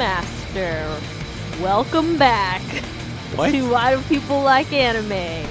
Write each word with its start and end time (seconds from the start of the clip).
Master. 0.00 0.98
Welcome 1.62 2.16
back 2.16 2.62
What? 3.36 3.50
to 3.50 3.70
Why 3.70 3.94
Do 3.94 4.00
People 4.04 4.40
Like 4.40 4.72
Anime? 4.72 5.46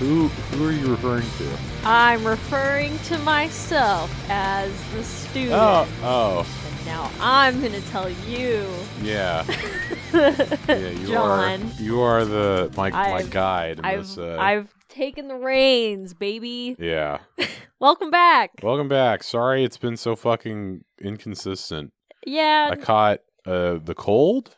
Who 0.00 0.26
who 0.26 0.66
are 0.68 0.72
you 0.72 0.88
referring 0.88 1.22
to? 1.38 1.58
I'm 1.84 2.26
referring 2.26 2.98
to 3.04 3.16
myself 3.18 4.12
as 4.28 4.72
the 4.94 5.04
student. 5.04 5.52
Oh, 5.52 5.86
oh, 6.02 6.46
And 6.76 6.86
now 6.86 7.08
I'm 7.20 7.60
going 7.60 7.70
to 7.72 7.80
tell 7.90 8.10
you, 8.10 8.68
yeah, 9.00 9.44
yeah. 10.12 10.74
You 10.90 11.06
John. 11.06 11.62
are 11.62 11.80
you 11.80 12.00
are 12.00 12.24
the 12.24 12.72
my 12.76 12.90
my 12.90 13.12
I've- 13.14 13.30
guide 13.30 13.78
in 13.78 13.84
I've, 13.84 14.00
this. 14.00 14.18
Uh, 14.18 14.38
I've 14.40 14.74
taken 14.88 15.28
the 15.28 15.36
reins, 15.36 16.14
baby. 16.14 16.74
yeah. 16.80 17.18
Welcome 17.78 18.10
back. 18.10 18.50
Welcome 18.60 18.88
back. 18.88 19.22
Sorry, 19.22 19.62
it's 19.62 19.78
been 19.78 19.96
so 19.96 20.16
fucking 20.16 20.82
inconsistent. 21.00 21.92
Yeah, 22.26 22.70
I 22.72 22.74
caught 22.74 23.20
uh 23.48 23.78
the 23.82 23.94
cold. 23.94 24.56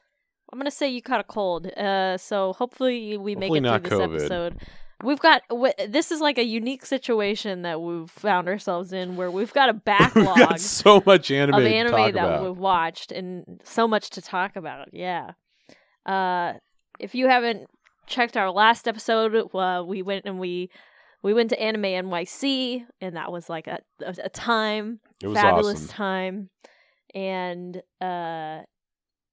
I'm 0.52 0.58
gonna 0.58 0.70
say 0.70 0.88
you 0.88 1.00
caught 1.02 1.20
a 1.20 1.24
cold. 1.24 1.66
Uh, 1.68 2.16
so 2.18 2.52
hopefully 2.54 3.16
we 3.16 3.36
make 3.36 3.52
it 3.54 3.62
through 3.62 3.78
this 3.80 3.92
COVID. 3.92 4.16
episode. 4.16 4.56
We've 5.02 5.20
got 5.20 5.42
w- 5.48 5.72
this 5.88 6.10
is 6.12 6.20
like 6.20 6.36
a 6.38 6.44
unique 6.44 6.84
situation 6.84 7.62
that 7.62 7.80
we've 7.80 8.10
found 8.10 8.48
ourselves 8.48 8.92
in, 8.92 9.16
where 9.16 9.30
we've 9.30 9.52
got 9.52 9.68
a 9.68 9.72
backlog 9.92 10.36
got 10.38 10.60
so 10.60 11.02
much 11.06 11.30
anime, 11.30 11.54
of 11.54 11.62
to 11.62 11.68
anime 11.74 11.92
talk 11.92 12.12
that 12.14 12.24
about. 12.24 12.44
we've 12.44 12.58
watched 12.58 13.12
and 13.12 13.60
so 13.64 13.86
much 13.88 14.10
to 14.10 14.20
talk 14.20 14.56
about. 14.56 14.88
Yeah. 14.92 15.32
Uh, 16.04 16.54
if 16.98 17.14
you 17.14 17.28
haven't 17.28 17.66
checked 18.06 18.36
our 18.36 18.50
last 18.50 18.86
episode, 18.88 19.34
uh, 19.54 19.82
we 19.86 20.02
went 20.02 20.24
and 20.26 20.38
we 20.40 20.68
we 21.22 21.32
went 21.32 21.50
to 21.50 21.62
Anime 21.62 21.82
NYC, 22.10 22.84
and 23.00 23.16
that 23.16 23.30
was 23.30 23.48
like 23.48 23.68
a 23.68 23.78
a, 24.04 24.14
a 24.24 24.28
time 24.28 24.98
It 25.22 25.28
was 25.28 25.38
fabulous 25.38 25.76
awesome. 25.84 25.88
time 25.88 26.50
and 27.14 27.82
uh 28.00 28.60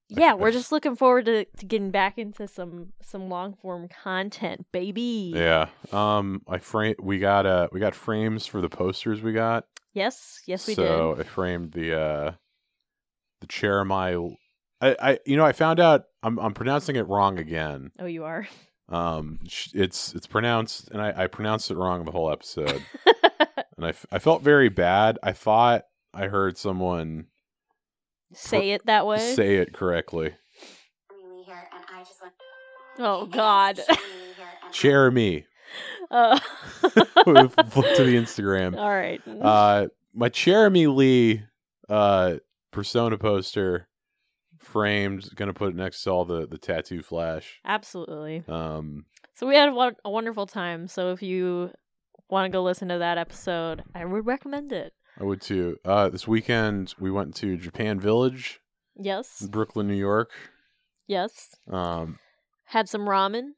yeah 0.09 0.33
we're 0.33 0.52
just 0.52 0.72
looking 0.72 0.95
forward 0.95 1.25
to, 1.25 1.45
to 1.45 1.66
getting 1.66 1.91
back 1.91 2.17
into 2.17 2.47
some 2.47 2.94
some 3.02 3.30
long 3.30 3.55
form 3.61 3.88
content 3.89 4.66
baby 4.72 5.31
Yeah. 5.36 5.67
Um. 5.91 6.41
I 6.47 6.58
frame. 6.59 6.95
We 7.02 7.19
got 7.19 7.45
uh. 7.45 7.67
We 7.72 7.80
got 7.80 7.94
frames 7.95 8.45
for 8.45 8.61
the 8.61 8.69
posters. 8.69 9.22
We 9.22 9.33
got. 9.33 9.66
yes 9.94 10.41
yes 10.45 10.67
we 10.67 10.73
so 10.75 11.16
did 11.16 11.25
I 11.25 11.30
framed 11.30 11.73
the 11.73 12.00
uh 12.00 12.31
the 13.41 13.47
Cherami. 13.47 14.35
I, 14.81 14.95
I 15.02 15.19
you 15.25 15.35
know 15.38 15.45
I 15.45 15.52
found 15.53 15.80
out 15.80 16.03
I'm 16.23 16.38
I'm 16.39 16.53
pronouncing 16.53 16.95
it 16.95 17.08
wrong 17.08 17.39
again. 17.39 17.91
oh 18.00 18.05
you 18.05 18.23
are 18.23 18.47
Um, 18.89 19.39
it's 19.73 20.13
it's 20.16 20.28
pronounced 20.28 20.89
and 20.91 21.02
I, 21.02 21.23
I 21.23 21.28
pronounced 21.28 21.69
it 21.72 21.75
wrong 21.78 22.05
the 22.05 22.11
whole 22.11 22.31
episode, 22.31 22.81
and 23.75 23.85
I, 23.85 23.89
f- 23.89 24.05
I 24.11 24.19
felt 24.19 24.44
very 24.44 24.69
bad. 24.69 25.19
I 25.22 25.33
thought 25.33 25.83
I 26.13 26.28
heard 26.28 26.58
someone 26.58 27.25
say 28.33 28.72
it 28.72 28.86
that 28.86 29.06
way 29.06 29.17
say 29.33 29.56
it 29.58 29.73
correctly. 29.73 30.33
Lee 31.11 31.44
here, 31.45 31.67
and 31.73 31.83
I 31.94 32.03
just 32.03 32.22
want. 32.22 32.34
oh 33.00 33.25
god 33.25 33.80
Jeremy, 34.72 35.45
uh, 36.11 36.39
flip 36.81 37.95
to 37.95 38.03
the 38.03 38.16
Instagram. 38.16 38.78
all 38.78 38.89
right 38.89 39.22
Uh, 39.28 39.88
my 40.14 40.30
Jeremy 40.30 40.88
Lee 40.88 41.44
uh 41.89 42.36
persona 42.72 43.17
poster 43.17 43.88
framed. 44.59 45.30
Gonna 45.36 45.53
put 45.53 45.69
it 45.69 45.75
next 45.75 46.03
to 46.03 46.12
all 46.12 46.25
the 46.25 46.47
the 46.47 46.58
tattoo 46.58 47.02
flash. 47.02 47.59
absolutely 47.66 48.44
Um, 48.47 49.06
so 49.36 49.47
we 49.47 49.56
had 49.56 49.69
a 49.69 50.09
wonderful 50.09 50.47
time 50.47 50.88
so 50.88 51.12
if 51.12 51.22
you 51.22 51.72
want 52.30 52.45
to 52.52 52.56
go 52.56 52.62
listen 52.64 52.89
to 52.89 52.97
that 52.97 53.17
episode 53.17 53.84
i 53.96 54.03
would 54.03 54.25
recommend 54.25 54.73
it 54.73 54.91
I 55.19 55.23
would 55.23 55.41
too. 55.41 55.78
Uh, 55.83 56.09
this 56.09 56.28
weekend 56.28 56.94
we 57.00 57.11
went 57.11 57.35
to 57.35 57.57
Japan 57.57 58.00
Village, 58.00 58.59
yes 58.95 59.41
Brooklyn, 59.41 59.88
New 59.88 59.95
York. 59.95 60.31
yes 61.07 61.55
Um, 61.72 62.19
had 62.66 62.89
some 62.89 63.01
ramen 63.01 63.51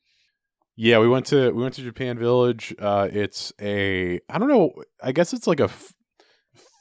yeah, 0.82 1.00
we 1.00 1.10
went 1.10 1.26
to 1.26 1.52
we 1.52 1.62
went 1.62 1.74
to 1.74 1.82
Japan 1.82 2.18
Village. 2.18 2.74
Uh, 2.80 3.10
it's 3.12 3.52
a 3.60 4.22
I 4.30 4.38
don't 4.38 4.48
know. 4.48 4.72
I 5.04 5.12
guess 5.12 5.34
it's 5.34 5.46
like 5.46 5.60
a 5.60 5.66
f- 5.66 5.94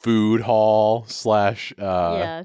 food 0.04 0.40
hall 0.40 1.04
slash. 1.08 1.72
Uh, 1.76 2.16
yeah 2.20 2.42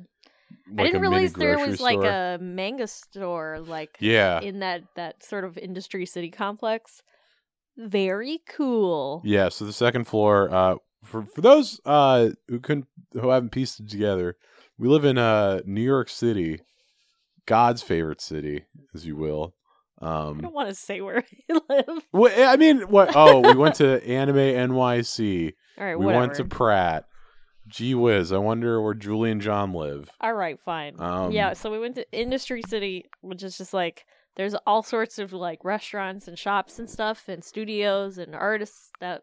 like 0.72 0.80
I 0.80 0.84
didn't 0.86 1.02
realize 1.02 1.34
there 1.34 1.60
was 1.60 1.80
like 1.80 2.04
a 2.04 2.40
manga 2.42 2.88
store 2.88 3.60
like 3.60 3.98
yeah 4.00 4.40
in 4.42 4.60
that 4.60 4.82
that 4.96 5.24
sort 5.24 5.46
of 5.46 5.58
industry 5.60 6.08
city 6.08 6.32
complex. 6.32 7.04
Very 7.78 8.40
cool. 8.50 9.22
yeah. 9.24 9.50
So 9.50 9.66
the 9.66 9.74
second 9.74 10.06
floor. 10.06 10.52
Uh, 10.52 10.76
for 11.04 11.24
for 11.26 11.42
those 11.42 11.80
uh 11.86 12.30
who 12.48 12.60
couldn't 12.60 12.88
who 13.14 13.30
haven't 13.30 13.52
pieced 13.52 13.80
it 13.80 13.90
together, 13.90 14.36
we 14.78 14.88
live 14.88 15.06
in 15.06 15.18
uh 15.18 15.62
New 15.66 15.82
York 15.82 16.10
City, 16.10 16.62
God's 17.46 17.82
favorite 17.82 18.22
city, 18.22 18.66
as 18.94 19.06
you 19.06 19.16
will. 19.16 19.54
I 20.02 20.06
Um, 20.30 20.40
don't 20.42 20.54
want 20.54 20.70
to 20.70 20.76
say 20.76 21.02
where 21.02 21.24
I 21.52 21.62
live. 21.70 22.04
Well, 22.12 22.50
I 22.50 22.58
mean, 22.58 22.82
what? 22.90 23.12
Oh, 23.16 23.40
we 23.40 23.54
went 23.56 23.76
to 23.76 24.06
Anime 24.06 24.36
NYC. 24.36 25.54
All 25.80 25.86
right, 25.86 25.96
we 25.98 26.06
whatever. 26.06 26.22
went 26.22 26.34
to 26.36 26.46
Pratt. 26.46 27.06
Gee 27.68 27.96
whiz! 27.96 28.34
I 28.34 28.38
wonder 28.40 28.82
where 28.82 28.94
Julie 28.94 29.32
and 29.32 29.40
John 29.42 29.72
live. 29.74 30.10
All 30.20 30.34
right, 30.34 30.60
fine. 30.60 30.96
Um, 31.00 31.32
yeah, 31.32 31.54
so 31.54 31.72
we 31.72 31.80
went 31.80 31.96
to 31.96 32.06
Industry 32.12 32.62
City, 32.68 33.06
which 33.22 33.42
is 33.44 33.58
just 33.58 33.74
like 33.74 34.06
there's 34.36 34.56
all 34.68 34.84
sorts 34.84 35.18
of 35.20 35.32
like 35.32 35.64
restaurants 35.64 36.28
and 36.28 36.38
shops 36.38 36.78
and 36.80 36.90
stuff 36.90 37.30
and 37.30 37.42
studios 37.44 38.18
and 38.18 38.36
artists 38.36 38.92
that 39.00 39.22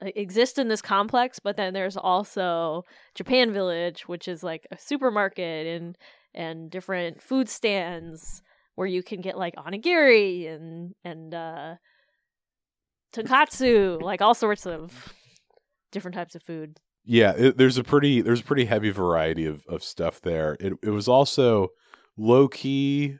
exist 0.00 0.58
in 0.58 0.68
this 0.68 0.82
complex, 0.82 1.38
but 1.38 1.56
then 1.56 1.72
there's 1.72 1.96
also 1.96 2.84
Japan 3.14 3.52
Village, 3.52 4.08
which 4.08 4.28
is 4.28 4.42
like 4.42 4.66
a 4.70 4.78
supermarket 4.78 5.66
and 5.66 5.96
and 6.34 6.70
different 6.70 7.22
food 7.22 7.48
stands 7.48 8.42
where 8.74 8.86
you 8.86 9.02
can 9.02 9.20
get 9.20 9.38
like 9.38 9.56
onigiri 9.56 10.52
and 10.54 10.94
and 11.04 11.34
uh 11.34 11.74
tonkatsu, 13.14 14.00
like 14.02 14.20
all 14.20 14.34
sorts 14.34 14.66
of 14.66 15.14
different 15.92 16.14
types 16.14 16.34
of 16.34 16.42
food. 16.42 16.78
Yeah, 17.04 17.32
it, 17.36 17.56
there's 17.56 17.78
a 17.78 17.84
pretty 17.84 18.20
there's 18.20 18.40
a 18.40 18.44
pretty 18.44 18.66
heavy 18.66 18.90
variety 18.90 19.46
of 19.46 19.64
of 19.68 19.82
stuff 19.82 20.20
there. 20.20 20.56
It 20.60 20.74
it 20.82 20.90
was 20.90 21.08
also 21.08 21.68
low 22.16 22.48
key. 22.48 23.18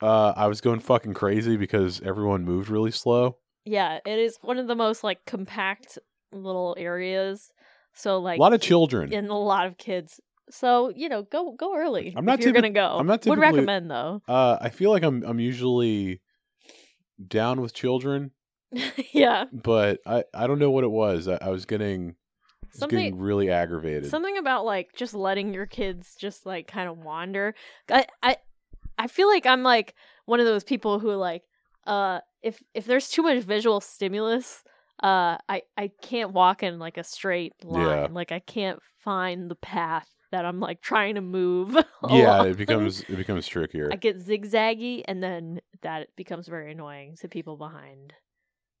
Uh, 0.00 0.32
I 0.34 0.48
was 0.48 0.60
going 0.60 0.80
fucking 0.80 1.14
crazy 1.14 1.56
because 1.56 2.00
everyone 2.00 2.44
moved 2.44 2.68
really 2.68 2.90
slow. 2.90 3.36
Yeah, 3.64 4.00
it 4.04 4.18
is 4.18 4.38
one 4.42 4.58
of 4.58 4.66
the 4.66 4.74
most 4.74 5.04
like 5.04 5.24
compact 5.26 5.98
little 6.32 6.74
areas. 6.78 7.52
So 7.94 8.18
like 8.18 8.38
a 8.38 8.40
lot 8.40 8.52
of 8.54 8.60
children. 8.60 9.12
and 9.12 9.28
a 9.28 9.34
lot 9.34 9.66
of 9.66 9.78
kids. 9.78 10.20
So 10.50 10.92
you 10.94 11.08
know, 11.08 11.22
go 11.22 11.52
go 11.52 11.76
early. 11.76 12.12
I'm 12.16 12.24
not 12.24 12.38
if 12.38 12.44
you're 12.44 12.52
typi- 12.52 12.56
gonna 12.56 12.70
go. 12.70 12.96
I'm 12.98 13.06
not 13.06 13.24
Would 13.26 13.38
recommend 13.38 13.90
though. 13.90 14.22
Uh, 14.26 14.58
I 14.60 14.70
feel 14.70 14.90
like 14.90 15.02
I'm 15.02 15.22
I'm 15.24 15.38
usually 15.40 16.20
down 17.24 17.60
with 17.60 17.74
children, 17.74 18.32
yeah, 19.12 19.44
but 19.52 20.00
I 20.06 20.24
I 20.34 20.46
don't 20.46 20.58
know 20.58 20.70
what 20.70 20.84
it 20.84 20.90
was. 20.90 21.28
I, 21.28 21.38
I 21.40 21.48
was 21.50 21.64
getting 21.64 22.16
I 22.62 22.66
was 22.72 22.78
something 22.78 22.98
getting 22.98 23.18
really 23.18 23.50
aggravated. 23.50 24.06
something 24.10 24.36
about 24.38 24.64
like 24.64 24.92
just 24.96 25.14
letting 25.14 25.54
your 25.54 25.66
kids 25.66 26.16
just 26.18 26.44
like 26.46 26.66
kind 26.66 26.88
of 26.88 26.98
wander. 26.98 27.54
I 27.90 28.06
I 28.22 28.36
I 28.98 29.06
feel 29.06 29.28
like 29.28 29.46
I'm 29.46 29.62
like 29.62 29.94
one 30.26 30.40
of 30.40 30.46
those 30.46 30.64
people 30.64 30.98
who 30.98 31.12
like 31.14 31.42
uh 31.86 32.20
if 32.42 32.62
if 32.74 32.86
there's 32.86 33.08
too 33.08 33.22
much 33.22 33.42
visual 33.42 33.80
stimulus 33.80 34.62
uh 35.02 35.36
I 35.48 35.62
I 35.76 35.90
can't 36.00 36.32
walk 36.32 36.62
in 36.62 36.78
like 36.78 36.96
a 36.96 37.04
straight 37.04 37.54
line. 37.64 37.82
Yeah. 37.82 38.08
Like 38.10 38.32
I 38.32 38.38
can't 38.38 38.80
find 39.04 39.50
the 39.50 39.56
path 39.56 40.08
that 40.30 40.44
I'm 40.44 40.60
like 40.60 40.80
trying 40.80 41.14
to 41.16 41.20
move. 41.20 41.74
yeah, 42.08 42.36
along. 42.36 42.48
it 42.48 42.56
becomes 42.56 43.00
it 43.02 43.16
becomes 43.16 43.46
trickier. 43.46 43.90
I 43.92 43.96
get 43.96 44.18
zigzaggy, 44.18 45.02
and 45.06 45.22
then 45.22 45.60
that 45.82 46.08
becomes 46.16 46.48
very 46.48 46.72
annoying 46.72 47.16
to 47.20 47.28
people 47.28 47.56
behind 47.56 48.14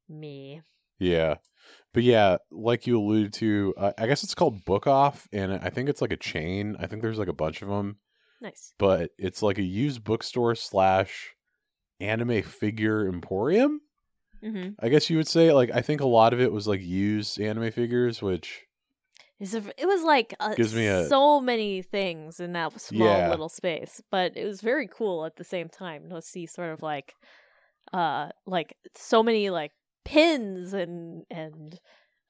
me. 0.08 0.62
Yeah. 0.98 1.36
But 1.94 2.02
yeah, 2.04 2.38
like 2.50 2.86
you 2.86 2.98
alluded 2.98 3.32
to, 3.34 3.74
uh, 3.76 3.92
I 3.98 4.06
guess 4.06 4.24
it's 4.24 4.34
called 4.34 4.64
Book 4.64 4.86
Off, 4.86 5.28
and 5.32 5.52
I 5.52 5.68
think 5.70 5.88
it's 5.88 6.00
like 6.00 6.12
a 6.12 6.16
chain. 6.16 6.76
I 6.80 6.86
think 6.86 7.02
there's 7.02 7.18
like 7.18 7.28
a 7.28 7.32
bunch 7.34 7.62
of 7.62 7.68
them, 7.68 7.98
Nice. 8.40 8.72
but 8.78 9.10
it's 9.18 9.42
like 9.42 9.58
a 9.58 9.62
used 9.62 10.02
bookstore 10.02 10.54
slash 10.54 11.34
anime 12.02 12.42
figure 12.42 13.06
emporium. 13.08 13.80
hmm 14.42 14.70
I 14.80 14.88
guess 14.88 15.08
you 15.10 15.16
would 15.16 15.28
say. 15.28 15.52
Like, 15.52 15.70
I 15.72 15.80
think 15.82 16.00
a 16.00 16.06
lot 16.06 16.32
of 16.32 16.40
it 16.40 16.52
was 16.52 16.66
like 16.66 16.80
used 16.82 17.40
anime 17.40 17.70
figures, 17.72 18.20
which 18.20 18.62
It's 19.38 19.54
a, 19.54 19.62
it 19.80 19.86
was 19.86 20.02
like 20.02 20.34
uh, 20.40 20.54
Gives 20.56 20.74
me 20.74 20.86
a- 20.86 21.08
so 21.08 21.40
many 21.40 21.82
things 21.82 22.40
in 22.40 22.52
that 22.54 22.80
small 22.80 23.18
Yeah. 23.18 23.30
little 23.30 23.48
space, 23.48 24.02
but 24.10 24.36
it 24.36 24.44
was 24.44 24.60
very 24.60 24.88
cool 24.88 25.24
at 25.24 25.36
the 25.36 25.44
same 25.44 25.68
time 25.68 26.08
to 26.10 26.20
see 26.22 26.46
sort 26.46 26.70
of 26.70 26.82
like, 26.82 27.14
uh, 27.92 28.28
like 28.46 28.76
so 28.96 29.22
many 29.22 29.50
like 29.50 29.72
pins 30.04 30.72
and 30.72 31.24
and 31.30 31.78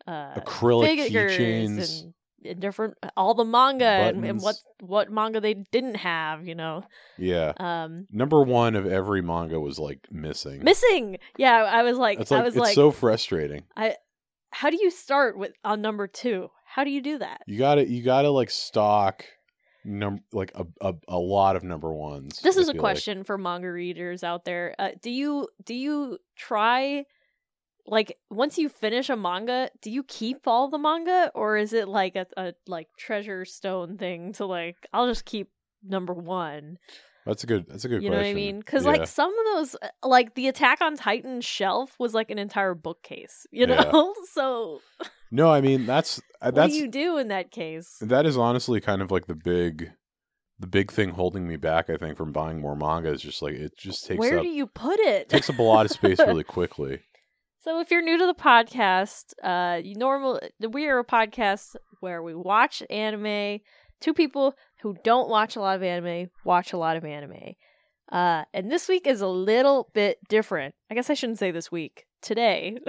uh 0.07 0.35
acrylic 0.41 0.97
keychains. 1.09 1.79
and 2.05 2.15
different 2.59 2.95
all 3.17 3.35
the 3.35 3.45
manga 3.45 3.85
and, 3.85 4.25
and 4.25 4.41
what 4.41 4.57
what 4.81 5.11
manga 5.11 5.41
they 5.41 5.55
didn't 5.55 5.97
have, 5.97 6.47
you 6.47 6.55
know. 6.55 6.85
Yeah. 7.19 7.53
Um, 7.59 8.07
Number 8.11 8.43
one 8.43 8.75
of 8.77 8.87
every 8.87 9.23
manga 9.23 9.59
was 9.61 9.79
like 9.79 10.07
missing. 10.11 10.63
missing. 10.65 11.19
Yeah, 11.37 11.65
I 11.65 11.83
was 11.83 11.99
like, 11.99 12.19
like 12.19 12.33
I 12.33 12.43
was 12.43 12.55
it's 12.55 12.61
like, 12.61 12.75
so 12.75 12.91
frustrating. 12.91 13.63
I 13.77 13.97
how 14.51 14.71
do 14.71 14.79
you 14.81 14.91
start 14.91 15.37
with 15.39 15.53
on 15.65 15.81
number 15.81 16.07
two? 16.07 16.51
How 16.65 16.85
do 16.85 16.91
you 16.91 17.03
do 17.03 17.19
that? 17.19 17.43
You 17.47 17.59
got 17.59 17.77
to 17.77 17.89
You 17.89 18.03
got 18.03 18.23
to 18.23 18.31
like 18.31 18.51
stock 18.51 19.25
num 19.85 20.21
like 20.33 20.53
a, 20.55 20.65
a 20.81 20.95
a 21.09 21.19
lot 21.19 21.57
of 21.57 21.65
number 21.65 21.93
ones. 21.93 22.39
This 22.41 22.57
I 22.57 22.61
is 22.61 22.69
a 22.69 22.73
feel 22.73 22.83
like. 22.83 22.93
question 22.93 23.25
for 23.25 23.37
manga 23.37 23.71
readers 23.71 24.23
out 24.23 24.45
there. 24.45 24.75
Uh, 24.79 24.91
do 25.01 25.11
you 25.11 25.49
do 25.65 25.75
you 25.75 26.19
try 26.37 27.05
like 27.87 28.17
once 28.31 28.59
you 28.59 28.69
finish 28.69 29.11
a 29.11 29.17
manga, 29.17 29.71
do 29.81 29.91
you 29.91 30.03
keep 30.05 30.47
all 30.47 30.69
the 30.69 30.79
manga 30.79 31.31
or 31.35 31.57
is 31.57 31.73
it 31.73 31.89
like 31.89 32.17
a, 32.17 32.27
a 32.37 32.55
like 32.67 32.89
treasure 32.97 33.45
stone 33.45 33.99
thing 33.99 34.33
to 34.35 34.47
like 34.47 34.77
I'll 34.93 35.09
just 35.09 35.25
keep 35.25 35.51
number 35.83 36.13
1. 36.13 36.79
That's 37.25 37.45
a 37.45 37.47
good. 37.47 37.67
That's 37.69 37.85
a 37.85 37.89
good 37.89 38.03
you 38.03 38.11
know 38.11 38.17
what 38.17 38.27
I 38.27 38.35
mean? 38.35 38.63
Cuz 38.63 38.85
Yeah. 38.85 38.91
like 38.91 39.07
some 39.07 39.31
of 39.31 39.45
those 39.55 39.77
uh, 39.81 39.89
like 40.07 40.35
the 40.35 40.49
Attack 40.49 40.81
on 40.81 40.97
Titan 40.97 41.41
shelf 41.41 41.95
was 41.99 42.15
like 42.15 42.31
an 42.31 42.39
entire 42.39 42.75
bookcase, 42.75 43.47
you 43.51 43.67
Yeah. 43.67 43.91
know? 43.91 44.15
so 44.33 44.81
no, 45.31 45.51
I 45.51 45.61
mean 45.61 45.87
that's 45.87 46.19
uh, 46.41 46.47
what 46.47 46.55
that's 46.55 46.73
do 46.73 46.79
you 46.79 46.89
do 46.89 47.19
in 47.19 47.29
that 47.29 47.51
case? 47.51 47.99
that 48.01 48.27
is 48.27 48.37
honestly 48.37 48.81
kind 48.81 49.03
of 49.03 49.11
like 49.11 49.27
the 49.27 49.35
big 49.37 49.93
the 50.59 50.67
big 50.69 50.93
thing 50.93 51.11
holding 51.11 51.47
me 51.49 51.57
back. 51.57 51.91
I 51.91 51.97
think 51.97 52.17
from 52.17 52.33
buying 52.33 52.61
more 52.61 52.77
manga 52.77 53.11
is 53.11 53.23
just 53.23 53.43
like 53.43 53.55
it 53.55 53.77
just 53.77 54.05
takes 54.07 54.19
Where 54.19 54.39
up 54.39 54.43
do 54.43 54.49
you 54.49 54.67
put 54.67 54.99
it? 55.01 55.29
takes 55.29 55.51
up 55.51 55.59
a 55.59 55.63
lot 55.63 55.87
of 55.87 55.93
space 55.93 56.19
really 56.27 56.45
quickly. 56.45 57.01
So 57.63 57.79
if 57.79 57.93
you're 57.93 58.03
new 58.03 58.19
to 58.19 58.27
the 58.27 58.35
podcast, 58.35 59.35
uh, 59.41 59.81
you 59.81 59.95
normal 59.95 60.41
we 60.73 60.89
are 60.89 60.99
a 60.99 61.05
podcast 61.05 61.77
where 62.01 62.21
we 62.21 62.35
watch 62.35 62.83
anime. 62.91 63.61
Two 64.01 64.13
people 64.13 64.57
who 64.81 64.97
don't 65.05 65.29
watch 65.29 65.55
a 65.55 65.61
lot 65.61 65.77
of 65.77 65.83
anime 65.85 66.29
watch 66.45 66.73
a 66.73 66.77
lot 66.77 66.97
of 66.97 67.05
anime. 67.05 67.55
Uh, 68.11 68.43
and 68.53 68.69
this 68.69 68.89
week 68.89 69.07
is 69.07 69.21
a 69.21 69.29
little 69.29 69.89
bit 69.95 70.19
different. 70.29 70.75
I 70.91 70.97
guess 70.97 71.09
I 71.09 71.15
shouldn't 71.15 71.39
say 71.39 71.53
this 71.53 71.71
week. 71.71 72.05
Today. 72.21 72.79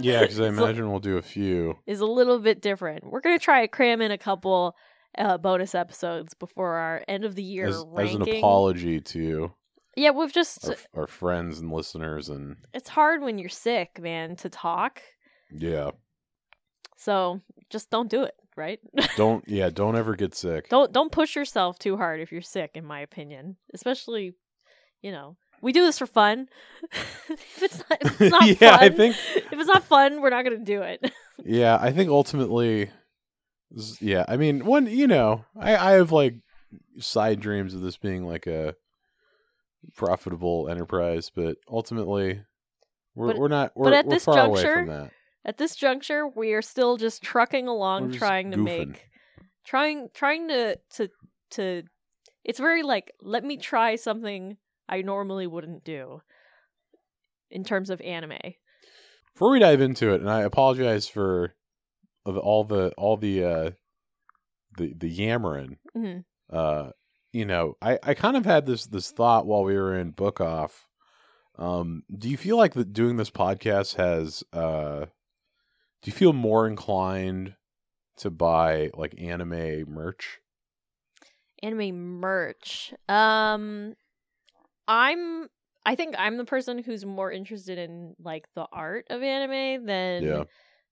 Yeah, 0.00 0.22
because 0.22 0.40
I 0.40 0.48
imagine 0.48 0.90
we'll 0.90 0.98
do 0.98 1.18
a 1.18 1.22
few. 1.22 1.78
is 1.86 2.00
a 2.00 2.06
little 2.06 2.40
bit 2.40 2.60
different. 2.60 3.04
We're 3.04 3.20
gonna 3.20 3.38
try 3.38 3.60
to 3.60 3.68
cram 3.68 4.00
in 4.00 4.10
a 4.10 4.18
couple 4.18 4.74
uh, 5.16 5.38
bonus 5.38 5.72
episodes 5.72 6.34
before 6.34 6.74
our 6.74 7.04
end 7.06 7.24
of 7.24 7.36
the 7.36 7.44
year 7.44 7.68
As, 7.68 7.84
as 7.96 8.14
an 8.16 8.22
apology 8.22 9.00
to 9.00 9.52
Yeah, 9.96 10.10
we've 10.10 10.32
just 10.32 10.68
our, 10.68 10.76
our 11.02 11.06
friends 11.06 11.58
and 11.58 11.72
listeners, 11.72 12.28
and 12.28 12.56
it's 12.72 12.88
hard 12.88 13.22
when 13.22 13.38
you're 13.38 13.48
sick, 13.48 14.00
man, 14.00 14.36
to 14.36 14.48
talk. 14.48 15.00
yeah, 15.52 15.90
So 16.96 17.40
just 17.70 17.90
don't 17.90 18.10
do 18.10 18.22
it, 18.24 18.34
right? 18.56 18.80
don't 19.16 19.44
yeah, 19.48 19.70
don't 19.70 19.96
ever 19.96 20.14
get 20.16 20.34
sick. 20.34 20.68
don't 20.68 20.92
don't 20.92 21.12
push 21.12 21.36
yourself 21.36 21.78
too 21.78 21.96
hard 21.96 22.20
if 22.20 22.32
you're 22.32 22.42
sick 22.42 22.72
in 22.74 22.84
my 22.84 23.00
opinion 23.00 23.56
especially 23.72 24.34
you 25.02 25.10
know 25.12 25.36
we 25.62 25.72
do 25.72 25.82
this 25.84 25.98
for 25.98 26.06
fun 26.06 26.48
if 26.92 27.62
it's 27.62 27.78
not, 27.78 27.98
if 28.02 28.20
it's 28.20 28.30
not 28.38 28.46
yeah, 28.46 28.76
fun 28.76 28.84
I 28.84 28.88
think 28.90 29.16
if 29.36 29.52
it's 29.52 29.66
not 29.66 29.84
fun 29.84 30.20
we're 30.20 30.30
not 30.30 30.44
gonna 30.44 30.58
do 30.58 30.82
it 30.82 31.12
yeah, 31.44 31.76
I 31.80 31.90
think 31.92 32.10
ultimately, 32.10 32.90
yeah. 34.00 34.24
I 34.28 34.36
mean, 34.36 34.64
one, 34.64 34.86
you 34.86 35.08
know, 35.08 35.44
I 35.58 35.74
I 35.76 35.90
have 35.92 36.12
like 36.12 36.36
side 37.00 37.40
dreams 37.40 37.74
of 37.74 37.80
this 37.80 37.96
being 37.96 38.24
like 38.24 38.46
a 38.46 38.76
profitable 39.96 40.68
enterprise, 40.68 41.30
but 41.34 41.56
ultimately, 41.68 42.42
we're 43.14 43.28
But- 43.28 43.38
we're 43.38 43.48
not 43.48 43.72
we're, 43.76 43.92
at 43.94 44.06
we're 44.06 44.10
this 44.14 44.24
juncture, 44.24 45.10
at 45.44 45.58
this 45.58 45.76
juncture 45.76 46.26
we 46.26 46.52
are 46.52 46.62
still 46.62 46.96
just 46.96 47.22
trucking 47.22 47.68
along 47.68 48.08
just 48.08 48.18
trying 48.18 48.50
to 48.50 48.56
goofing. 48.56 48.64
make 48.88 49.08
trying 49.64 50.08
trying 50.14 50.48
to 50.48 50.76
to 50.94 51.08
to 51.50 51.82
it's 52.44 52.58
very 52.58 52.82
like 52.82 53.12
let 53.20 53.44
me 53.44 53.56
try 53.56 53.94
something 53.96 54.56
i 54.88 55.00
normally 55.02 55.46
wouldn't 55.46 55.84
do 55.84 56.20
in 57.50 57.62
terms 57.64 57.88
of 57.90 58.00
anime 58.00 58.38
Before 59.34 59.50
we 59.50 59.58
dive 59.60 59.80
into 59.80 60.12
it, 60.12 60.20
and 60.20 60.30
I 60.30 60.40
apologize 60.42 61.06
for 61.08 61.54
all 62.26 62.64
the 62.64 62.92
all 62.96 63.16
the 63.16 63.44
uh 63.44 63.70
the 64.78 64.92
the 64.94 65.08
yammering. 65.08 65.78
Mhm. 65.96 66.24
Uh, 66.50 66.90
you 67.34 67.44
know, 67.44 67.76
I 67.82 67.98
I 68.02 68.14
kind 68.14 68.36
of 68.36 68.44
had 68.44 68.66
this 68.66 68.86
this 68.86 69.10
thought 69.10 69.46
while 69.46 69.64
we 69.64 69.74
were 69.74 69.98
in 69.98 70.10
book 70.12 70.40
off. 70.40 70.88
Um, 71.56 72.02
do 72.16 72.28
you 72.28 72.36
feel 72.36 72.56
like 72.56 72.74
that 72.74 72.92
doing 72.92 73.16
this 73.16 73.30
podcast 73.30 73.96
has 73.96 74.42
uh 74.52 75.06
do 76.02 76.10
you 76.10 76.12
feel 76.12 76.32
more 76.32 76.66
inclined 76.66 77.54
to 78.18 78.30
buy 78.30 78.90
like 78.94 79.14
anime 79.18 79.84
merch? 79.88 80.40
anime 81.62 82.20
merch. 82.20 82.92
Um 83.08 83.94
I'm 84.86 85.48
I 85.86 85.94
think 85.94 86.14
I'm 86.18 86.36
the 86.36 86.44
person 86.44 86.78
who's 86.78 87.04
more 87.04 87.30
interested 87.30 87.78
in 87.78 88.14
like 88.22 88.46
the 88.54 88.66
art 88.72 89.06
of 89.10 89.22
anime 89.22 89.86
than 89.86 90.22
Yeah. 90.24 90.44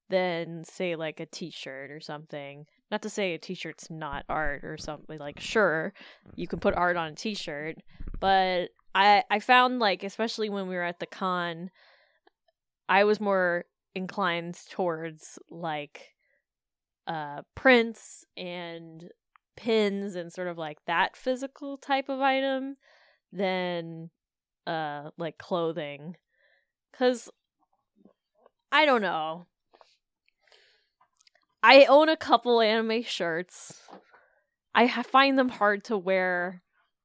than 0.08 0.64
say 0.64 0.96
like 0.96 1.20
a 1.20 1.26
t-shirt 1.26 1.90
or 1.90 2.00
something. 2.00 2.66
Not 2.92 3.02
to 3.02 3.10
say 3.10 3.32
a 3.32 3.38
t-shirt's 3.38 3.90
not 3.90 4.26
art 4.28 4.64
or 4.64 4.76
something 4.76 5.18
like 5.18 5.40
sure, 5.40 5.94
you 6.36 6.46
can 6.46 6.60
put 6.60 6.74
art 6.74 6.98
on 6.98 7.12
a 7.12 7.14
t-shirt, 7.14 7.78
but 8.20 8.68
I 8.94 9.24
I 9.30 9.40
found 9.40 9.78
like 9.78 10.04
especially 10.04 10.50
when 10.50 10.68
we 10.68 10.74
were 10.74 10.82
at 10.82 11.00
the 11.00 11.06
con 11.06 11.70
I 12.90 13.04
was 13.04 13.18
more 13.18 13.64
inclined 13.94 14.58
towards 14.70 15.38
like 15.50 16.10
uh 17.06 17.42
prints 17.54 18.26
and 18.36 19.10
pins 19.56 20.14
and 20.14 20.30
sort 20.30 20.48
of 20.48 20.58
like 20.58 20.78
that 20.86 21.16
physical 21.16 21.78
type 21.78 22.10
of 22.10 22.20
item 22.20 22.76
than 23.32 24.10
uh 24.66 25.10
like 25.16 25.38
clothing 25.38 26.16
cuz 26.92 27.30
I 28.70 28.84
don't 28.86 29.02
know. 29.02 29.46
I 31.62 31.84
own 31.84 32.08
a 32.08 32.16
couple 32.16 32.60
anime 32.60 33.02
shirts. 33.02 33.80
I 34.74 34.88
find 35.02 35.38
them 35.38 35.48
hard 35.48 35.84
to 35.84 35.98
wear 35.98 36.62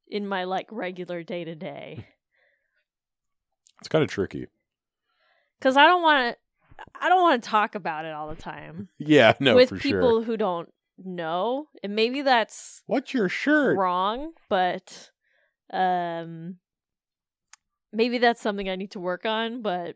in 0.07 0.27
my 0.27 0.45
like 0.45 0.67
regular 0.71 1.21
day 1.21 1.43
to 1.43 1.53
day 1.53 2.07
It's 3.79 3.89
kind 3.89 4.03
of 4.03 4.09
tricky. 4.09 4.47
cuz 5.61 5.75
I 5.75 5.85
don't 5.85 6.01
want 6.01 6.35
to 6.35 6.37
I 6.99 7.09
don't 7.09 7.21
want 7.21 7.43
to 7.43 7.49
talk 7.49 7.75
about 7.75 8.05
it 8.05 8.13
all 8.13 8.29
the 8.29 8.41
time 8.41 8.89
Yeah, 8.97 9.33
no, 9.39 9.55
with 9.55 9.69
people 9.79 10.21
sure. 10.21 10.23
who 10.23 10.37
don't 10.37 10.69
know. 10.97 11.67
And 11.83 11.95
maybe 11.95 12.21
that's 12.21 12.83
What's 12.87 13.13
your 13.13 13.27
shirt? 13.29 13.77
wrong, 13.77 14.33
but 14.49 15.11
um 15.71 16.59
maybe 17.91 18.17
that's 18.17 18.41
something 18.41 18.69
I 18.69 18.75
need 18.75 18.91
to 18.91 18.99
work 18.99 19.25
on, 19.25 19.61
but 19.61 19.95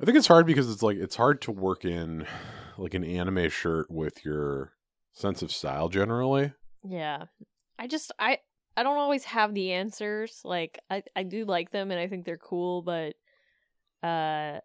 I 0.00 0.04
think 0.04 0.16
it's 0.16 0.26
hard 0.28 0.46
because 0.46 0.70
it's 0.70 0.82
like 0.82 0.96
it's 0.98 1.16
hard 1.16 1.40
to 1.42 1.50
work 1.52 1.84
in 1.84 2.26
like 2.78 2.94
an 2.94 3.04
anime 3.04 3.48
shirt 3.48 3.90
with 3.90 4.24
your 4.24 4.72
sense 5.12 5.42
of 5.42 5.50
style 5.52 5.88
generally. 5.88 6.52
yeah. 6.84 7.24
I 7.78 7.86
just 7.86 8.10
I 8.18 8.38
I 8.76 8.82
don't 8.82 8.96
always 8.96 9.24
have 9.24 9.54
the 9.54 9.72
answers. 9.72 10.40
Like 10.44 10.78
I 10.90 11.02
I 11.14 11.22
do 11.24 11.44
like 11.44 11.70
them 11.70 11.90
and 11.90 12.00
I 12.00 12.08
think 12.08 12.24
they're 12.24 12.38
cool, 12.38 12.82
but 12.82 13.14
uh 14.06 14.60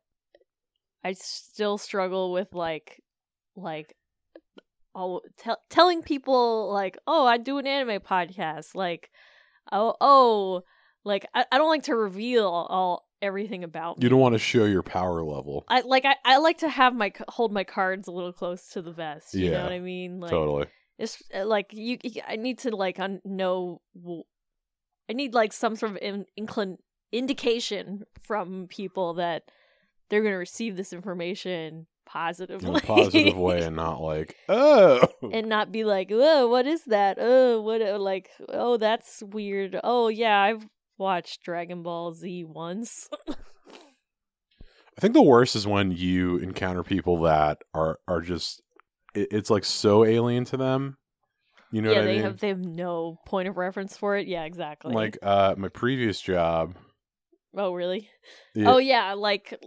I 1.04 1.14
still 1.14 1.78
struggle 1.78 2.32
with 2.32 2.54
like 2.54 3.02
like 3.56 3.96
all 4.94 5.22
tell 5.38 5.58
telling 5.70 6.04
people 6.04 6.72
like, 6.72 6.98
"Oh, 7.08 7.26
I 7.26 7.38
do 7.38 7.58
an 7.58 7.68
anime 7.68 8.02
podcast." 8.02 8.76
Like, 8.76 9.10
"Oh, 9.72 9.96
oh, 10.02 10.64
like 11.04 11.26
I, 11.34 11.46
I 11.52 11.58
don't 11.58 11.70
like 11.70 11.84
to 11.84 11.96
reveal 11.96 12.46
all 12.48 13.08
everything 13.22 13.64
about 13.64 13.98
me. 13.98 14.04
You 14.04 14.10
don't 14.10 14.20
want 14.20 14.34
to 14.34 14.40
show 14.40 14.66
your 14.66 14.84
power 14.84 15.22
level. 15.24 15.66
I 15.68 15.82
like 15.82 16.06
I, 16.06 16.16
I 16.26 16.38
like 16.38 16.60
to 16.60 16.70
have 16.70 16.94
my 16.96 17.12
hold 17.30 17.52
my 17.52 17.64
cards 17.64 18.08
a 18.08 18.12
little 18.12 18.34
close 18.34 18.68
to 18.70 18.82
the 18.82 18.92
vest. 18.92 19.34
You 19.34 19.52
know 19.52 19.58
Yeah, 19.58 19.64
what 19.64 19.72
I 19.74 19.80
mean? 19.80 20.20
Like 20.20 20.32
totally. 20.32 20.68
it's 20.98 21.22
uh, 21.34 21.46
like 21.46 21.68
you. 21.72 21.98
I 22.28 22.36
need 22.36 22.60
to 22.60 22.76
like 22.76 23.00
un- 23.00 23.22
know. 23.26 23.82
I 25.10 25.14
need 25.14 25.34
like 25.34 25.52
some 25.54 25.76
sort 25.76 25.92
of 25.94 25.98
in, 26.02 26.26
inclin 26.40 26.78
indication 27.12 28.04
from 28.24 28.68
people 28.70 29.16
that 29.16 29.44
they're 30.10 30.22
going 30.22 30.34
to 30.34 30.38
receive 30.38 30.78
this 30.78 30.94
information 30.94 31.88
positively, 32.06 32.70
In 32.70 32.76
a 32.76 32.80
positive 32.82 33.38
way 33.38 33.62
and 33.64 33.76
not 33.76 34.02
like, 34.02 34.36
oh 34.50 35.06
and 35.32 35.48
not 35.48 35.72
be 35.72 35.84
like, 35.84 36.10
"Oh, 36.12 36.48
what 36.48 36.66
is 36.68 36.84
that? 36.86 37.18
Oh, 37.20 37.62
what? 37.62 37.82
uh, 37.82 38.00
Like, 38.00 38.30
oh, 38.50 38.78
that's 38.78 39.22
weird. 39.24 39.80
Oh, 39.84 40.08
yeah, 40.10 40.40
I've 40.40 40.68
watched 41.02 41.44
Dragon 41.44 41.84
Ball 41.84 42.14
Z 42.14 42.46
once. 42.46 43.10
I 43.28 45.02
think 45.02 45.14
the 45.14 45.22
worst 45.22 45.56
is 45.56 45.66
when 45.68 45.92
you 45.92 46.38
encounter 46.38 46.84
people 46.84 47.22
that 47.24 47.58
are 47.74 48.00
are 48.08 48.22
just 48.22 48.62
it, 49.16 49.28
it's 49.32 49.50
like 49.50 49.66
so 49.66 50.06
alien 50.06 50.46
to 50.46 50.58
them. 50.58 50.98
You 51.72 51.82
know 51.82 51.92
yeah, 51.92 51.98
what 52.00 52.04
I 52.04 52.06
they 52.08 52.14
mean? 52.16 52.24
have 52.24 52.40
they 52.40 52.48
have 52.50 52.60
no 52.60 53.18
point 53.26 53.48
of 53.50 53.58
reference 53.58 53.98
for 53.98 54.16
it. 54.18 54.28
Yeah, 54.28 54.44
exactly. 54.44 54.94
like 54.94 55.18
uh 55.24 55.56
my 55.58 55.70
previous 55.70 56.22
job. 56.22 56.76
oh, 57.58 57.74
really? 57.74 58.10
yeah, 58.56 58.70
Oh, 58.72 58.78
yeah, 58.78 59.14
like, 59.14 59.60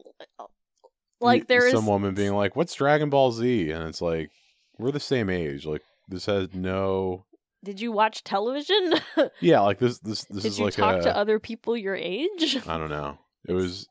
like 1.20 1.48
there 1.48 1.66
is 1.66 1.72
some 1.72 1.86
woman 1.86 2.14
being 2.14 2.34
like, 2.34 2.54
"What's 2.56 2.74
Dragon 2.74 3.10
Ball 3.10 3.32
Z?" 3.32 3.70
and 3.70 3.88
it's 3.88 4.00
like 4.02 4.30
we're 4.78 4.92
the 4.92 5.00
same 5.00 5.30
age. 5.30 5.66
Like 5.66 5.82
this 6.08 6.26
has 6.26 6.54
no 6.54 7.24
Did 7.64 7.80
you 7.80 7.90
watch 7.90 8.22
television? 8.22 8.94
yeah. 9.40 9.60
Like 9.60 9.78
this 9.78 9.98
this 9.98 10.24
this 10.24 10.42
Did 10.42 10.48
is 10.48 10.58
you 10.58 10.66
like 10.66 10.74
talk 10.74 11.00
a 11.00 11.02
to 11.02 11.16
other 11.16 11.38
people 11.38 11.76
your 11.76 11.96
age? 11.96 12.58
I 12.68 12.78
don't 12.78 12.90
know. 12.90 13.18
It 13.48 13.52
was 13.52 13.88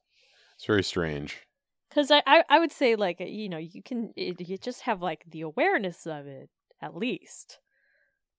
it's 0.55 0.65
very 0.65 0.83
strange. 0.83 1.39
Because 1.89 2.09
I, 2.09 2.23
I, 2.25 2.43
I 2.49 2.59
would 2.59 2.71
say 2.71 2.95
like 2.95 3.19
you 3.19 3.49
know 3.49 3.57
you 3.57 3.83
can 3.83 4.13
it, 4.15 4.39
you 4.47 4.57
just 4.57 4.81
have 4.81 5.01
like 5.01 5.23
the 5.29 5.41
awareness 5.41 6.05
of 6.07 6.27
it 6.27 6.49
at 6.81 6.95
least. 6.95 7.59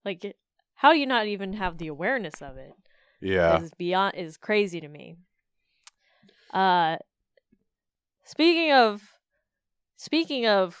Like, 0.03 0.35
how 0.75 0.93
do 0.93 0.99
you 0.99 1.07
not 1.07 1.25
even 1.25 1.53
have 1.53 1.77
the 1.77 1.87
awareness 1.87 2.41
of 2.41 2.57
it? 2.57 2.73
Yeah. 3.21 3.59
Is 3.59 3.71
beyond 3.77 4.15
is 4.15 4.37
crazy 4.37 4.79
to 4.79 4.87
me. 4.87 5.17
Uh, 6.53 6.97
speaking 8.23 8.71
of 8.71 9.01
speaking 9.97 10.45
of 10.47 10.77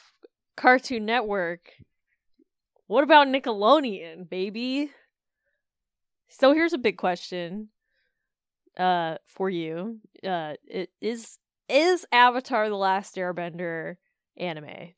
Cartoon 0.55 1.05
Network, 1.05 1.71
what 2.87 3.03
about 3.03 3.27
Nickelodeon, 3.27 4.29
baby? 4.29 4.91
So 6.29 6.53
here's 6.53 6.73
a 6.73 6.77
big 6.77 6.97
question 6.97 7.69
uh 8.77 9.15
for 9.27 9.49
you. 9.49 9.99
Uh 10.27 10.53
it 10.67 10.89
is 11.01 11.37
is 11.69 12.05
Avatar 12.11 12.67
the 12.69 12.75
Last 12.75 13.15
Airbender 13.15 13.95
anime? 14.37 14.93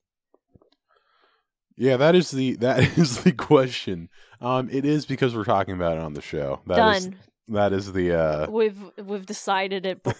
Yeah, 1.75 1.98
that 1.98 2.15
is 2.15 2.32
the 2.32 2.56
that 2.58 2.79
is 2.98 3.24
the 3.24 3.32
question. 3.32 4.10
Um 4.41 4.70
it 4.72 4.86
is 4.86 5.06
because 5.06 5.36
we're 5.36 5.44
talking 5.44 5.75
about 5.75 5.98
it 5.98 6.03
on 6.03 6.13
the 6.13 6.22
show. 6.22 6.62
That 6.67 6.96
is- 6.98 7.06
Done. 7.06 7.15
that 7.50 7.74
is 7.74 7.94
the 7.94 8.13
uh 8.20 8.50
We've 8.50 8.82
we've 9.03 9.25
decided 9.25 9.86
it. 9.86 10.01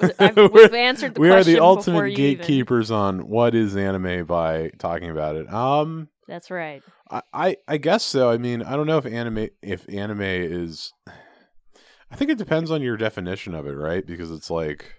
we've 0.54 0.74
answered 0.74 1.16
the 1.16 1.20
question. 1.20 1.22
we 1.22 1.30
are 1.32 1.44
the 1.44 1.60
ultimate 1.60 2.12
you 2.12 2.26
even- 2.28 2.38
gatekeepers 2.46 2.92
on 2.92 3.28
what 3.28 3.56
is 3.56 3.76
anime 3.76 4.26
by 4.26 4.70
talking 4.78 5.10
about 5.10 5.36
it. 5.36 5.52
Um 5.52 6.10
That's 6.28 6.52
right. 6.52 6.84
I, 7.10 7.22
I 7.34 7.58
I 7.68 7.78
guess 7.78 8.04
so. 8.04 8.30
I 8.30 8.38
mean, 8.38 8.62
I 8.62 8.76
don't 8.76 8.88
know 8.88 8.98
if 8.98 9.06
anime 9.06 9.50
if 9.62 9.88
anime 9.90 10.22
is 10.22 10.94
I 12.12 12.16
think 12.16 12.32
it 12.32 12.38
depends 12.38 12.72
on 12.72 12.82
your 12.82 12.98
definition 12.98 13.54
of 13.54 13.68
it, 13.68 13.74
right? 13.74 14.06
Because 14.06 14.32
it's 14.32 14.50
like 14.50 14.94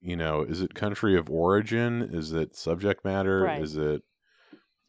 you 0.00 0.16
know, 0.16 0.42
is 0.42 0.60
it 0.60 0.74
country 0.74 1.16
of 1.16 1.30
origin? 1.30 2.02
Is 2.12 2.32
it 2.32 2.56
subject 2.56 3.04
matter? 3.04 3.42
Right. 3.42 3.62
Is 3.62 3.76
it 3.76 4.02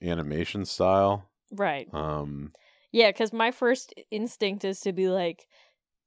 animation 0.01 0.65
style? 0.65 1.29
Right. 1.51 1.87
Um 1.93 2.51
Yeah, 2.91 3.09
because 3.09 3.31
my 3.33 3.51
first 3.51 3.93
instinct 4.11 4.65
is 4.65 4.79
to 4.81 4.93
be 4.93 5.09
like, 5.09 5.45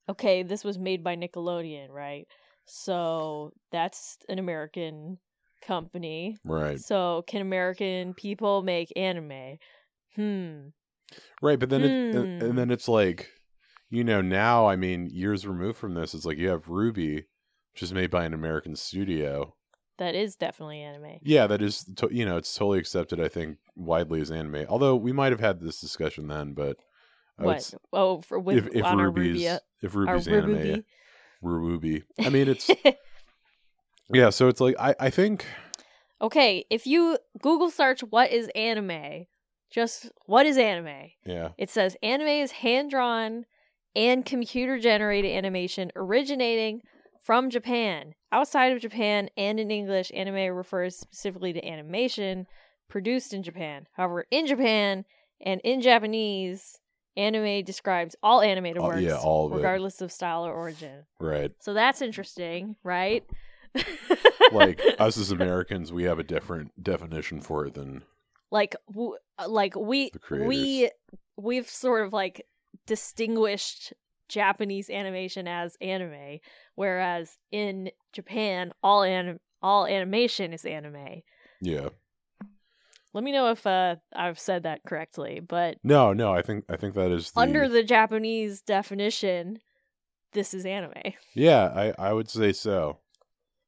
okay, 0.09 0.43
this 0.43 0.65
was 0.65 0.79
made 0.79 1.05
by 1.05 1.17
Nickelodeon, 1.17 1.91
right? 1.91 2.27
So 2.67 3.53
that's 3.71 4.19
an 4.29 4.39
American 4.39 5.19
company. 5.63 6.37
right. 6.45 6.79
So 6.81 7.25
can 7.27 7.43
American 7.43 8.15
people 8.15 8.63
make 8.63 8.93
anime? 8.97 9.59
Hmm. 10.17 10.69
Right, 11.41 11.59
but 11.59 11.71
then 11.71 11.85
it, 11.85 12.15
and, 12.17 12.43
Hmm. 12.43 12.57
then 12.57 12.71
it's 12.71 12.89
like 12.89 13.31
you 13.89 14.03
know, 14.03 14.21
now 14.21 14.67
I 14.67 14.75
mean, 14.75 15.09
years 15.11 15.47
removed 15.47 15.79
from 15.79 15.95
this, 15.95 16.13
it's 16.15 16.25
like 16.25 16.39
you 16.39 16.49
have 16.49 16.65
RWBY 16.67 17.25
which 17.73 17.83
is 17.83 17.93
made 17.93 18.11
by 18.11 18.25
an 18.25 18.33
American 18.33 18.75
studio. 18.75 19.55
That 19.99 20.15
is 20.15 20.35
definitely 20.35 20.81
anime. 20.81 21.19
Yeah, 21.23 21.47
that 21.47 21.61
is, 21.61 21.85
to, 21.97 22.09
you 22.11 22.25
know, 22.25 22.39
it's 22.39 22.55
totally 22.55 22.79
accepted. 22.79 23.21
I 23.21 23.29
think 23.29 23.59
widely 23.75 24.23
as 24.23 24.31
anime. 24.31 24.65
Although 24.71 24.97
we 24.97 25.13
might 25.13 25.31
have 25.31 25.41
had 25.41 25.61
this 25.61 25.79
discussion 25.79 26.27
then, 26.27 26.55
but 26.55 26.79
What? 27.37 27.75
Oh, 27.93 28.23
for 28.23 28.39
with 28.41 28.57
if 28.57 28.67
if 28.75 28.93
Ruby's 28.93 29.35
Rubia, 29.35 29.61
if 29.83 29.95
Ruby's 29.95 30.27
anime, 30.27 30.53
Ruby. 30.53 30.85
Ruby. 31.43 32.03
I 32.25 32.31
mean, 32.31 32.49
it's 32.49 32.71
yeah. 34.11 34.31
So 34.31 34.49
it's 34.49 34.61
like 34.61 34.77
I 34.79 34.95
I 34.99 35.11
think 35.11 35.45
okay, 36.23 36.65
if 36.71 36.87
you 36.87 37.19
Google 37.43 37.71
search 37.71 38.01
what 38.01 38.31
is 38.33 38.49
anime, 38.55 39.27
just 39.77 40.11
what 40.25 40.47
is 40.47 40.57
anime? 40.57 41.11
yeah 41.25 41.51
It 41.59 41.69
says 41.71 41.97
anime 42.03 42.29
is 42.45 42.51
hand 42.53 42.91
drawn 42.91 43.45
and 43.95 44.25
computer 44.25 44.79
generated 44.79 45.31
animation 45.31 45.93
originating 45.95 46.81
from 47.23 47.51
Japan. 47.51 48.15
Outside 48.33 48.73
of 48.73 48.81
Japan 48.81 49.29
and 49.37 49.61
in 49.61 49.71
English, 49.71 50.11
anime 50.15 50.55
refers 50.57 50.97
specifically 50.97 51.53
to 51.53 51.65
animation 51.67 52.47
produced 52.89 53.35
in 53.35 53.43
Japan. 53.43 53.87
However, 53.93 54.25
in 54.31 54.47
Japan 54.47 55.05
and 55.41 55.61
in 55.65 55.81
Japanese, 55.83 56.79
anime 57.17 57.65
describes 57.65 58.15
all 58.23 58.41
animated 58.43 58.81
All- 58.81 58.89
works, 58.89 59.03
yeah, 59.03 59.17
all 59.19 59.47
of 59.47 59.53
it. 59.53 59.57
regardless 59.57 60.01
of 60.01 60.11
style 60.13 60.47
or 60.47 60.53
origin. 60.53 61.05
right. 61.21 61.51
So 61.61 61.75
that's 61.75 62.01
interesting, 62.01 62.77
right? 62.85 63.25
Like 64.53 64.81
us 64.99 65.19
as 65.19 65.31
Americans, 65.39 65.93
we 65.93 66.05
have 66.05 66.19
a 66.19 66.23
different 66.25 66.83
definition 66.83 67.41
for 67.41 67.67
it 67.67 67.75
than 67.75 68.05
like 68.57 68.75
w- 68.89 69.19
like 69.47 69.77
we 69.77 70.11
we 70.49 70.91
we've 71.37 71.69
sort 71.69 72.07
of 72.07 72.13
like 72.13 72.47
distinguished 72.87 73.93
Japanese 74.29 74.89
animation 74.91 75.47
as 75.47 75.77
anime, 75.81 76.39
whereas 76.75 77.37
in 77.53 77.91
Japan 78.13 78.73
all 78.83 79.03
anim- 79.03 79.41
all 79.63 79.87
animation 79.87 80.53
is 80.53 80.65
anime. 80.65 81.23
yeah. 81.61 81.89
Let 83.13 83.25
me 83.25 83.33
know 83.33 83.51
if 83.51 83.67
uh, 83.67 83.97
I've 84.15 84.39
said 84.39 84.65
that 84.65 84.81
correctly, 84.87 85.41
but 85.41 85.79
No, 85.83 86.13
no. 86.13 86.35
I 86.35 86.43
think 86.43 86.65
I 86.69 86.77
think 86.77 86.95
that 86.95 87.11
is 87.11 87.31
the, 87.31 87.41
under 87.41 87.69
the 87.69 87.83
Japanese 87.83 88.61
definition, 88.61 89.59
this 90.33 90.53
is 90.53 90.67
anime. 90.67 91.15
yeah. 91.35 91.65
I 91.75 92.09
I 92.09 92.13
would 92.13 92.29
say 92.29 92.53
so. 92.53 92.99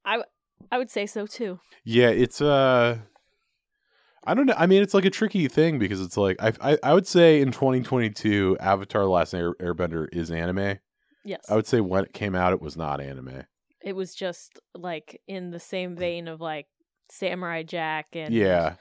I 0.04 0.76
would 0.78 0.90
say 0.90 1.06
so 1.06 1.26
too. 1.26 1.60
Yeah, 1.84 2.08
it's 2.08 2.40
uh 2.40 2.98
I 4.28 4.34
don't 4.34 4.44
know. 4.44 4.54
I 4.58 4.66
mean, 4.66 4.82
it's 4.82 4.92
like 4.92 5.06
a 5.06 5.10
tricky 5.10 5.48
thing 5.48 5.78
because 5.78 6.02
it's 6.02 6.18
like 6.18 6.36
I 6.38 6.52
I, 6.60 6.78
I 6.82 6.92
would 6.92 7.06
say 7.06 7.40
in 7.40 7.50
2022, 7.50 8.58
Avatar: 8.60 9.02
The 9.02 9.08
Last 9.08 9.32
Air, 9.32 9.54
Airbender 9.54 10.06
is 10.12 10.30
anime. 10.30 10.78
Yes, 11.24 11.40
I 11.48 11.56
would 11.56 11.66
say 11.66 11.80
when 11.80 12.04
it 12.04 12.12
came 12.12 12.34
out, 12.34 12.52
it 12.52 12.60
was 12.60 12.76
not 12.76 13.00
anime. 13.00 13.44
it 13.82 13.96
was 13.96 14.14
just 14.14 14.60
like 14.74 15.22
in 15.26 15.50
the 15.50 15.58
same 15.58 15.96
vein 15.96 16.28
of 16.28 16.42
like 16.42 16.66
Samurai 17.10 17.62
Jack 17.62 18.08
and 18.12 18.34
yeah, 18.34 18.74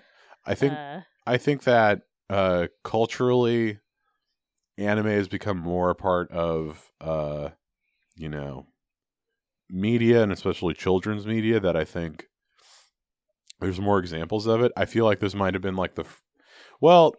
I 0.46 0.54
think 0.54 0.74
uh, 0.74 1.00
I 1.26 1.38
think 1.38 1.64
that 1.64 2.02
uh 2.30 2.68
culturally, 2.84 3.80
anime 4.78 5.08
has 5.08 5.30
become 5.30 5.58
more 5.58 5.90
a 5.90 5.96
part 5.96 6.30
of 6.32 6.92
uh 7.00 7.50
you 8.18 8.28
know 8.28 8.66
media 9.70 10.24
and 10.24 10.34
especially 10.34 10.74
children's 10.74 11.26
media 11.26 11.62
that 11.62 11.78
I 11.78 11.86
think 11.86 12.26
there's 13.60 13.80
more 13.80 14.00
examples 14.00 14.48
of 14.48 14.62
it. 14.62 14.72
I 14.78 14.86
feel 14.86 15.06
like 15.06 15.20
this 15.20 15.36
might 15.36 15.54
have 15.54 15.64
been 15.64 15.76
like 15.76 15.96
the 15.96 16.04
f- 16.04 16.22
well, 16.80 17.16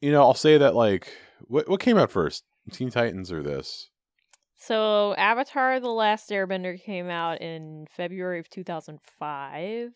you 0.00 0.10
know, 0.10 0.22
I'll 0.22 0.34
say 0.34 0.58
that 0.58 0.74
like 0.74 1.12
what 1.40 1.68
what 1.68 1.80
came 1.80 1.98
out 1.98 2.10
first, 2.10 2.44
Teen 2.72 2.90
Titans 2.90 3.30
or 3.30 3.42
this? 3.42 3.90
So 4.56 5.14
Avatar: 5.14 5.80
The 5.80 5.88
Last 5.88 6.30
Airbender 6.30 6.80
came 6.80 7.08
out 7.08 7.40
in 7.40 7.86
February 7.90 8.38
of 8.40 8.48
2005. 8.48 9.92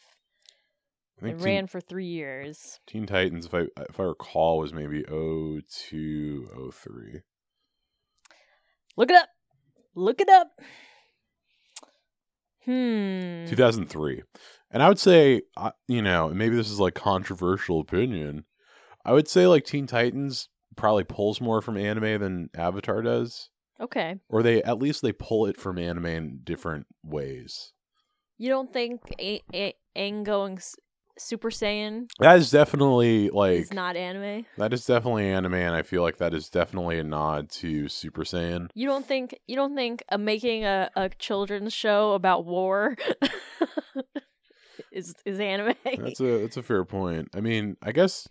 I 1.19 1.21
think 1.21 1.35
It 1.35 1.39
Teen, 1.39 1.45
ran 1.45 1.67
for 1.67 1.81
three 1.81 2.07
years. 2.07 2.79
Teen 2.87 3.07
Titans, 3.07 3.47
if 3.47 3.55
I 3.55 3.67
if 3.89 3.99
I 3.99 4.05
recall, 4.05 4.59
was 4.59 4.73
maybe 4.73 5.03
02, 5.05 6.71
03. 6.73 7.21
Look 8.97 9.11
it 9.11 9.17
up. 9.17 9.29
Look 9.95 10.21
it 10.21 10.29
up. 10.29 10.49
Hmm. 12.65 13.47
2003. 13.47 14.23
And 14.71 14.83
I 14.83 14.89
would 14.89 14.99
say, 14.99 15.43
you 15.87 16.03
know, 16.03 16.29
maybe 16.29 16.57
this 16.57 16.71
is 16.71 16.79
like 16.81 16.95
controversial 16.95 17.81
opinion. 17.81 18.45
I 19.05 19.13
would 19.13 19.29
say 19.29 19.47
like 19.47 19.65
Teen 19.65 19.87
Titans 19.87 20.49
probably 20.77 21.05
pulls 21.05 21.41
more 21.41 21.63
from 21.63 21.77
anime 21.79 22.21
than 22.21 22.51
Avatar 22.55 23.01
does, 23.03 23.49
Okay. 23.81 24.17
or 24.29 24.43
they 24.43 24.63
at 24.63 24.79
least 24.79 25.01
they 25.03 25.13
pull 25.13 25.47
it 25.47 25.59
from 25.59 25.79
anime 25.79 26.07
in 26.07 26.41
different 26.45 26.87
ways. 27.03 27.73
You 28.37 28.51
don't 28.51 28.73
think 28.73 29.01
a- 29.19 29.43
a- 29.55 29.75
Aang 29.97 30.23
going 30.25 30.59
s- 30.59 30.77
Super 31.21 31.51
Saiyan 31.51 32.09
That 32.21 32.39
is 32.39 32.51
definitely 32.51 33.31
like 33.31 33.59
is 33.61 33.73
not 33.73 33.97
anime? 33.97 34.47
that 34.57 34.73
is 34.73 34.85
definitely 34.87 35.27
anime, 35.29 35.55
and 35.55 35.75
I 35.75 35.83
feel 35.83 36.03
like 36.03 36.19
that 36.19 36.35
is 36.35 36.49
definitely 36.49 36.99
a 36.99 37.05
nod 37.05 37.51
to 37.51 37.89
Super 37.89 38.23
Saiyan. 38.25 38.69
You 38.75 38.87
don't 38.89 39.07
think 39.07 39.39
you 39.47 39.57
don't 39.57 39.75
think 39.75 40.03
uh, 40.11 40.19
making 40.19 40.65
a, 40.65 40.91
a 40.97 41.09
children's 41.11 41.73
show 41.73 42.13
about 42.13 42.45
war 42.45 42.97
is 44.93 45.15
is 45.25 45.41
anime? 45.41 45.75
That's 45.85 46.21
a 46.21 46.39
that's 46.39 46.57
a 46.57 46.63
fair 46.63 46.85
point. 46.85 47.29
I 47.35 47.41
mean, 47.41 47.77
I 47.83 47.93
guess 47.93 48.29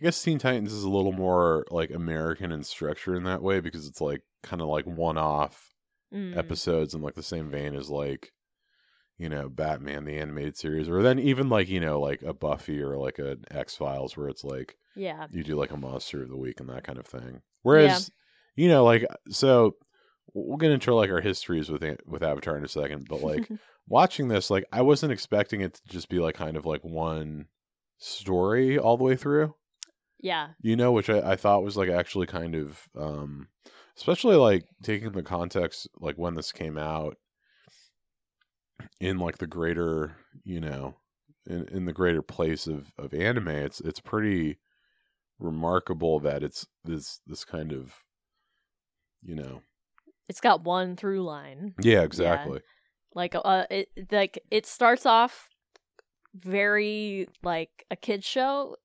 I 0.00 0.04
guess 0.04 0.22
Teen 0.22 0.38
Titans 0.38 0.72
is 0.72 0.84
a 0.84 0.90
little 0.90 1.12
more 1.12 1.66
like 1.70 1.90
American 1.90 2.52
in 2.52 2.62
structure 2.62 3.14
in 3.16 3.24
that 3.24 3.42
way 3.42 3.60
because 3.60 3.86
it's 3.86 4.00
like 4.00 4.22
kind 4.42 4.62
of 4.62 4.68
like 4.68 4.86
one 4.86 5.18
off 5.18 5.64
Mm. 6.10 6.38
episodes 6.38 6.94
in 6.94 7.02
like 7.02 7.16
the 7.16 7.22
same 7.22 7.50
vein 7.50 7.74
as 7.74 7.90
like 7.90 8.32
you 9.18 9.28
know 9.28 9.48
Batman 9.48 10.04
the 10.04 10.16
animated 10.18 10.56
series 10.56 10.88
or 10.88 11.02
then 11.02 11.18
even 11.18 11.48
like 11.48 11.68
you 11.68 11.80
know 11.80 12.00
like 12.00 12.22
a 12.22 12.32
Buffy 12.32 12.80
or 12.80 12.96
like 12.96 13.18
an 13.18 13.44
X 13.50 13.76
Files 13.76 14.16
where 14.16 14.28
it's 14.28 14.44
like 14.44 14.76
Yeah. 14.94 15.26
you 15.30 15.42
do 15.44 15.56
like 15.56 15.70
a 15.72 15.76
monster 15.76 16.22
of 16.22 16.28
the 16.28 16.36
week 16.36 16.60
and 16.60 16.68
that 16.68 16.84
kind 16.84 16.98
of 16.98 17.06
thing. 17.06 17.42
Whereas 17.62 18.10
you 18.56 18.68
know 18.68 18.84
like 18.84 19.04
so 19.30 19.76
we'll 20.34 20.56
get 20.58 20.70
into 20.70 20.94
like 20.94 21.10
our 21.10 21.20
histories 21.20 21.68
with 21.68 21.84
with 22.06 22.22
Avatar 22.22 22.56
in 22.56 22.64
a 22.64 22.68
second, 22.68 23.06
but 23.08 23.22
like 23.22 23.48
watching 23.88 24.28
this 24.28 24.50
like 24.50 24.64
I 24.72 24.82
wasn't 24.82 25.12
expecting 25.12 25.60
it 25.62 25.74
to 25.74 25.80
just 25.88 26.08
be 26.08 26.18
like 26.20 26.34
kind 26.36 26.56
of 26.56 26.64
like 26.66 26.84
one 26.84 27.46
story 27.98 28.78
all 28.78 28.96
the 28.96 29.04
way 29.04 29.16
through 29.16 29.54
yeah. 30.20 30.48
you 30.62 30.76
know 30.76 30.92
which 30.92 31.10
I, 31.10 31.32
I 31.32 31.36
thought 31.36 31.64
was 31.64 31.76
like 31.76 31.88
actually 31.88 32.26
kind 32.26 32.54
of 32.54 32.88
um 32.96 33.48
especially 33.96 34.36
like 34.36 34.66
taking 34.82 35.10
the 35.12 35.22
context 35.22 35.88
like 35.98 36.16
when 36.16 36.34
this 36.34 36.52
came 36.52 36.78
out 36.78 37.16
in 39.00 39.18
like 39.18 39.38
the 39.38 39.46
greater 39.46 40.16
you 40.44 40.60
know 40.60 40.94
in, 41.46 41.66
in 41.68 41.84
the 41.84 41.92
greater 41.92 42.22
place 42.22 42.66
of 42.66 42.92
of 42.98 43.12
anime 43.14 43.48
it's 43.48 43.80
it's 43.80 44.00
pretty 44.00 44.58
remarkable 45.38 46.18
that 46.20 46.42
it's 46.42 46.66
this 46.84 47.20
this 47.26 47.44
kind 47.44 47.72
of 47.72 47.94
you 49.22 49.34
know 49.34 49.62
It's 50.28 50.40
got 50.40 50.64
one 50.64 50.96
through 50.96 51.22
line. 51.22 51.74
yeah 51.80 52.02
exactly. 52.02 52.60
Like 53.14 53.34
uh 53.34 53.64
it 53.70 53.88
like 54.10 54.38
it 54.50 54.66
starts 54.66 55.06
off 55.06 55.48
very 56.34 57.28
like 57.42 57.84
a 57.90 57.96
kids 57.96 58.26
show 58.26 58.76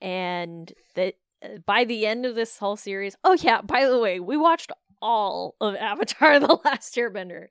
and 0.00 0.72
that 0.94 1.14
uh, 1.42 1.58
by 1.66 1.84
the 1.84 2.06
end 2.06 2.24
of 2.24 2.34
this 2.34 2.58
whole 2.58 2.76
series 2.76 3.16
oh 3.24 3.36
yeah 3.40 3.60
by 3.60 3.86
the 3.86 3.98
way 3.98 4.20
we 4.20 4.36
watched 4.36 4.70
all 5.02 5.56
of 5.60 5.74
avatar 5.74 6.38
the 6.40 6.58
last 6.64 6.94
airbender. 6.94 7.46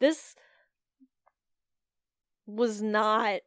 This 0.00 0.34
was 2.48 2.82
not 2.82 3.40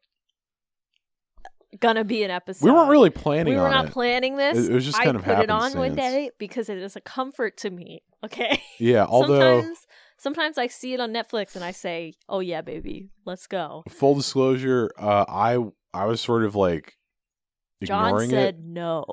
gonna 1.79 2.03
be 2.03 2.24
an 2.24 2.31
episode. 2.31 2.65
We 2.65 2.72
weren't 2.72 2.89
really 2.89 3.10
planning 3.10 3.53
we 3.53 3.60
were 3.60 3.65
on 3.65 3.72
not 3.72 3.86
it. 3.88 3.91
planning 3.91 4.38
this. 4.38 4.58
It- 4.58 4.72
it 4.72 4.74
was 4.74 4.86
just 4.86 5.00
I 5.00 5.03
kind 5.05 5.17
of 5.17 5.24
put 5.24 5.39
it 5.39 5.50
on 5.50 5.77
one 5.77 5.96
day 5.96 6.31
because 6.38 6.70
it 6.70 6.77
is 6.77 6.96
a 6.96 7.01
comfort 7.01 7.58
to 7.58 7.70
me 7.70 8.03
okay? 8.24 8.62
Yeah 8.79 9.05
although 9.10 9.62
sometimes 9.62 9.88
sometimes 10.17 10.58
i 10.58 10.67
see 10.67 10.93
it 10.93 11.00
on 11.00 11.12
netflix 11.12 11.55
and 11.55 11.63
i 11.65 11.72
say 11.72 12.13
oh 12.29 12.39
yeah 12.39 12.62
baby 12.62 13.10
let's 13.25 13.48
go. 13.48 13.84
Full 13.89 14.15
disclosure 14.15 14.91
uh 15.00 15.25
i 15.27 15.58
i 15.93 16.05
was 16.05 16.22
sort 16.22 16.43
of 16.46 16.55
like 16.55 16.96
John 17.84 18.29
said 18.29 18.55
it. 18.55 18.62
no. 18.63 19.05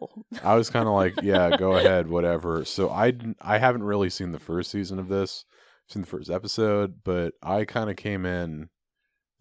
i 0.45 0.54
was 0.54 0.68
kind 0.68 0.87
of 0.87 0.95
like 0.95 1.14
yeah 1.23 1.57
go 1.57 1.73
ahead 1.73 2.09
whatever. 2.09 2.64
So 2.64 2.90
i 2.90 3.14
i 3.40 3.59
haven't 3.59 3.83
really 3.85 4.11
seen 4.11 4.33
the 4.33 4.38
first 4.38 4.71
season 4.71 4.99
of 4.99 5.09
this 5.09 5.45
I've 5.88 5.92
seen 5.95 6.02
the 6.02 6.09
first 6.09 6.28
episode 6.30 6.97
but 7.04 7.33
i 7.42 7.64
kind 7.64 7.88
of 7.88 7.97
came 7.97 8.26
in 8.26 8.68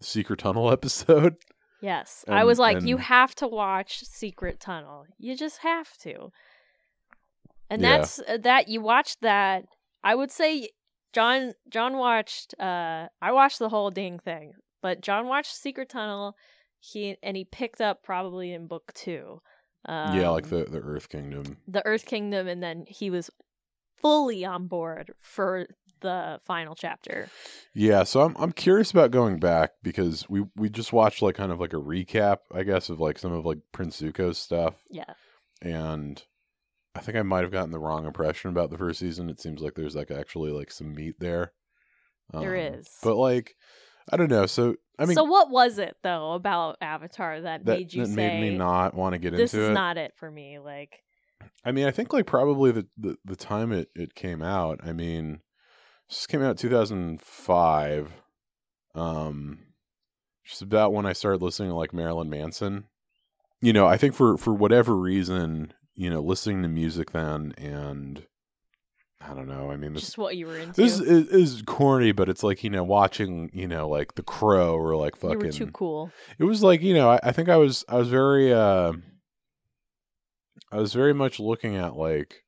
secret 0.00 0.38
tunnel 0.38 0.70
episode 0.78 1.36
Yes. 1.80 2.24
I 2.28 2.42
was 2.44 2.58
like, 2.58 2.82
you 2.82 2.96
have 2.96 3.36
to 3.36 3.46
watch 3.46 4.00
Secret 4.00 4.58
Tunnel. 4.58 5.06
You 5.16 5.36
just 5.36 5.58
have 5.58 5.96
to. 5.98 6.32
And 7.70 7.82
Yeah. 7.82 7.98
that's 7.98 8.18
uh, 8.18 8.38
that 8.38 8.68
you 8.68 8.80
watched 8.80 9.20
that. 9.20 9.64
I 10.02 10.14
would 10.14 10.30
say 10.30 10.70
John 11.12 11.52
John 11.68 11.96
watched 11.96 12.54
uh 12.58 13.06
I 13.22 13.32
watched 13.32 13.58
the 13.58 13.68
whole 13.68 13.90
dang 13.90 14.18
thing. 14.18 14.54
But 14.82 15.02
John 15.02 15.28
watched 15.28 15.54
Secret 15.54 15.88
Tunnel. 15.88 16.34
He 16.80 17.16
and 17.22 17.36
he 17.36 17.44
picked 17.44 17.80
up 17.80 18.02
probably 18.02 18.52
in 18.52 18.66
book 18.66 18.92
2. 18.94 19.40
Um, 19.84 20.18
yeah 20.18 20.30
like 20.30 20.48
the 20.48 20.64
the 20.64 20.80
earth 20.80 21.08
kingdom 21.08 21.58
the 21.68 21.86
Earth 21.86 22.04
Kingdom 22.04 22.48
and 22.48 22.60
then 22.60 22.84
he 22.88 23.08
was 23.10 23.30
fully 24.02 24.44
on 24.44 24.66
board 24.66 25.12
for 25.20 25.68
the 26.00 26.40
final 26.44 26.74
chapter. 26.74 27.28
Yeah, 27.74 28.04
so 28.04 28.22
I'm 28.22 28.36
I'm 28.38 28.52
curious 28.52 28.90
about 28.90 29.10
going 29.10 29.38
back 29.38 29.72
because 29.82 30.28
we 30.28 30.44
we 30.56 30.68
just 30.68 30.92
watched 30.92 31.22
like 31.22 31.34
kind 31.36 31.52
of 31.52 31.60
like 31.60 31.72
a 31.72 31.76
recap, 31.76 32.38
I 32.52 32.62
guess, 32.62 32.88
of 32.90 33.00
like 33.00 33.18
some 33.18 33.32
of 33.32 33.44
like 33.44 33.58
Prince 33.72 34.00
Zuko's 34.00 34.38
stuff, 34.38 34.74
Yeah. 34.90 35.12
and 35.62 36.22
I 36.94 37.00
think 37.00 37.16
I 37.16 37.22
might 37.22 37.42
have 37.42 37.52
gotten 37.52 37.70
the 37.70 37.78
wrong 37.78 38.06
impression 38.06 38.50
about 38.50 38.70
the 38.70 38.78
first 38.78 38.98
season. 38.98 39.30
It 39.30 39.40
seems 39.40 39.60
like 39.60 39.74
there's 39.74 39.94
like 39.96 40.10
actually 40.10 40.50
like 40.52 40.70
some 40.70 40.94
meat 40.94 41.14
there. 41.20 41.52
There 42.32 42.56
Um, 42.56 42.74
is. 42.74 42.88
but 43.02 43.16
like 43.16 43.54
I 44.10 44.16
don't 44.16 44.30
know. 44.30 44.46
So 44.46 44.76
I 44.98 45.04
mean, 45.04 45.14
so 45.14 45.24
what 45.24 45.50
was 45.50 45.78
it 45.78 45.96
though 46.02 46.32
about 46.32 46.76
Avatar 46.80 47.40
that, 47.42 47.64
that, 47.66 47.78
made 47.78 47.92
you 47.92 48.02
that 48.04 48.08
say 48.08 48.16
made 48.16 48.40
me 48.50 48.56
not 48.56 48.94
want 48.94 49.12
to 49.12 49.18
get 49.18 49.36
this 49.36 49.54
into 49.54 49.64
is 49.64 49.70
it. 49.70 49.74
not 49.74 49.96
it 49.96 50.12
for 50.16 50.30
me? 50.30 50.58
Like 50.58 51.02
I 51.64 51.72
mean, 51.72 51.86
I 51.86 51.90
think 51.90 52.12
like 52.12 52.26
probably 52.26 52.72
the 52.72 52.86
the, 52.96 53.16
the 53.24 53.36
time 53.36 53.70
it 53.72 53.88
it 53.94 54.14
came 54.14 54.42
out. 54.42 54.80
I 54.82 54.92
mean, 54.92 55.40
this 56.08 56.26
came 56.26 56.42
out 56.42 56.58
2005. 56.58 58.12
Um, 58.94 59.58
just 60.44 60.62
about 60.62 60.92
when 60.92 61.06
I 61.06 61.12
started 61.12 61.42
listening 61.42 61.70
to 61.70 61.74
like 61.74 61.92
Marilyn 61.92 62.30
Manson. 62.30 62.84
You 63.60 63.72
know, 63.72 63.86
I 63.86 63.96
think 63.96 64.14
for 64.14 64.36
for 64.38 64.54
whatever 64.54 64.96
reason, 64.96 65.72
you 65.94 66.10
know, 66.10 66.20
listening 66.20 66.62
to 66.62 66.68
music 66.68 67.10
then 67.12 67.52
and 67.58 68.24
I 69.20 69.34
don't 69.34 69.48
know. 69.48 69.70
I 69.70 69.76
mean, 69.76 69.94
this 69.94 70.04
just 70.04 70.18
what 70.18 70.36
you 70.36 70.46
were 70.46 70.56
into. 70.56 70.80
this 70.80 71.00
is, 71.00 71.28
is 71.28 71.62
corny, 71.62 72.12
but 72.12 72.28
it's 72.28 72.42
like 72.42 72.62
you 72.62 72.70
know, 72.70 72.84
watching 72.84 73.50
you 73.52 73.66
know, 73.66 73.88
like 73.88 74.14
The 74.14 74.22
Crow 74.22 74.76
or 74.76 74.96
like 74.96 75.16
fucking. 75.16 75.40
you 75.40 75.46
were 75.46 75.52
too 75.52 75.70
cool. 75.72 76.10
it 76.38 76.44
was 76.44 76.62
like 76.62 76.82
you 76.82 76.94
know 76.94 77.10
I, 77.10 77.20
I 77.22 77.32
think 77.32 77.48
i 77.48 77.56
was 77.56 77.84
i 77.88 77.96
was 77.96 78.08
very 78.08 78.52
uh 78.52 78.92
i 80.70 80.76
was 80.76 80.94
very 80.94 81.12
much 81.12 81.40
looking 81.40 81.76
at 81.76 81.96
like 81.96 82.44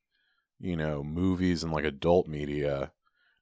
you 0.59 0.77
know 0.77 1.03
movies 1.03 1.63
and 1.63 1.73
like 1.73 1.85
adult 1.85 2.27
media 2.27 2.91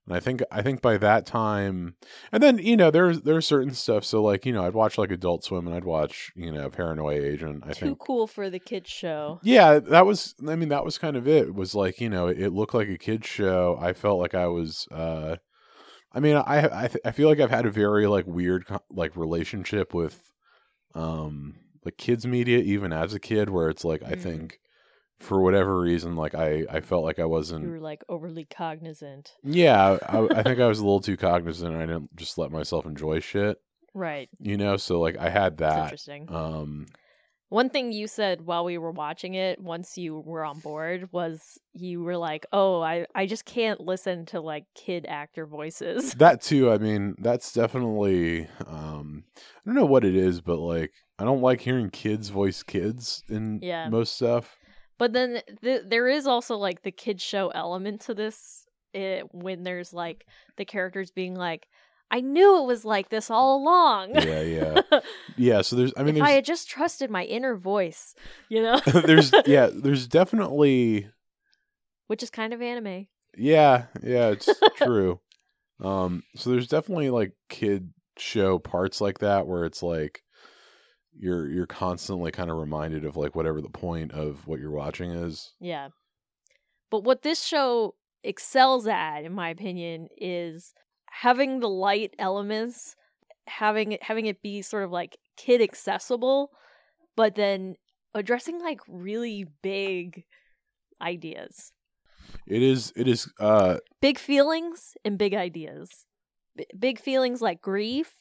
and 0.06 0.16
i 0.16 0.20
think 0.20 0.42
i 0.50 0.62
think 0.62 0.80
by 0.82 0.96
that 0.98 1.26
time 1.26 1.94
and 2.32 2.42
then 2.42 2.58
you 2.58 2.76
know 2.76 2.90
there's 2.90 3.20
there's 3.22 3.46
certain 3.46 3.72
stuff 3.74 4.04
so 4.04 4.22
like 4.22 4.44
you 4.46 4.52
know 4.52 4.64
i'd 4.66 4.74
watch 4.74 4.98
like 4.98 5.10
adult 5.10 5.44
swim 5.44 5.66
and 5.66 5.76
i'd 5.76 5.84
watch 5.84 6.30
you 6.34 6.50
know 6.52 6.68
paranoia 6.70 7.20
agent 7.22 7.62
i 7.66 7.72
too 7.72 7.86
think 7.86 7.98
cool 7.98 8.26
for 8.26 8.48
the 8.50 8.58
kids 8.58 8.90
show. 8.90 9.38
yeah 9.42 9.78
that 9.78 10.06
was 10.06 10.34
i 10.48 10.56
mean 10.56 10.68
that 10.70 10.84
was 10.84 10.98
kind 10.98 11.16
of 11.16 11.26
it 11.28 11.48
it 11.48 11.54
was 11.54 11.74
like 11.74 12.00
you 12.00 12.08
know 12.08 12.26
it 12.28 12.52
looked 12.52 12.74
like 12.74 12.88
a 12.88 12.98
kids 12.98 13.26
show 13.26 13.78
i 13.80 13.92
felt 13.92 14.18
like 14.18 14.34
i 14.34 14.46
was 14.46 14.86
uh 14.90 15.36
i 16.12 16.20
mean 16.20 16.36
i 16.36 16.68
i, 16.84 16.88
th- 16.88 17.02
I 17.04 17.12
feel 17.12 17.28
like 17.28 17.40
i've 17.40 17.50
had 17.50 17.66
a 17.66 17.70
very 17.70 18.06
like 18.06 18.26
weird 18.26 18.64
like 18.90 19.16
relationship 19.16 19.94
with 19.94 20.32
um 20.94 21.54
like 21.84 21.96
kids 21.96 22.26
media 22.26 22.58
even 22.58 22.92
as 22.92 23.14
a 23.14 23.20
kid 23.20 23.48
where 23.50 23.68
it's 23.68 23.84
like 23.84 24.02
i 24.02 24.12
Mhm. 24.12 24.18
think 24.22 24.60
for 25.20 25.40
whatever 25.40 25.78
reason 25.80 26.16
like 26.16 26.34
i 26.34 26.64
i 26.70 26.80
felt 26.80 27.04
like 27.04 27.18
i 27.18 27.24
wasn't 27.24 27.62
You 27.64 27.70
were 27.70 27.80
like 27.80 28.02
overly 28.08 28.44
cognizant. 28.46 29.32
yeah 29.42 29.98
I, 30.08 30.18
I 30.38 30.42
think 30.42 30.60
i 30.60 30.66
was 30.66 30.78
a 30.78 30.84
little 30.84 31.00
too 31.00 31.16
cognizant 31.16 31.72
and 31.72 31.82
i 31.82 31.86
didn't 31.86 32.16
just 32.16 32.38
let 32.38 32.50
myself 32.50 32.86
enjoy 32.86 33.20
shit 33.20 33.58
Right. 33.94 34.28
you 34.38 34.56
know 34.56 34.76
so 34.76 35.00
like 35.00 35.16
i 35.18 35.28
had 35.28 35.56
That's 35.58 35.74
that 35.76 35.82
interesting. 35.84 36.28
um 36.34 36.86
One 37.48 37.68
thing 37.68 37.90
you 37.92 38.06
said 38.06 38.42
while 38.42 38.64
we 38.64 38.78
were 38.78 38.92
watching 38.92 39.34
it, 39.34 39.60
once 39.60 39.98
you 39.98 40.20
were 40.20 40.44
on 40.44 40.60
board, 40.60 41.08
was 41.12 41.58
you 41.74 42.00
were 42.00 42.16
like, 42.16 42.46
"Oh, 42.52 42.80
I 42.80 43.06
I 43.12 43.26
just 43.26 43.44
can't 43.44 43.80
listen 43.80 44.24
to 44.26 44.40
like 44.40 44.66
kid 44.76 45.04
actor 45.08 45.46
voices." 45.46 46.14
that 46.22 46.42
too 46.42 46.70
i 46.70 46.78
mean 46.78 47.16
that's 47.18 47.52
definitely 47.52 48.46
um 48.68 49.24
i 49.36 49.40
don't 49.66 49.74
know 49.74 49.84
what 49.84 50.04
it 50.04 50.14
is 50.14 50.40
but 50.40 50.58
like 50.58 50.92
i 51.18 51.24
don't 51.24 51.42
like 51.42 51.60
hearing 51.60 51.90
kids 51.90 52.28
voice 52.28 52.62
kids 52.62 53.24
in 53.28 53.58
Yeah. 53.62 53.88
most 53.88 54.14
stuff 54.14 54.56
But 55.00 55.14
then 55.14 55.40
th- 55.62 55.82
there 55.86 56.06
is 56.08 56.26
also 56.28 56.56
like 56.56 56.82
the 56.82 56.92
kid 56.92 57.20
show 57.20 57.48
element 57.48 58.02
to 58.02 58.14
this 58.14 58.66
it, 58.92 59.24
when 59.32 59.64
there's 59.64 59.92
like 59.92 60.26
the 60.58 60.64
characters 60.66 61.10
being 61.10 61.34
like, 61.34 61.66
I 62.10 62.20
knew 62.20 62.58
it 62.62 62.66
was 62.66 62.84
like 62.84 63.08
this 63.08 63.30
all 63.30 63.56
along. 63.62 64.14
yeah 64.16 64.42
yeah 64.42 64.80
yeah 65.36 65.62
so 65.62 65.76
there's 65.76 65.92
i 65.96 66.02
mean 66.02 66.16
if 66.16 66.22
I 66.22 66.32
had 66.32 66.44
just 66.44 66.68
trusted 66.68 67.10
my 67.10 67.24
inner 67.24 67.56
voice, 67.56 68.14
you 68.48 68.62
know? 68.62 68.78
there's 68.86 69.32
yeah 69.46 69.70
there's 69.72 70.06
definitely 70.06 71.08
Which 72.08 72.22
is 72.22 72.30
kind 72.30 72.52
of 72.52 72.60
anime. 72.60 73.06
yeah 73.38 73.84
yeah 74.02 74.28
it's 74.30 74.48
true 74.76 75.20
um 75.82 76.24
so 76.36 76.50
there's 76.50 76.68
definitely 76.68 77.08
like 77.10 77.32
kid 77.48 77.92
show 78.18 78.58
parts 78.58 79.00
like 79.00 79.20
that 79.20 79.46
where 79.46 79.64
it's 79.64 79.82
like 79.82 80.22
you're 81.20 81.48
you're 81.48 81.66
constantly 81.66 82.30
kind 82.32 82.50
of 82.50 82.56
reminded 82.56 83.04
of 83.04 83.16
like 83.16 83.36
whatever 83.36 83.60
the 83.60 83.68
point 83.68 84.12
of 84.12 84.46
what 84.46 84.58
you're 84.58 84.70
watching 84.70 85.10
is 85.10 85.52
Yeah. 85.60 85.88
But 86.90 87.04
what 87.04 87.22
this 87.22 87.44
show 87.44 87.94
excels 88.24 88.86
at, 88.88 89.24
in 89.24 89.32
my 89.32 89.50
opinion, 89.50 90.08
is 90.16 90.74
having 91.08 91.60
the 91.60 91.68
light 91.68 92.14
elements, 92.18 92.96
having 93.46 93.92
it 93.92 94.02
having 94.02 94.26
it 94.26 94.42
be 94.42 94.62
sort 94.62 94.84
of 94.84 94.90
like 94.90 95.18
kid 95.36 95.60
accessible, 95.60 96.50
but 97.16 97.34
then 97.34 97.76
addressing 98.14 98.60
like 98.60 98.80
really 98.88 99.46
big 99.62 100.24
ideas. 101.00 101.72
it 102.46 102.62
is 102.62 102.92
it 102.96 103.06
is 103.06 103.30
uh 103.38 103.76
Big 104.00 104.18
feelings 104.18 104.94
and 105.04 105.18
big 105.18 105.34
ideas. 105.34 106.06
B- 106.56 106.66
big 106.78 106.98
feelings 106.98 107.40
like 107.40 107.60
grief, 107.60 108.12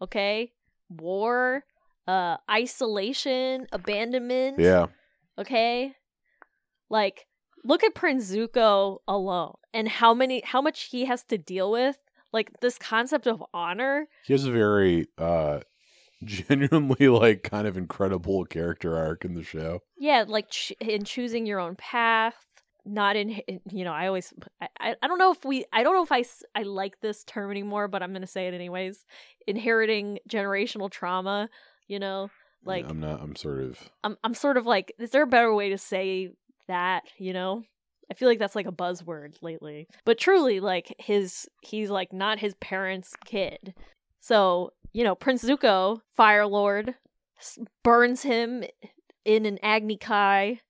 okay? 0.00 0.52
War, 0.88 1.64
uh 2.06 2.36
isolation, 2.50 3.66
abandonment 3.72 4.58
yeah 4.58 4.86
okay? 5.38 5.94
Like, 6.90 7.26
look 7.64 7.82
at 7.84 7.94
Prince 7.94 8.30
Zuko 8.30 8.98
alone 9.08 9.54
and 9.72 9.88
how 9.88 10.14
many 10.14 10.42
how 10.44 10.60
much 10.60 10.84
he 10.90 11.06
has 11.06 11.24
to 11.24 11.38
deal 11.38 11.70
with. 11.70 11.96
Like 12.32 12.60
this 12.60 12.78
concept 12.78 13.26
of 13.26 13.42
honor. 13.52 14.08
he 14.24 14.32
has 14.32 14.46
a 14.46 14.50
very 14.50 15.06
uh 15.18 15.60
genuinely 16.24 17.08
like 17.08 17.42
kind 17.42 17.66
of 17.66 17.76
incredible 17.76 18.44
character 18.44 18.96
arc 18.96 19.24
in 19.24 19.34
the 19.34 19.42
show 19.42 19.80
Yeah, 19.98 20.24
like 20.26 20.48
ch- 20.50 20.72
in 20.80 21.04
choosing 21.04 21.46
your 21.46 21.58
own 21.58 21.74
path, 21.76 22.46
not 22.86 23.16
in 23.16 23.40
you 23.70 23.84
know, 23.84 23.92
I 23.92 24.06
always 24.06 24.32
I, 24.60 24.68
I 24.80 24.94
I 25.02 25.08
don't 25.08 25.18
know 25.18 25.32
if 25.32 25.44
we 25.44 25.64
I 25.72 25.82
don't 25.82 25.94
know 25.94 26.02
if 26.04 26.12
I 26.12 26.24
I 26.58 26.62
like 26.62 27.00
this 27.00 27.24
term 27.24 27.50
anymore, 27.50 27.88
but 27.88 28.02
I'm 28.02 28.12
going 28.12 28.22
to 28.22 28.26
say 28.26 28.48
it 28.48 28.54
anyways. 28.54 29.04
Inheriting 29.46 30.18
generational 30.28 30.90
trauma, 30.90 31.50
you 31.92 31.98
know, 31.98 32.30
like 32.64 32.86
i'm 32.88 33.00
not 33.00 33.20
i'm 33.20 33.36
sort 33.36 33.60
of 33.60 33.78
I'm 34.02 34.16
I'm 34.24 34.34
sort 34.34 34.56
of 34.56 34.66
like, 34.66 34.92
is 34.98 35.10
there 35.10 35.24
a 35.24 35.26
better 35.26 35.54
way 35.54 35.68
to 35.70 35.78
say 35.78 36.30
that? 36.68 37.02
You 37.18 37.34
know, 37.34 37.64
I 38.10 38.14
feel 38.14 38.28
like 38.28 38.38
that's 38.38 38.56
like 38.56 38.66
a 38.66 38.72
buzzword 38.72 39.36
lately. 39.42 39.88
But 40.06 40.18
truly, 40.18 40.58
like 40.58 40.94
his 40.98 41.46
he's 41.62 41.90
like 41.90 42.12
not 42.12 42.38
his 42.38 42.54
parents' 42.54 43.14
kid. 43.26 43.74
So 44.20 44.72
you 44.92 45.04
know, 45.04 45.14
Prince 45.14 45.44
Zuko, 45.44 46.00
Fire 46.14 46.46
Lord, 46.46 46.94
burns 47.84 48.22
him 48.22 48.64
in 49.24 49.44
an 49.44 49.58
Agni 49.62 49.98
Kai. 49.98 50.60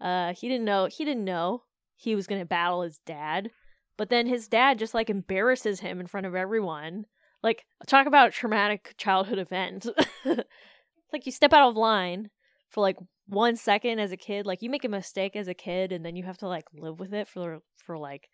Uh, 0.00 0.34
he 0.34 0.48
didn't 0.48 0.64
know. 0.64 0.86
He 0.86 1.04
didn't 1.04 1.24
know 1.24 1.62
he 1.96 2.14
was 2.14 2.28
gonna 2.28 2.46
battle 2.46 2.82
his 2.82 2.98
dad. 3.04 3.50
But 3.98 4.10
then 4.10 4.26
his 4.26 4.46
dad 4.46 4.78
just 4.78 4.94
like 4.94 5.10
embarrasses 5.10 5.80
him 5.80 5.98
in 5.98 6.06
front 6.06 6.26
of 6.26 6.34
everyone. 6.36 7.06
Like 7.42 7.64
talk 7.86 8.06
about 8.06 8.32
traumatic 8.32 8.94
childhood 8.96 9.38
event. 9.38 9.86
like 10.24 11.26
you 11.26 11.32
step 11.32 11.52
out 11.52 11.68
of 11.68 11.76
line 11.76 12.30
for 12.68 12.80
like 12.80 12.96
one 13.26 13.56
second 13.56 13.98
as 13.98 14.12
a 14.12 14.16
kid. 14.16 14.46
Like 14.46 14.62
you 14.62 14.70
make 14.70 14.84
a 14.84 14.88
mistake 14.88 15.36
as 15.36 15.48
a 15.48 15.54
kid, 15.54 15.92
and 15.92 16.04
then 16.04 16.16
you 16.16 16.24
have 16.24 16.38
to 16.38 16.48
like 16.48 16.64
live 16.72 17.00
with 17.00 17.12
it 17.12 17.28
for 17.28 17.60
for 17.76 17.98
like 17.98 18.28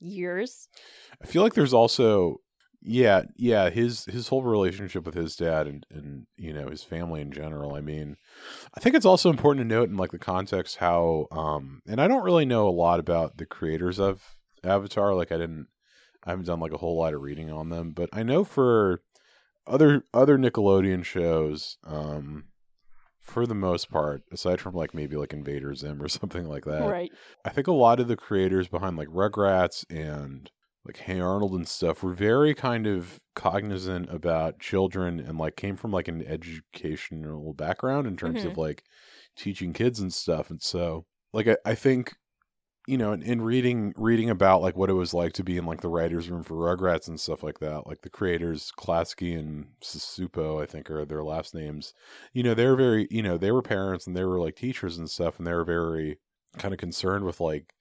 years. 0.00 0.68
I 1.22 1.26
feel 1.26 1.42
like 1.42 1.54
there's 1.54 1.74
also 1.74 2.38
yeah, 2.86 3.22
yeah, 3.36 3.70
his 3.70 4.04
his 4.04 4.28
whole 4.28 4.42
relationship 4.42 5.06
with 5.06 5.14
his 5.14 5.36
dad 5.36 5.66
and 5.66 5.86
and 5.90 6.26
you 6.36 6.52
know, 6.52 6.68
his 6.68 6.82
family 6.82 7.22
in 7.22 7.32
general. 7.32 7.74
I 7.74 7.80
mean, 7.80 8.16
I 8.74 8.80
think 8.80 8.94
it's 8.94 9.06
also 9.06 9.30
important 9.30 9.64
to 9.64 9.74
note 9.74 9.88
in 9.88 9.96
like 9.96 10.12
the 10.12 10.18
context 10.18 10.76
how 10.76 11.26
um 11.32 11.80
and 11.86 12.00
I 12.00 12.08
don't 12.08 12.24
really 12.24 12.44
know 12.44 12.68
a 12.68 12.70
lot 12.70 13.00
about 13.00 13.38
the 13.38 13.46
creators 13.46 13.98
of 13.98 14.36
Avatar, 14.62 15.14
like 15.14 15.32
I 15.32 15.38
didn't 15.38 15.68
I 16.24 16.30
haven't 16.30 16.46
done 16.46 16.60
like 16.60 16.72
a 16.72 16.78
whole 16.78 16.98
lot 16.98 17.14
of 17.14 17.22
reading 17.22 17.50
on 17.50 17.68
them, 17.68 17.90
but 17.90 18.08
I 18.12 18.22
know 18.22 18.44
for 18.44 19.02
other 19.66 20.04
other 20.12 20.38
Nickelodeon 20.38 21.04
shows 21.04 21.78
um 21.84 22.44
for 23.20 23.46
the 23.46 23.54
most 23.54 23.90
part, 23.90 24.22
aside 24.30 24.60
from 24.60 24.74
like 24.74 24.92
maybe 24.92 25.16
like 25.16 25.32
Invader 25.32 25.74
Zim 25.74 26.02
or 26.02 26.08
something 26.20 26.46
like 26.46 26.64
that, 26.66 26.88
right. 26.88 27.10
I 27.44 27.50
think 27.50 27.66
a 27.66 27.72
lot 27.72 28.00
of 28.00 28.08
the 28.08 28.16
creators 28.16 28.68
behind 28.68 28.96
like 28.96 29.08
Rugrats 29.08 29.84
and 29.90 30.50
like 30.84 30.98
Hey 30.98 31.18
Arnold 31.18 31.52
and 31.52 31.66
stuff 31.66 32.02
were 32.02 32.12
very 32.12 32.54
kind 32.54 32.86
of 32.86 33.20
cognizant 33.34 34.12
about 34.12 34.60
children 34.60 35.18
and 35.18 35.38
like 35.38 35.56
came 35.56 35.76
from 35.76 35.90
like 35.90 36.08
an 36.08 36.22
educational 36.26 37.54
background 37.54 38.06
in 38.06 38.16
terms 38.16 38.44
of 38.44 38.58
like 38.58 38.84
teaching 39.36 39.72
kids 39.72 39.98
and 39.98 40.12
stuff. 40.12 40.50
And 40.50 40.62
so 40.62 41.06
like 41.32 41.48
I, 41.48 41.56
I 41.64 41.74
think 41.74 42.14
you 42.86 42.98
know, 42.98 43.12
in, 43.12 43.22
in 43.22 43.40
reading 43.42 43.94
reading 43.96 44.28
about 44.30 44.60
like 44.62 44.76
what 44.76 44.90
it 44.90 44.94
was 44.94 45.14
like 45.14 45.32
to 45.34 45.44
be 45.44 45.56
in 45.56 45.64
like 45.66 45.80
the 45.80 45.88
writers' 45.88 46.28
room 46.30 46.42
for 46.42 46.54
Rugrats 46.54 47.08
and 47.08 47.18
stuff 47.20 47.42
like 47.42 47.58
that, 47.60 47.86
like 47.86 48.02
the 48.02 48.10
creators 48.10 48.70
Klasky 48.78 49.38
and 49.38 49.72
Csupo, 49.82 50.62
I 50.62 50.66
think 50.66 50.90
are 50.90 51.04
their 51.06 51.24
last 51.24 51.54
names. 51.54 51.94
You 52.32 52.42
know, 52.42 52.54
they're 52.54 52.76
very, 52.76 53.08
you 53.10 53.22
know, 53.22 53.38
they 53.38 53.52
were 53.52 53.62
parents 53.62 54.06
and 54.06 54.16
they 54.16 54.24
were 54.24 54.40
like 54.40 54.56
teachers 54.56 54.98
and 54.98 55.10
stuff, 55.10 55.38
and 55.38 55.46
they 55.46 55.54
were 55.54 55.64
very 55.64 56.18
kind 56.58 56.74
of 56.74 56.78
concerned 56.78 57.24
with 57.24 57.40
like 57.40 57.74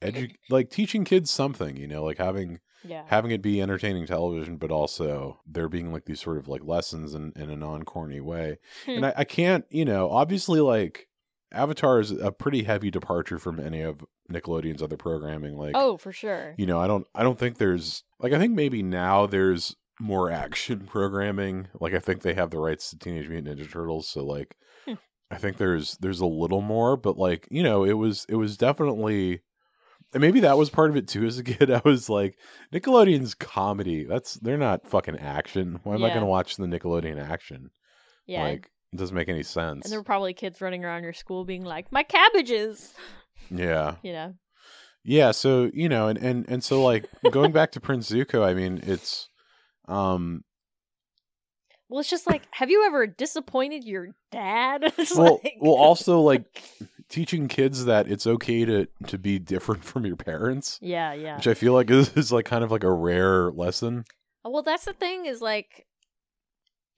edu- 0.00 0.34
like 0.48 0.70
teaching 0.70 1.04
kids 1.04 1.30
something, 1.30 1.76
you 1.76 1.86
know, 1.86 2.04
like 2.04 2.18
having 2.18 2.60
Yeah. 2.82 3.06
having 3.06 3.30
it 3.30 3.42
be 3.42 3.60
entertaining 3.60 4.06
television, 4.06 4.56
but 4.56 4.70
also 4.70 5.40
there 5.46 5.68
being 5.68 5.92
like 5.92 6.04
these 6.04 6.20
sort 6.20 6.38
of 6.38 6.48
like 6.48 6.64
lessons 6.64 7.14
in, 7.14 7.32
in 7.36 7.50
a 7.50 7.56
non 7.56 7.82
corny 7.84 8.20
way. 8.20 8.58
and 8.94 9.04
Hmm. 9.04 9.06
I, 9.06 9.14
I 9.18 9.24
can't, 9.24 9.64
you 9.70 9.84
know, 9.84 10.10
obviously 10.10 10.60
like 10.60 11.08
Avatar 11.52 12.00
is 12.00 12.10
a 12.10 12.32
pretty 12.32 12.62
heavy 12.64 12.90
departure 12.90 13.38
from 13.38 13.60
any 13.60 13.82
of 13.82 14.00
Nickelodeon's 14.32 14.82
other 14.82 14.96
programming. 14.96 15.56
Like, 15.56 15.72
oh, 15.74 15.96
for 15.96 16.12
sure. 16.12 16.54
you 16.58 16.66
know, 16.66 16.80
I 16.80 16.86
don't, 16.86 17.06
I 17.14 17.22
don't 17.22 17.38
think 17.38 17.58
there's 17.58 18.02
like, 18.18 18.32
I 18.32 18.38
think 18.38 18.52
maybe 18.54 18.82
now 18.82 19.26
there's 19.26 19.76
more 20.00 20.30
action 20.30 20.86
programming. 20.90 21.68
Like, 21.80 21.94
I 21.94 21.98
think 21.98 22.22
they 22.22 22.34
have 22.34 22.50
the 22.50 22.58
rights 22.58 22.90
to 22.90 22.98
Teenage 22.98 23.28
Mutant 23.28 23.58
Ninja 23.58 23.70
Turtles, 23.70 24.08
so 24.08 24.24
like, 24.24 24.56
Hmm. 24.86 24.94
I 25.30 25.36
think 25.36 25.56
there's 25.58 25.96
there's 25.98 26.20
a 26.20 26.26
little 26.26 26.60
more, 26.60 26.96
but 26.96 27.16
like, 27.16 27.46
you 27.50 27.62
know, 27.62 27.84
it 27.84 27.92
was 27.92 28.26
it 28.28 28.34
was 28.36 28.56
definitely. 28.56 29.40
And 30.14 30.20
maybe 30.20 30.40
that 30.40 30.58
was 30.58 30.68
part 30.68 30.90
of 30.90 30.96
it 30.96 31.08
too. 31.08 31.24
As 31.24 31.38
a 31.38 31.42
kid, 31.44 31.70
I 31.70 31.80
was 31.86 32.10
like, 32.10 32.36
Nickelodeon's 32.72 33.32
comedy. 33.34 34.04
That's 34.04 34.34
they're 34.34 34.58
not 34.58 34.86
fucking 34.86 35.18
action. 35.18 35.80
Why 35.84 35.94
am 35.94 36.04
I 36.04 36.08
going 36.08 36.20
to 36.20 36.26
watch 36.26 36.56
the 36.56 36.66
Nickelodeon 36.66 37.18
action? 37.18 37.70
Yeah. 38.26 38.42
Like, 38.42 38.70
it 38.92 38.96
doesn't 38.98 39.16
make 39.16 39.30
any 39.30 39.42
sense. 39.42 39.86
and 39.86 39.90
there 39.92 39.98
were 40.00 40.04
probably 40.04 40.34
kids 40.34 40.60
running 40.60 40.84
around 40.84 41.02
your 41.04 41.14
school 41.14 41.46
being 41.46 41.64
like, 41.64 41.90
"My 41.90 42.02
cabbages," 42.02 42.92
yeah, 43.50 43.96
you 44.02 44.12
know. 44.12 44.34
yeah. 45.04 45.30
So 45.30 45.70
you 45.74 45.88
know, 45.88 46.08
and 46.08 46.18
and 46.18 46.44
and 46.48 46.62
so 46.64 46.82
like 46.82 47.06
going 47.30 47.52
back 47.52 47.72
to 47.72 47.80
Prince 47.80 48.10
Zuko, 48.10 48.44
I 48.46 48.54
mean, 48.54 48.80
it's 48.84 49.28
um 49.88 50.44
Well, 51.88 52.00
it's 52.00 52.10
just 52.10 52.26
like, 52.26 52.42
have 52.52 52.70
you 52.70 52.86
ever 52.86 53.06
disappointed 53.06 53.84
your 53.84 54.08
dad? 54.30 54.92
It's 54.98 55.16
well, 55.16 55.40
like- 55.42 55.56
well, 55.60 55.74
also 55.74 56.20
like 56.20 56.44
teaching 57.08 57.46
kids 57.46 57.84
that 57.84 58.10
it's 58.10 58.26
okay 58.26 58.64
to 58.64 58.86
to 59.08 59.18
be 59.18 59.38
different 59.38 59.84
from 59.90 60.06
your 60.06 60.16
parents, 60.16 60.78
yeah, 60.80 61.12
yeah. 61.12 61.36
which 61.36 61.46
I 61.48 61.54
feel 61.54 61.74
like 61.74 61.90
is, 61.90 62.10
is 62.16 62.32
like 62.32 62.46
kind 62.46 62.64
of 62.64 62.70
like 62.70 62.84
a 62.84 62.92
rare 62.92 63.50
lesson. 63.50 64.04
Well, 64.44 64.62
that's 64.62 64.86
the 64.86 64.92
thing 64.92 65.26
is 65.26 65.40
like 65.40 65.86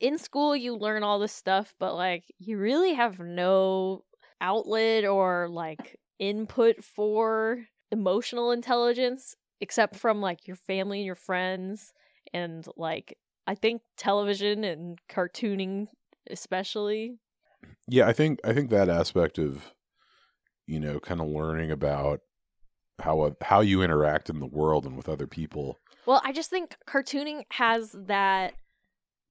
in 0.01 0.19
school 0.19 0.57
you 0.57 0.77
learn 0.77 1.03
all 1.03 1.19
this 1.19 1.33
stuff, 1.33 1.75
but 1.79 1.95
like 1.95 2.25
you 2.39 2.59
really 2.59 2.95
have 2.95 3.19
no 3.19 4.05
outlet 4.41 5.05
or 5.05 5.49
like 5.49 5.99
input 6.19 6.83
for 6.83 7.65
emotional 7.91 8.51
intelligence 8.51 9.37
except 9.61 9.97
from 9.97 10.21
like 10.21 10.47
your 10.47 10.57
family 10.57 10.99
and 10.99 11.07
your 11.07 11.15
friends 11.15 11.93
and 12.33 12.67
like 12.77 13.17
I 13.47 13.55
think 13.55 13.83
television 13.97 14.65
and 14.65 14.99
cartooning 15.09 15.89
especially. 16.31 17.19
Yeah, 17.89 18.07
I 18.07 18.13
think 18.13 18.41
I 18.45 18.53
think 18.53 18.71
that 18.71 18.89
aspect 18.89 19.39
of 19.39 19.73
you 20.67 20.81
know 20.81 20.99
kind 21.01 21.21
of 21.21 21.29
learning 21.29 21.71
about 21.71 22.21
how 23.01 23.21
uh, 23.21 23.31
how 23.43 23.61
you 23.61 23.83
interact 23.83 24.31
in 24.31 24.41
the 24.41 24.47
world 24.47 24.87
and 24.87 24.97
with 24.97 25.09
other 25.09 25.27
people. 25.27 25.79
Well, 26.07 26.21
I 26.25 26.33
just 26.33 26.51
think 26.51 26.77
cartooning 26.87 27.43
has 27.51 27.95
that 28.07 28.55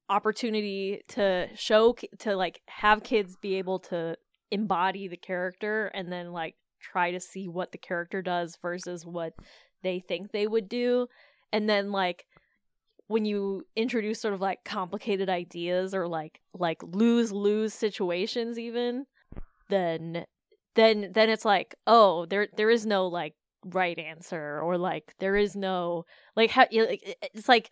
opportunity 0.10 1.02
to 1.10 1.50
show 1.56 1.96
to 2.20 2.36
like 2.36 2.62
have 2.68 3.04
kids 3.04 3.36
be 3.42 3.56
able 3.56 3.80
to 3.80 4.16
embody 4.52 5.08
the 5.08 5.18
character 5.18 5.88
and 5.94 6.12
then 6.12 6.32
like 6.32 6.56
try 6.84 7.12
to 7.12 7.20
see 7.20 7.48
what 7.48 7.72
the 7.72 7.78
character 7.78 8.22
does 8.22 8.58
versus 8.62 9.06
what 9.06 9.34
they 9.82 10.00
think 10.00 10.32
they 10.32 10.48
would 10.48 10.70
do. 10.70 11.08
And 11.52 11.70
then 11.70 11.92
like 11.92 12.26
when 13.08 13.26
you 13.26 13.64
introduce 13.76 14.22
sort 14.22 14.34
of 14.34 14.42
like 14.42 14.64
complicated 14.64 15.30
ideas 15.30 15.94
or 15.94 16.08
like 16.08 16.40
like 16.54 16.82
lose 16.84 17.32
lose 17.32 17.74
situations 17.74 18.58
even 18.58 19.06
then 19.70 20.26
then 20.76 21.12
then 21.14 21.30
it's 21.30 21.46
like 21.46 21.76
oh 21.86 22.26
there 22.26 22.48
there 22.56 22.70
is 22.70 22.86
no 22.86 23.08
like 23.08 23.34
right 23.66 24.00
answer 24.00 24.60
or 24.62 24.78
like 24.78 25.14
there 25.20 25.36
is 25.36 25.56
no 25.56 26.06
like 26.36 26.50
how 26.50 26.66
it's 26.72 27.50
like 27.50 27.70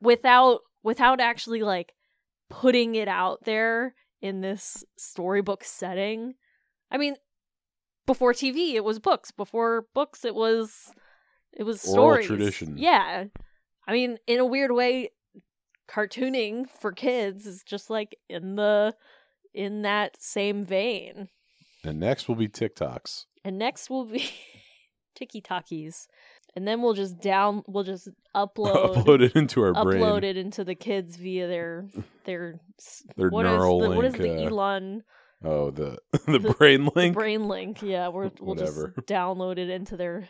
without 0.00 0.60
without 0.82 1.20
actually 1.20 1.62
like 1.62 1.94
putting 2.50 2.94
it 2.94 3.08
out 3.08 3.44
there 3.44 3.94
in 4.22 4.40
this 4.40 4.84
storybook 4.96 5.64
setting. 5.64 6.34
I 6.90 6.98
mean 6.98 7.16
before 8.06 8.32
tv 8.32 8.74
it 8.74 8.84
was 8.84 8.98
books 8.98 9.30
before 9.30 9.86
books 9.94 10.24
it 10.24 10.34
was 10.34 10.90
it 11.52 11.62
was 11.64 11.86
Oral 11.86 12.22
tradition. 12.24 12.76
yeah 12.76 13.24
i 13.86 13.92
mean 13.92 14.18
in 14.26 14.38
a 14.40 14.44
weird 14.46 14.72
way 14.72 15.10
cartooning 15.88 16.68
for 16.68 16.92
kids 16.92 17.46
is 17.46 17.62
just 17.62 17.90
like 17.90 18.16
in 18.28 18.56
the 18.56 18.94
in 19.52 19.82
that 19.82 20.16
same 20.20 20.64
vein 20.64 21.28
And 21.84 22.00
next 22.00 22.28
will 22.28 22.34
be 22.34 22.48
TikToks. 22.48 23.26
and 23.44 23.58
next 23.58 23.90
will 23.90 24.04
be 24.06 24.30
Tiki 25.14 25.40
Talkies. 25.40 26.08
And 26.56 26.66
then 26.66 26.82
we'll 26.82 26.94
just 26.94 27.20
down 27.20 27.62
we'll 27.68 27.84
just 27.84 28.08
upload 28.34 28.96
Upload 28.96 29.20
it 29.22 29.36
into 29.36 29.60
our 29.62 29.72
brain. 29.84 30.02
upload 30.02 30.24
it 30.24 30.36
into 30.36 30.64
the 30.64 30.74
kids 30.74 31.16
via 31.16 31.46
their 31.46 31.86
their 32.24 32.60
Their 33.16 33.28
what 33.28 33.44
is 33.46 33.52
neural 33.52 33.80
the, 33.80 33.90
what 33.90 34.04
is 34.06 34.14
the 34.14 34.30
uh, 34.44 34.48
Elon 34.48 35.02
Oh, 35.44 35.70
the 35.72 35.98
the 36.26 36.38
brain 36.58 36.88
link. 36.96 37.14
brain 37.14 37.46
link? 37.48 37.82
Yeah, 37.82 38.08
we're, 38.08 38.30
we'll 38.40 38.54
just 38.54 38.76
Whatever. 38.76 38.94
download 39.02 39.58
it 39.58 39.68
into 39.68 39.96
their 39.96 40.28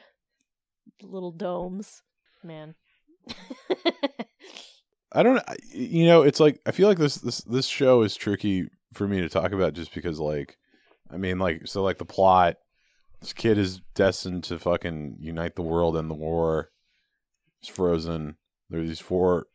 little 1.03 1.33
domes. 1.33 2.03
Man. 2.43 2.75
I 5.13 5.23
don't. 5.23 5.41
You 5.73 6.07
know, 6.07 6.23
it's 6.23 6.41
like 6.41 6.61
I 6.67 6.73
feel 6.73 6.89
like 6.89 6.99
this 6.99 7.17
this 7.17 7.39
this 7.43 7.67
show 7.67 8.03
is 8.03 8.17
tricky 8.17 8.69
for 8.93 9.07
me 9.09 9.21
to 9.21 9.29
talk 9.29 9.53
about 9.53 9.73
just 9.73 9.95
because, 9.95 10.19
like, 10.21 10.57
I 11.11 11.17
mean, 11.17 11.39
like, 11.39 11.67
so 11.67 11.83
like 11.83 11.99
the 11.99 12.05
plot. 12.05 12.57
This 13.21 13.33
kid 13.33 13.57
is 13.57 13.81
destined 13.95 14.45
to 14.45 14.59
fucking 14.59 15.17
unite 15.21 15.55
the 15.55 15.63
world 15.63 15.97
in 15.97 16.09
the 16.09 16.15
war. 16.15 16.69
He's 17.61 17.71
frozen. 17.75 18.37
There 18.69 18.81
are 18.81 18.85
these 18.85 19.01
four. 19.01 19.47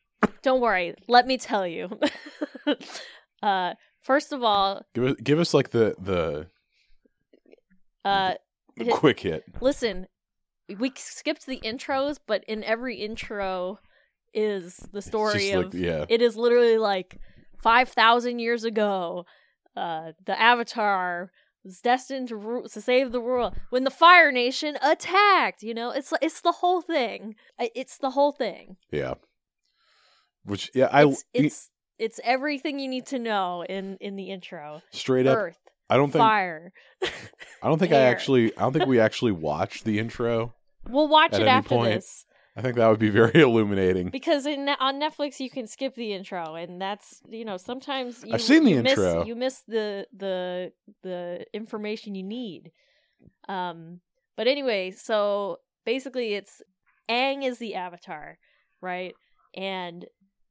Don't 0.41 0.61
worry. 0.61 0.95
Let 1.07 1.27
me 1.27 1.37
tell 1.37 1.67
you. 1.67 1.89
uh 3.43 3.73
first 4.09 4.33
of 4.33 4.41
all, 4.43 4.81
Give 4.95 5.03
us 5.05 5.15
give 5.23 5.39
us 5.39 5.53
like 5.53 5.69
the 5.69 5.93
the, 5.99 6.47
uh 8.03 8.33
the 8.75 8.85
Hit- 8.85 8.93
quick 8.93 9.19
hit. 9.19 9.43
listen 9.61 10.07
we 10.79 10.91
skipped 10.95 11.45
the 11.45 11.59
intros 11.59 12.17
but 12.25 12.43
in 12.47 12.63
every 12.63 12.95
intro 12.95 13.79
is 14.33 14.77
the 14.93 15.01
story 15.01 15.51
of 15.51 15.65
like 15.65 15.73
yeah. 15.73 16.05
it 16.09 16.21
is 16.21 16.35
literally 16.35 16.77
like 16.77 17.19
5000 17.61 18.39
years 18.39 18.63
ago 18.63 19.25
uh 19.75 20.11
the 20.25 20.39
avatar 20.39 21.31
was 21.65 21.81
destined 21.81 22.29
to 22.29 22.35
ru- 22.37 22.67
to 22.71 22.79
save 22.81 23.11
the 23.11 23.19
world 23.19 23.53
when 23.69 23.83
the 23.83 23.91
fire 23.91 24.31
nation 24.31 24.77
attacked 24.81 25.61
you 25.61 25.73
know 25.73 25.91
it's 25.91 26.13
it's 26.21 26.41
the 26.41 26.53
whole 26.61 26.81
thing 26.81 27.35
it's 27.59 27.97
the 27.97 28.11
whole 28.11 28.31
thing 28.31 28.77
Yeah. 28.91 29.15
Which 30.45 30.71
yeah, 30.73 30.89
I 30.91 31.03
it's 31.03 31.23
it's 31.33 31.69
it's 31.99 32.19
everything 32.23 32.79
you 32.79 32.87
need 32.87 33.05
to 33.07 33.19
know 33.19 33.63
in 33.67 33.97
in 34.01 34.15
the 34.15 34.31
intro 34.31 34.81
straight 34.91 35.27
up 35.27 35.37
earth 35.37 35.59
I 35.89 35.97
don't 35.97 36.11
think 36.11 36.21
fire. 36.21 36.71
I 37.03 37.67
don't 37.67 37.79
think 37.79 37.91
I 37.91 38.01
actually 38.01 38.55
I 38.57 38.61
don't 38.61 38.73
think 38.73 38.85
we 38.85 38.99
actually 38.99 39.31
watched 39.31 39.85
the 39.85 39.97
intro. 39.99 40.53
We'll 40.87 41.07
watch 41.07 41.33
At 41.33 41.41
it 41.41 41.47
after 41.47 41.69
point. 41.69 41.95
this 41.95 42.25
I 42.55 42.61
think 42.61 42.75
that 42.75 42.87
would 42.87 42.99
be 42.99 43.09
very 43.09 43.41
illuminating. 43.41 44.09
because 44.09 44.45
in, 44.45 44.67
on 44.67 44.99
Netflix 44.99 45.39
you 45.39 45.49
can 45.49 45.65
skip 45.65 45.95
the 45.95 46.13
intro, 46.13 46.55
and 46.55 46.81
that's 46.81 47.21
you 47.29 47.45
know 47.45 47.57
sometimes 47.57 48.23
you, 48.23 48.33
I've 48.33 48.41
seen 48.41 48.65
the 48.65 48.71
you 48.71 48.83
miss- 48.83 48.91
intro. 48.99 49.25
you 49.25 49.35
miss 49.35 49.61
the 49.67 50.05
the 50.15 50.71
the 51.01 51.45
information 51.53 52.15
you 52.15 52.23
need. 52.23 52.71
Um, 53.47 54.01
but 54.35 54.47
anyway, 54.47 54.91
so 54.91 55.57
basically, 55.85 56.33
it's 56.33 56.61
Aang 57.09 57.43
is 57.45 57.57
the 57.59 57.75
avatar, 57.75 58.37
right? 58.81 59.15
And 59.55 60.05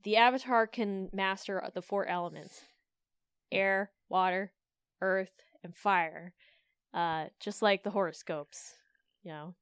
the 0.04 0.16
avatar 0.16 0.66
can 0.66 1.08
master 1.12 1.62
the 1.74 1.82
four 1.82 2.06
elements: 2.06 2.62
air, 3.52 3.90
water, 4.08 4.52
earth, 5.00 5.32
and 5.64 5.74
fire. 5.74 6.32
Uh, 6.94 7.26
just 7.40 7.60
like 7.62 7.82
the 7.84 7.90
horoscopes, 7.90 8.74
you 9.22 9.30
know. 9.32 9.54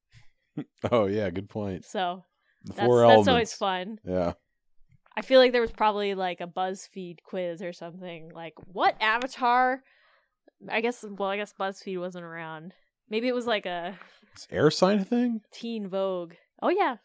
Oh 0.90 1.07
yeah, 1.07 1.29
good 1.31 1.49
point. 1.51 1.85
So 1.85 2.25
The 2.64 2.72
that's 2.72 2.87
four 2.87 3.01
that's 3.01 3.09
elements. 3.11 3.29
always 3.29 3.53
fun. 3.53 3.99
Yeah. 4.07 4.33
I 5.18 5.22
feel 5.22 5.38
like 5.40 5.53
there 5.53 5.61
was 5.61 5.72
probably 5.72 6.14
like 6.14 6.40
a 6.40 6.46
BuzzFeed 6.46 7.22
quiz 7.25 7.61
or 7.62 7.72
something. 7.72 8.31
Like, 8.35 8.55
what 8.72 8.96
avatar? 9.01 9.83
I 10.70 10.81
guess, 10.83 11.05
well, 11.09 11.29
I 11.29 11.37
guess 11.37 11.53
BuzzFeed 11.59 11.99
wasn't 11.99 12.25
around. 12.25 12.72
Maybe 13.11 13.27
it 13.29 13.35
was 13.35 13.46
like 13.46 13.66
a 13.66 13.99
Is 14.37 14.46
air 14.51 14.70
sign 14.70 15.05
thing? 15.05 15.40
teen 15.53 15.88
Vogue. 15.88 16.35
Oh, 16.62 16.68
yeah. 16.70 16.96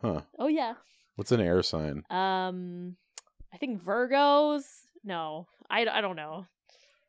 Huh. 0.00 0.20
Oh, 0.38 0.48
yeah. 0.48 0.74
What's 1.16 1.32
an 1.32 1.40
air 1.40 1.62
sign? 1.62 2.04
Um, 2.10 2.96
I 3.52 3.56
think 3.58 3.82
Virgos. 3.82 4.64
No, 5.02 5.46
I, 5.68 5.86
I 5.86 6.00
don't 6.00 6.16
know. 6.16 6.46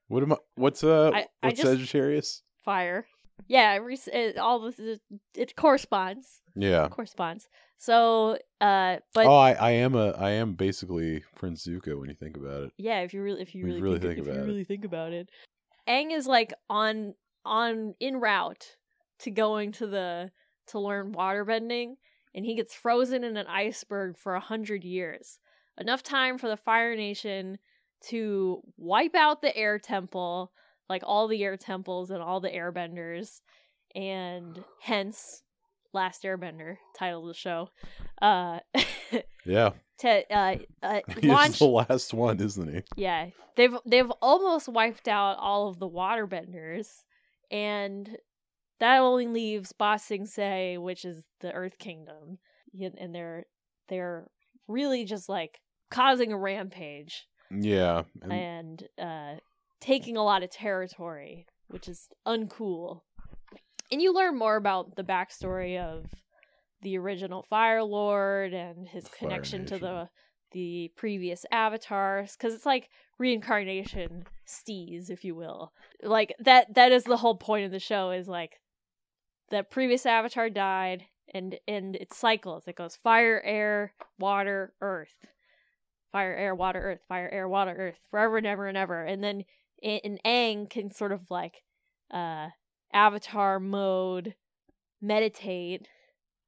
What 0.08 0.24
am 0.24 0.34
I 0.34 0.38
what's 0.56 0.84
uh 0.84 1.12
I- 1.14 1.28
I 1.44 1.48
what's 1.48 1.62
just- 1.62 1.72
Sagittarius? 1.72 2.42
Fire. 2.64 3.06
Yeah, 3.48 3.74
it, 3.76 3.78
re- 3.78 4.00
it, 4.12 4.38
all 4.40 4.60
this 4.60 4.80
is, 4.80 5.00
it 5.36 5.56
corresponds. 5.56 6.42
Yeah. 6.56 6.88
Corresponds. 6.90 7.48
So, 7.78 8.40
uh, 8.60 8.98
but 9.14 9.28
oh, 9.28 9.36
I, 9.36 9.52
I 9.54 9.70
am 9.72 9.94
a 9.96 10.10
I 10.12 10.32
am 10.32 10.54
basically 10.54 11.24
Prince 11.36 11.66
Zuko 11.68 12.00
when 12.00 12.10
you 12.10 12.16
think 12.16 12.36
about 12.36 12.64
it. 12.64 12.72
Yeah, 12.78 13.02
if 13.02 13.14
you 13.14 13.22
really 13.22 13.42
if 13.42 13.54
you 13.54 13.64
really, 13.66 13.82
really 13.82 14.00
think, 14.00 14.16
think 14.16 14.20
if 14.22 14.26
about 14.26 14.36
you 14.38 14.42
it. 14.42 14.48
really 14.48 14.64
think 14.64 14.86
about 14.86 15.14
it. 15.14 15.30
Aang 15.88 16.12
is 16.12 16.26
like 16.26 16.54
on 16.70 17.14
on 17.46 17.94
in 18.00 18.18
route 18.20 18.76
to 19.20 19.30
going 19.32 19.72
to 19.74 19.86
the 19.88 20.32
to 20.68 20.80
learn 20.80 21.14
waterbending 21.14 21.96
and 22.36 22.46
he 22.46 22.56
gets 22.56 22.74
frozen 22.74 23.24
in 23.24 23.38
an 23.38 23.48
iceberg 23.48 24.18
for 24.18 24.36
a 24.36 24.40
hundred 24.40 24.84
years. 24.84 25.40
Enough 25.80 26.04
time 26.04 26.38
for 26.38 26.48
the 26.48 26.58
Fire 26.58 26.96
Nation 26.96 27.60
to 28.10 28.62
wipe 28.78 29.16
out 29.16 29.42
the 29.42 29.56
air 29.56 29.80
temple, 29.80 30.52
like 30.90 31.04
all 31.06 31.28
the 31.28 31.44
air 31.44 31.58
temples 31.58 32.10
and 32.12 32.22
all 32.22 32.40
the 32.40 32.50
airbenders, 32.50 33.42
and 33.96 34.64
hence 34.82 35.44
Last 35.94 36.24
Airbender, 36.24 36.78
title 36.98 37.22
of 37.22 37.28
the 37.28 37.34
show. 37.34 37.70
Uh 38.22 38.60
Yeah. 39.46 39.72
to 40.00 40.34
uh, 40.36 40.56
uh 40.84 41.00
He's 41.22 41.24
launch 41.24 41.60
the 41.60 41.66
last 41.66 42.14
one, 42.14 42.40
isn't 42.40 42.74
he? 42.74 42.84
yeah, 42.96 43.28
they've 43.56 43.76
they've 43.86 44.12
almost 44.22 44.68
wiped 44.68 45.08
out 45.08 45.38
all 45.40 45.70
of 45.70 45.80
the 45.80 45.90
waterbenders, 45.90 46.88
and 47.50 48.18
that 48.80 49.00
only 49.00 49.28
leaves 49.28 49.74
Ba 49.74 49.98
Sing 50.00 50.26
Se, 50.26 50.78
which 50.78 51.04
is 51.06 51.26
the 51.42 51.52
Earth 51.52 51.78
Kingdom, 51.80 52.40
and 52.80 53.14
they're 53.14 53.46
they're 53.90 54.28
really 54.68 55.06
just 55.06 55.30
like 55.30 55.62
causing 55.90 56.32
a 56.32 56.38
rampage 56.38 57.28
Yeah. 57.50 58.04
And 58.22 58.34
and 58.34 58.84
uh, 59.00 59.40
taking 59.80 60.18
a 60.18 60.24
lot 60.24 60.44
of 60.44 60.50
territory, 60.50 61.48
which 61.70 61.88
is 61.88 62.10
uncool. 62.26 63.02
And 63.92 64.02
you 64.02 64.14
learn 64.14 64.38
more 64.38 64.58
about 64.58 64.96
the 64.96 65.04
backstory 65.04 65.80
of 65.80 66.06
the 66.82 66.98
original 66.98 67.46
Fire 67.50 67.84
Lord 67.84 68.54
and 68.54 68.88
his 68.88 69.08
Fire 69.08 69.18
connection 69.18 69.66
to 69.68 69.78
the 69.78 70.10
the 70.52 70.92
previous 70.96 71.46
avatars, 71.52 72.36
because 72.38 72.54
it's 72.54 72.66
like 72.66 72.90
reincarnation 73.18 74.26
stees, 74.46 75.10
if 75.10 75.24
you 75.24 75.36
will. 75.36 75.74
Like 76.04 76.34
that 76.40 76.76
that 76.76 76.92
is 76.92 77.04
the 77.04 77.18
whole 77.18 77.38
point 77.38 77.66
of 77.66 77.72
the 77.72 77.80
show 77.80 78.12
is 78.12 78.28
like 78.28 78.60
that 79.50 79.70
previous 79.70 80.06
avatar 80.06 80.50
died 80.50 81.06
and 81.34 81.60
and 81.68 81.96
it 81.96 82.14
cycles. 82.14 82.68
It 82.68 82.76
goes 82.76 82.96
fire, 82.96 83.42
air, 83.46 83.94
water, 84.20 84.74
earth 84.82 85.16
fire, 86.12 86.34
air, 86.34 86.56
water, 86.56 86.80
earth, 86.80 87.02
fire, 87.08 87.30
air, 87.32 87.48
water, 87.48 87.76
earth, 87.78 88.00
forever 88.10 88.38
and 88.38 88.48
ever 88.48 88.68
and 88.68 88.78
ever. 88.78 89.04
And 89.04 89.24
then 89.24 89.44
in 89.82 90.18
Aang 90.26 90.70
can 90.70 90.92
sort 90.92 91.12
of 91.12 91.30
like 91.30 91.64
uh 92.12 92.48
avatar 92.94 93.60
mode 93.60 94.36
meditate. 95.02 95.88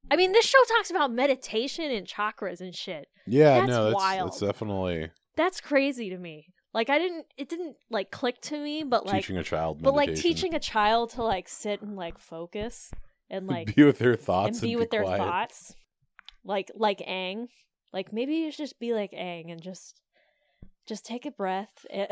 I 0.10 0.16
mean, 0.16 0.32
this 0.32 0.46
show 0.46 0.64
talks 0.76 0.90
about 0.90 1.12
meditation 1.12 1.92
and 1.92 2.08
chakras 2.08 2.62
and 2.62 2.74
shit. 2.74 3.08
yeah, 3.28 3.60
that's 3.60 3.70
no, 3.70 3.84
that's 3.86 3.96
wild. 3.96 4.32
that's 4.32 4.40
definitely 4.40 5.12
That's 5.36 5.62
crazy 5.62 6.10
to 6.10 6.18
me. 6.18 6.48
Like 6.73 6.89
I 6.89 6.99
didn't 6.99 7.25
it 7.38 7.49
didn't 7.49 7.75
like 7.89 8.12
click 8.12 8.39
to 8.41 8.58
me, 8.58 8.84
but 8.84 9.05
like 9.05 9.23
teaching 9.23 9.38
a 9.38 9.43
child 9.43 9.82
but 9.82 9.95
like 9.95 10.15
teaching 10.15 10.53
a 10.53 10.60
child 10.60 11.12
to 11.12 11.23
like 11.23 11.49
sit 11.49 11.82
and 11.82 11.95
like 11.95 12.19
focus 12.19 12.91
and 13.29 13.47
like 13.47 13.75
be 13.75 13.84
with 13.84 13.99
their 13.99 14.15
thoughts 14.15 14.62
and 14.62 14.69
be 14.69 14.75
with 14.75 14.91
their 14.91 15.03
quiet. 15.03 15.17
thoughts. 15.17 15.73
Like 16.43 16.71
like 16.75 16.99
Aang 16.99 17.47
Like 17.91 18.13
maybe 18.13 18.36
you 18.36 18.51
should 18.51 18.65
just 18.65 18.79
be 18.79 18.93
like 18.93 19.12
Aang 19.12 19.51
and 19.51 19.62
just 19.62 19.99
just 20.88 21.05
take 21.05 21.25
a 21.25 21.32
breath 21.32 21.86
and 21.89 22.08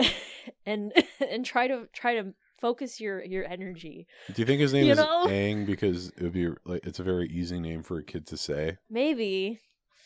and, 0.66 0.94
and 1.32 1.46
try 1.46 1.68
to 1.68 1.88
try 1.94 2.16
to 2.16 2.34
focus 2.60 3.00
your 3.00 3.24
your 3.24 3.46
energy. 3.46 4.08
Do 4.34 4.42
you 4.42 4.46
think 4.46 4.60
his 4.62 4.74
name 4.74 4.86
You 4.86 4.94
is 4.94 4.98
know? 4.98 5.26
Aang 5.28 5.66
because 5.68 6.10
it 6.10 6.22
would 6.22 6.34
be 6.34 6.50
like 6.66 6.86
it's 6.86 7.00
a 7.00 7.04
very 7.04 7.28
easy 7.28 7.60
name 7.60 7.84
for 7.84 8.00
a 8.00 8.04
kid 8.04 8.26
to 8.28 8.38
say? 8.38 8.78
Maybe. 8.90 9.60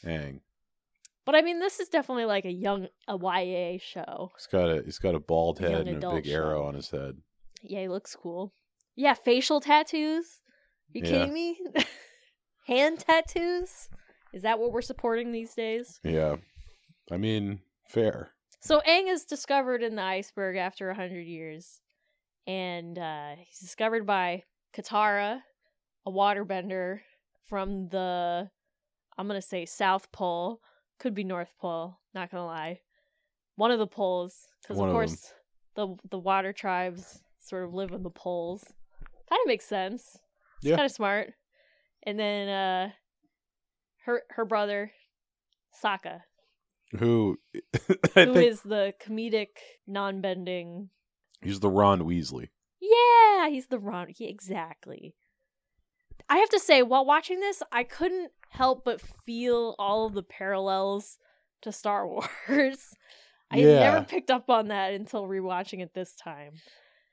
Aang. 0.06 0.42
But 1.26 1.36
I 1.36 1.42
mean 1.42 1.60
this 1.60 1.80
is 1.80 1.88
definitely 1.90 2.26
like 2.26 2.46
a 2.46 2.52
young 2.52 2.88
a 3.08 3.16
YA 3.18 3.78
show. 3.82 4.32
He's 4.36 4.48
got 4.48 4.70
a 4.70 4.82
he's 4.84 5.00
got 5.00 5.16
a 5.16 5.20
bald 5.20 5.60
Young 5.60 5.72
head 5.72 5.88
and 5.88 6.04
a 6.04 6.12
big 6.16 6.28
arrow 6.28 6.66
on 6.66 6.74
his 6.76 6.90
head. 6.90 7.18
Yeah, 7.62 7.82
he 7.82 7.88
looks 7.88 8.16
cool. 8.16 8.54
Yeah, 8.96 9.14
facial 9.14 9.62
tattoos. 9.62 10.42
You 10.92 11.02
Yeah. 11.04 11.10
kidding 11.10 11.34
me? 11.34 11.60
Hand 12.68 13.00
tattoos? 13.00 13.90
Is 14.34 14.42
that 14.44 14.60
what 14.60 14.72
we're 14.72 14.82
supporting 14.82 15.32
these 15.32 15.54
days? 15.54 16.00
Yeah. 16.04 16.38
I 17.12 17.18
mean, 17.18 17.60
fair. 17.88 18.32
So 18.60 18.82
Aang 18.88 19.10
is 19.12 19.26
discovered 19.26 19.82
in 19.84 19.96
the 19.96 20.04
iceberg 20.04 20.56
after 20.56 20.90
a 20.90 20.96
hundred 20.96 21.26
years, 21.26 21.82
and 22.48 22.98
uh, 22.98 23.32
he's 23.40 23.60
discovered 23.60 24.06
by 24.06 24.44
Katara, 24.74 25.42
a 26.06 26.12
waterbender 26.12 27.00
from 27.50 27.90
the, 27.90 28.50
I'm 29.18 29.28
gonna 29.28 29.42
say 29.42 29.66
South 29.66 30.12
Pole, 30.12 30.62
could 31.02 31.14
be 31.16 31.24
North 31.24 31.52
Pole. 31.60 31.98
Not 32.14 32.32
gonna 32.32 32.46
lie, 32.46 32.80
one 33.56 33.72
of 33.72 33.80
the 33.80 33.88
poles, 33.88 34.48
because 34.62 34.78
of 34.78 34.84
of 34.84 34.88
them. 34.90 34.94
course 34.96 35.34
the 35.76 35.96
the 36.10 36.20
water 36.20 36.54
tribes 36.54 37.22
sort 37.40 37.64
of 37.66 37.74
live 37.74 37.92
in 37.92 38.04
the 38.04 38.10
poles. 38.10 38.64
Kind 39.30 39.40
of 39.44 39.48
makes 39.48 39.66
sense. 39.66 40.18
It's 40.58 40.68
Yeah. 40.70 40.76
kind 40.78 40.86
of 40.86 40.92
smart. 40.92 41.34
And 42.04 42.20
then 42.20 42.48
uh, 42.50 42.92
her 44.06 44.24
her 44.30 44.46
brother, 44.46 44.92
Sokka, 45.84 46.22
Who 47.00 47.38
I 48.16 48.26
who 48.26 48.36
is 48.36 48.62
the 48.62 48.94
comedic 49.04 49.58
non-bending 49.88 50.90
he's 51.42 51.60
the 51.60 51.70
Ron 51.70 52.02
Weasley. 52.02 52.50
yeah 52.80 53.50
he's 53.50 53.68
the 53.68 53.80
ron 53.80 54.08
he, 54.10 54.28
exactly 54.28 55.16
i 56.30 56.38
have 56.38 56.50
to 56.50 56.60
say 56.60 56.84
while 56.84 57.04
watching 57.06 57.40
this 57.40 57.64
i 57.72 57.84
couldn't 57.84 58.32
help 58.52 58.84
but 58.86 59.02
feel 59.02 59.76
all 59.80 60.06
of 60.06 60.14
the 60.14 60.24
parallels 60.24 61.18
to 61.62 61.72
star 61.72 62.06
wars 62.50 62.78
i 63.50 63.58
Yeah. 63.58 63.80
never 63.80 64.06
picked 64.06 64.30
up 64.32 64.50
on 64.50 64.68
that 64.70 64.94
until 64.94 65.24
rewatching 65.26 65.82
it 65.82 65.94
this 65.94 66.14
time 66.16 66.54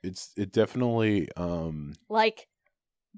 It's 0.03 0.33
it 0.37 0.53
definitely 0.53 1.29
um 1.37 1.95
like 2.09 2.47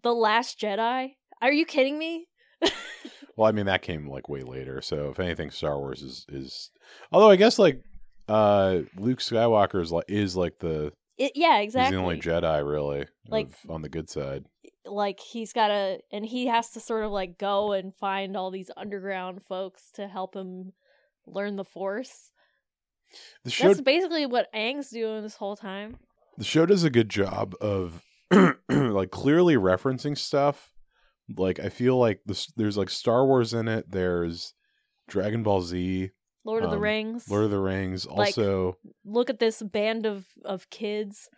the 0.02 0.14
last 0.14 0.58
jedi 0.60 1.14
are 1.42 1.52
you 1.52 1.64
kidding 1.66 1.98
me 1.98 2.26
well 3.36 3.48
I 3.48 3.52
mean 3.52 3.66
that 3.66 3.80
came 3.80 4.06
like 4.06 4.28
way 4.28 4.42
later. 4.42 4.82
So 4.82 5.08
if 5.08 5.18
anything 5.18 5.50
Star 5.50 5.78
Wars 5.78 6.02
is 6.02 6.26
is 6.28 6.70
although 7.10 7.30
I 7.30 7.36
guess 7.36 7.58
like 7.58 7.82
uh 8.28 8.80
Luke 8.98 9.20
Skywalker 9.20 9.80
is 9.80 9.90
like 9.90 10.04
is 10.08 10.36
like 10.36 10.58
the 10.58 10.92
it, 11.16 11.32
yeah 11.34 11.58
he's 11.60 11.68
exactly 11.68 11.96
the 11.96 12.02
only 12.02 12.18
Jedi 12.18 12.62
really 12.70 13.06
Like- 13.28 13.46
of, 13.64 13.70
on 13.70 13.80
the 13.82 13.88
good 13.88 14.10
side. 14.10 14.44
Like 14.86 15.20
he's 15.20 15.52
gotta 15.52 16.00
and 16.10 16.24
he 16.24 16.46
has 16.46 16.70
to 16.70 16.80
sort 16.80 17.04
of 17.04 17.10
like 17.12 17.38
go 17.38 17.72
and 17.72 17.94
find 17.94 18.36
all 18.36 18.50
these 18.50 18.70
underground 18.76 19.42
folks 19.42 19.90
to 19.94 20.08
help 20.08 20.34
him 20.34 20.72
learn 21.26 21.56
the 21.56 21.64
force 21.64 22.30
The 23.44 23.50
show 23.50 23.68
That's 23.68 23.80
basically 23.82 24.24
what 24.26 24.52
Aang's 24.54 24.90
doing 24.90 25.22
this 25.22 25.36
whole 25.36 25.56
time. 25.56 25.96
the 26.38 26.44
show 26.44 26.64
does 26.66 26.84
a 26.84 26.90
good 26.90 27.08
job 27.10 27.54
of 27.60 28.02
like 28.68 29.10
clearly 29.10 29.54
referencing 29.56 30.16
stuff. 30.16 30.72
Like 31.36 31.60
I 31.60 31.68
feel 31.68 31.96
like 31.98 32.20
this, 32.26 32.46
there's 32.56 32.76
like 32.78 32.88
Star 32.90 33.26
Wars 33.26 33.52
in 33.52 33.68
it. 33.68 33.90
There's 33.90 34.54
Dragon 35.08 35.42
Ball 35.42 35.60
Z, 35.62 36.10
Lord 36.44 36.64
of 36.64 36.70
the 36.70 36.76
Um, 36.76 36.82
Rings. 36.82 37.28
Lord 37.28 37.44
of 37.44 37.50
the 37.50 37.60
Rings. 37.60 38.06
Like- 38.06 38.28
Also, 38.38 38.78
Look 39.04 39.28
at 39.30 39.38
this 39.40 39.60
band 39.62 40.06
of 40.06 40.26
of 40.44 40.70
kids 40.70 41.28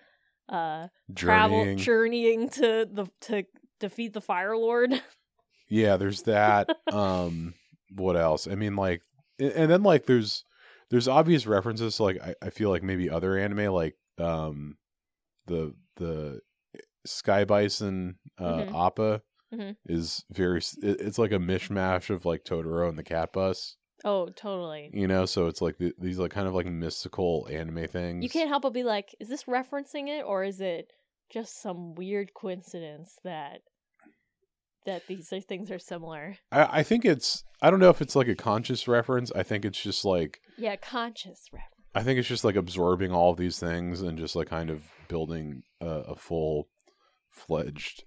uh 0.48 0.88
travel 1.14 1.58
Journeying. 1.60 1.78
journeying 1.78 2.48
to 2.50 2.88
the 2.90 3.06
to 3.22 3.44
defeat 3.80 4.12
the 4.12 4.20
Fire 4.20 4.56
Lord. 4.56 4.92
Yeah, 5.68 5.96
there's 5.96 6.22
that. 6.24 6.68
um, 6.92 7.54
what 7.94 8.14
else? 8.14 8.46
I 8.46 8.56
mean, 8.56 8.76
like, 8.76 9.00
and 9.38 9.70
then 9.70 9.82
like 9.82 10.04
there's 10.04 10.44
there's 10.90 11.08
obvious 11.08 11.46
references. 11.46 11.96
To, 11.96 12.02
like, 12.02 12.20
I, 12.22 12.34
I 12.42 12.50
feel 12.50 12.68
like 12.68 12.82
maybe 12.82 13.08
other 13.08 13.38
anime, 13.38 13.72
like 13.72 13.94
um, 14.18 14.76
the 15.46 15.74
the 15.96 16.40
Sky 17.06 17.44
Bison 17.46 18.18
uh, 18.38 18.64
Mhm. 18.64 18.86
Appa 18.86 19.22
Mhm. 19.54 19.76
is 19.86 20.24
very. 20.30 20.58
it- 20.58 21.00
It's 21.00 21.18
like 21.18 21.32
a 21.32 21.38
mishmash 21.38 22.10
of 22.10 22.26
like 22.26 22.44
Totoro 22.44 22.86
and 22.90 22.98
the 22.98 23.02
Cat 23.02 23.32
Bus. 23.32 23.76
Oh, 24.04 24.28
totally. 24.30 24.90
You 24.92 25.06
know, 25.06 25.26
so 25.26 25.46
it's 25.46 25.60
like 25.60 25.78
th- 25.78 25.94
these 25.98 26.18
like 26.18 26.30
kind 26.30 26.48
of 26.48 26.54
like 26.54 26.66
mystical 26.66 27.48
anime 27.50 27.86
things. 27.88 28.22
You 28.22 28.30
can't 28.30 28.48
help 28.48 28.62
but 28.62 28.72
be 28.72 28.82
like, 28.84 29.14
is 29.20 29.28
this 29.28 29.44
referencing 29.44 30.08
it 30.08 30.24
or 30.24 30.44
is 30.44 30.60
it 30.60 30.92
just 31.32 31.60
some 31.62 31.94
weird 31.94 32.34
coincidence 32.34 33.16
that 33.24 33.60
that 34.84 35.06
these 35.06 35.32
things 35.48 35.70
are 35.70 35.78
similar? 35.78 36.36
I, 36.50 36.78
I 36.78 36.82
think 36.82 37.04
it's. 37.04 37.44
I 37.60 37.70
don't 37.70 37.80
know 37.80 37.90
if 37.90 38.02
it's 38.02 38.16
like 38.16 38.28
a 38.28 38.34
conscious 38.34 38.88
reference. 38.88 39.30
I 39.32 39.42
think 39.44 39.64
it's 39.64 39.80
just 39.80 40.04
like 40.04 40.40
Yeah, 40.58 40.76
conscious 40.76 41.46
reference. 41.52 41.68
I 41.94 42.02
think 42.02 42.18
it's 42.18 42.28
just 42.28 42.44
like 42.44 42.56
absorbing 42.56 43.12
all 43.12 43.30
of 43.30 43.36
these 43.36 43.58
things 43.58 44.00
and 44.02 44.18
just 44.18 44.34
like 44.34 44.48
kind 44.48 44.70
of 44.70 44.82
building 45.08 45.62
a, 45.80 45.86
a 45.86 46.16
full 46.16 46.68
fledged, 47.30 48.04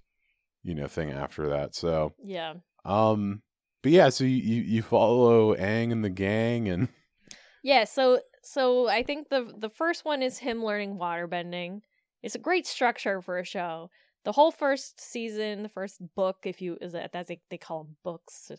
you 0.63 0.73
know, 0.75 0.87
thing 0.87 1.11
after 1.11 1.47
that. 1.49 1.75
So, 1.75 2.13
Yeah. 2.21 2.55
um, 2.83 3.43
but 3.85 3.91
yeah, 3.91 4.09
so 4.09 4.23
you 4.23 4.37
you, 4.37 4.61
you 4.63 4.81
follow 4.81 5.55
Aang 5.55 5.91
and 5.91 6.03
the 6.03 6.09
gang, 6.09 6.67
and 6.69 6.87
Yeah, 7.63 7.83
so 7.83 8.19
so 8.41 8.87
I 8.87 9.03
think 9.03 9.29
the 9.29 9.53
the 9.55 9.69
first 9.69 10.05
one 10.05 10.23
is 10.23 10.39
him 10.39 10.65
learning 10.65 10.97
waterbending. 10.97 11.81
It's 12.23 12.33
a 12.33 12.39
great 12.39 12.65
structure 12.65 13.21
for 13.21 13.37
a 13.37 13.45
show. 13.45 13.91
The 14.23 14.31
whole 14.31 14.49
first 14.49 14.99
season, 14.99 15.61
the 15.61 15.69
first 15.69 16.01
book, 16.15 16.37
if 16.45 16.63
you 16.63 16.79
is 16.81 16.93
that 16.93 17.11
that's 17.13 17.29
they 17.51 17.59
call 17.59 17.83
them 17.83 17.95
books, 18.03 18.51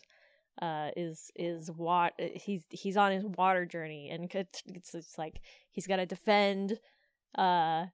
uh, 0.61 0.91
is 0.95 1.29
is 1.35 1.69
what 1.75 2.13
he's 2.17 2.63
he's 2.69 2.95
on 2.95 3.11
his 3.11 3.25
water 3.25 3.65
journey, 3.65 4.09
and 4.09 4.33
it's 4.33 4.93
it's, 4.93 5.17
like 5.17 5.41
he's 5.71 5.87
got 5.87 5.97
to 5.97 6.05
defend. 6.05 6.79
Uh, 7.37 7.87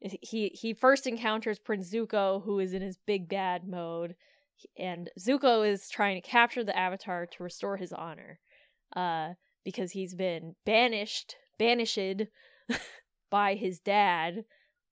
he 0.00 0.48
he 0.52 0.74
first 0.74 1.06
encounters 1.06 1.60
Prince 1.60 1.94
Zuko, 1.94 2.42
who 2.42 2.58
is 2.58 2.72
in 2.72 2.82
his 2.82 2.98
big 3.06 3.28
bad 3.28 3.68
mode, 3.68 4.16
and 4.78 5.10
Zuko 5.18 5.68
is 5.68 5.88
trying 5.88 6.20
to 6.20 6.28
capture 6.28 6.64
the 6.64 6.76
Avatar 6.76 7.26
to 7.26 7.42
restore 7.42 7.76
his 7.76 7.92
honor. 7.92 8.38
Uh, 8.94 9.34
because 9.64 9.92
he's 9.92 10.14
been 10.14 10.54
banished, 10.64 11.36
banished 11.58 11.98
by 13.30 13.54
his 13.54 13.78
dad, 13.80 14.44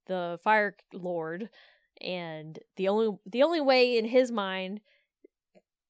the 0.07 0.38
Fire 0.42 0.77
Lord, 0.92 1.51
and 2.01 2.59
the 2.77 2.88
only 2.88 3.18
the 3.27 3.42
only 3.42 3.61
way 3.61 3.99
in 3.99 4.07
his 4.07 4.31
mind 4.31 4.81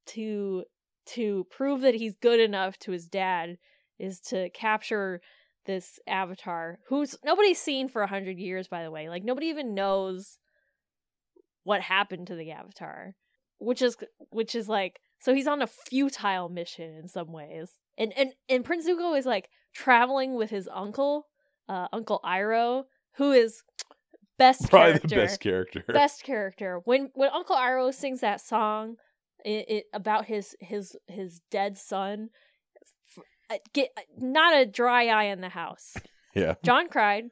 to 0.07 0.65
to 1.07 1.47
prove 1.51 1.81
that 1.83 1.95
he's 1.95 2.15
good 2.15 2.41
enough 2.41 2.79
to 2.79 2.93
his 2.93 3.07
dad 3.07 3.59
is 3.99 4.21
to 4.21 4.51
capture 4.51 5.21
this 5.67 6.01
avatar 6.07 6.79
who's 6.89 7.17
nobody's 7.25 7.61
seen 7.61 7.89
for 7.89 8.03
a 8.03 8.09
hundred 8.09 8.39
years 8.39 8.67
by 8.67 8.83
the 8.83 8.91
way 8.91 9.09
like 9.09 9.23
nobody 9.23 9.47
even 9.47 9.75
knows 9.75 10.39
what 11.63 11.83
happened 11.83 12.27
to 12.27 12.35
the 12.35 12.51
avatar 12.51 13.15
which 13.61 13.83
is 13.83 13.97
which 14.31 14.55
is 14.55 14.69
like 14.69 15.01
so 15.21 15.35
he's 15.35 15.47
on 15.47 15.63
a 15.63 15.67
futile 15.67 16.49
mission 16.49 16.95
in 16.97 17.09
some 17.09 17.31
ways. 17.31 17.73
And 17.97 18.13
and 18.17 18.33
and 18.49 18.65
prince 18.65 18.89
zuko 18.89 19.17
is 19.17 19.27
like 19.27 19.49
traveling 19.75 20.35
with 20.35 20.51
his 20.51 20.69
uncle 20.73 21.27
uh 21.69 21.87
uncle 21.93 22.21
iroh 22.25 22.85
who 23.17 23.33
is 23.33 23.63
best 24.39 24.69
probably 24.71 24.93
character. 24.93 25.09
the 25.09 25.15
best 25.17 25.41
character. 25.41 25.85
best 25.93 26.25
character. 26.25 26.81
When 26.85 27.11
when 27.15 27.31
uncle 27.31 27.57
iroh 27.57 27.95
sings 27.95 28.21
that 28.21 28.41
song 28.41 28.97
it, 29.45 29.67
it 29.69 29.85
about 29.93 30.27
his 30.27 30.57
his 30.61 30.97
his 31.07 31.41
dead 31.51 31.79
son 31.79 32.31
uh, 33.51 33.59
get 33.75 33.91
not 34.19 34.59
a 34.59 34.65
dry 34.65 35.07
eye 35.07 35.25
in 35.25 35.41
the 35.41 35.49
house. 35.51 35.97
Yeah, 36.35 36.55
john 36.65 36.89
cried. 36.89 37.25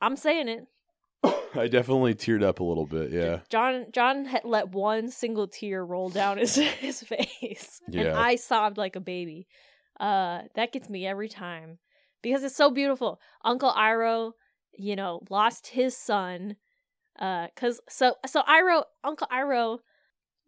I'm 0.00 0.16
saying 0.16 0.48
it 0.48 0.66
I 1.54 1.68
definitely 1.68 2.14
teared 2.14 2.42
up 2.42 2.60
a 2.60 2.64
little 2.64 2.86
bit. 2.86 3.10
Yeah, 3.10 3.40
John 3.48 3.86
John 3.92 4.24
had 4.24 4.44
let 4.44 4.70
one 4.70 5.10
single 5.10 5.48
tear 5.48 5.84
roll 5.84 6.08
down 6.10 6.38
his 6.38 6.56
his 6.80 7.02
face, 7.02 7.80
and 7.86 7.94
Yeah. 7.94 8.18
I 8.18 8.36
sobbed 8.36 8.78
like 8.78 8.96
a 8.96 9.00
baby. 9.00 9.46
Uh, 9.98 10.42
that 10.54 10.72
gets 10.72 10.88
me 10.88 11.06
every 11.06 11.28
time 11.28 11.78
because 12.22 12.44
it's 12.44 12.56
so 12.56 12.70
beautiful. 12.70 13.20
Uncle 13.44 13.72
Iroh, 13.72 14.32
you 14.72 14.96
know, 14.96 15.20
lost 15.30 15.68
his 15.68 15.96
son. 15.96 16.56
Uh, 17.18 17.48
cause 17.56 17.80
so 17.88 18.14
so 18.26 18.42
Iroh, 18.42 18.84
Uncle 19.02 19.26
Iroh, 19.32 19.78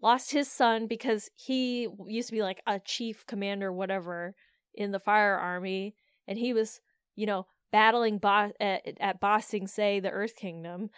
lost 0.01 0.31
his 0.31 0.51
son 0.51 0.87
because 0.87 1.29
he 1.35 1.89
used 2.07 2.29
to 2.29 2.35
be 2.35 2.43
like 2.43 2.61
a 2.67 2.79
chief 2.79 3.27
commander, 3.27 3.73
whatever, 3.73 4.35
in 4.75 4.93
the 4.93 5.01
fire 5.01 5.37
army, 5.37 5.97
and 6.29 6.39
he 6.39 6.53
was, 6.53 6.81
you 7.17 7.27
know, 7.27 7.47
battling 7.71 8.19
Ba- 8.19 8.53
uh, 8.61 8.79
at, 8.85 8.99
at 9.01 9.21
Ba 9.21 9.41
Sing 9.43 9.67
Se, 9.67 10.01
the 10.01 10.11
Earth 10.11 10.37
Kingdom, 10.37 10.91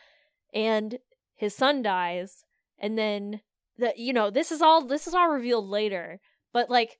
and 0.52 0.98
his 1.34 1.54
son 1.54 1.82
dies, 1.82 2.44
and 2.78 2.98
then 2.98 3.40
the 3.78 3.92
you 3.96 4.12
know 4.12 4.30
this 4.30 4.52
is 4.52 4.60
all 4.62 4.84
this 4.86 5.06
is 5.06 5.14
all 5.14 5.28
revealed 5.28 5.68
later, 5.68 6.20
but 6.52 6.70
like 6.70 6.98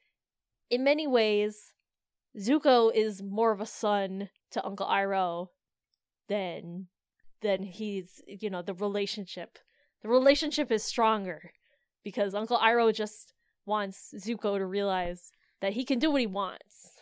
in 0.71 0.85
many 0.85 1.07
ways, 1.07 1.73
Zuko 2.39 2.91
is 2.95 3.23
more 3.23 3.53
of 3.53 3.61
a 3.61 3.67
son 3.67 4.31
to 4.53 4.65
Uncle 4.65 4.87
Iroh 4.87 5.49
than 6.29 6.89
than 7.43 7.63
he's 7.65 8.23
you 8.27 8.51
know 8.51 8.63
the 8.63 8.75
relationship. 8.75 9.59
The 10.03 10.09
relationship 10.09 10.73
is 10.73 10.83
stronger 10.83 11.53
because 12.03 12.35
Uncle 12.35 12.59
Iroh 12.59 12.95
just 12.95 13.35
wants 13.65 14.13
Zuko 14.17 14.59
to 14.59 14.67
realize 14.67 15.31
that 15.61 15.75
he 15.75 15.85
can 15.85 15.99
do 15.99 16.11
what 16.11 16.21
he 16.21 16.27
wants 16.27 17.02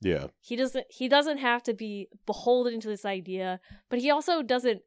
yeah, 0.00 0.26
he 0.40 0.56
doesn't 0.56 0.86
he 0.90 1.08
doesn't 1.08 1.38
have 1.38 1.62
to 1.64 1.74
be 1.74 2.08
beholden 2.26 2.80
to 2.80 2.88
this 2.88 3.04
idea 3.04 3.60
but 3.88 3.98
he 3.98 4.10
also 4.10 4.42
doesn't 4.42 4.82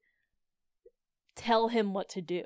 tell 1.36 1.68
him 1.70 1.94
what 1.94 2.10
to 2.10 2.22
do 2.22 2.44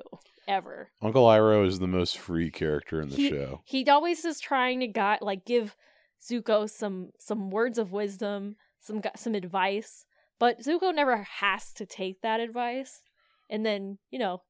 ever. 0.47 0.89
Uncle 1.01 1.25
Iroh 1.25 1.67
is 1.67 1.79
the 1.79 1.87
most 1.87 2.17
free 2.17 2.49
character 2.49 3.01
in 3.01 3.09
the 3.09 3.15
He- 3.15 3.29
show. 3.29 3.61
he 3.65 3.85
always 3.89 4.23
is 4.23 4.39
trying 4.39 4.79
to 4.79 4.87
guide 4.87 5.19
like 5.21 5.45
give 5.45 5.75
zuko 6.21 6.69
some 6.69 7.11
some 7.19 7.49
words 7.51 7.77
of 7.77 7.91
wisdom 7.91 8.55
some 8.79 9.01
some 9.15 9.35
advice 9.35 10.05
but 10.39 10.59
zuko 10.61 10.93
never 10.93 11.17
has 11.23 11.73
to 11.73 11.85
take 11.85 12.21
that 12.21 12.39
advice. 12.39 13.01
And 13.49 13.65
then 13.65 13.97
you 14.09 14.19
know 14.19 14.41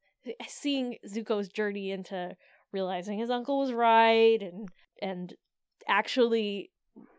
seeing 0.48 0.98
zuko's 1.08 1.50
journey 1.50 1.92
into 1.92 2.36
realizing 2.74 3.18
his 3.18 3.30
uncle 3.30 3.60
was 3.60 3.72
right 3.74 4.42
and 4.42 4.70
and 5.02 5.34
actually 5.88 6.70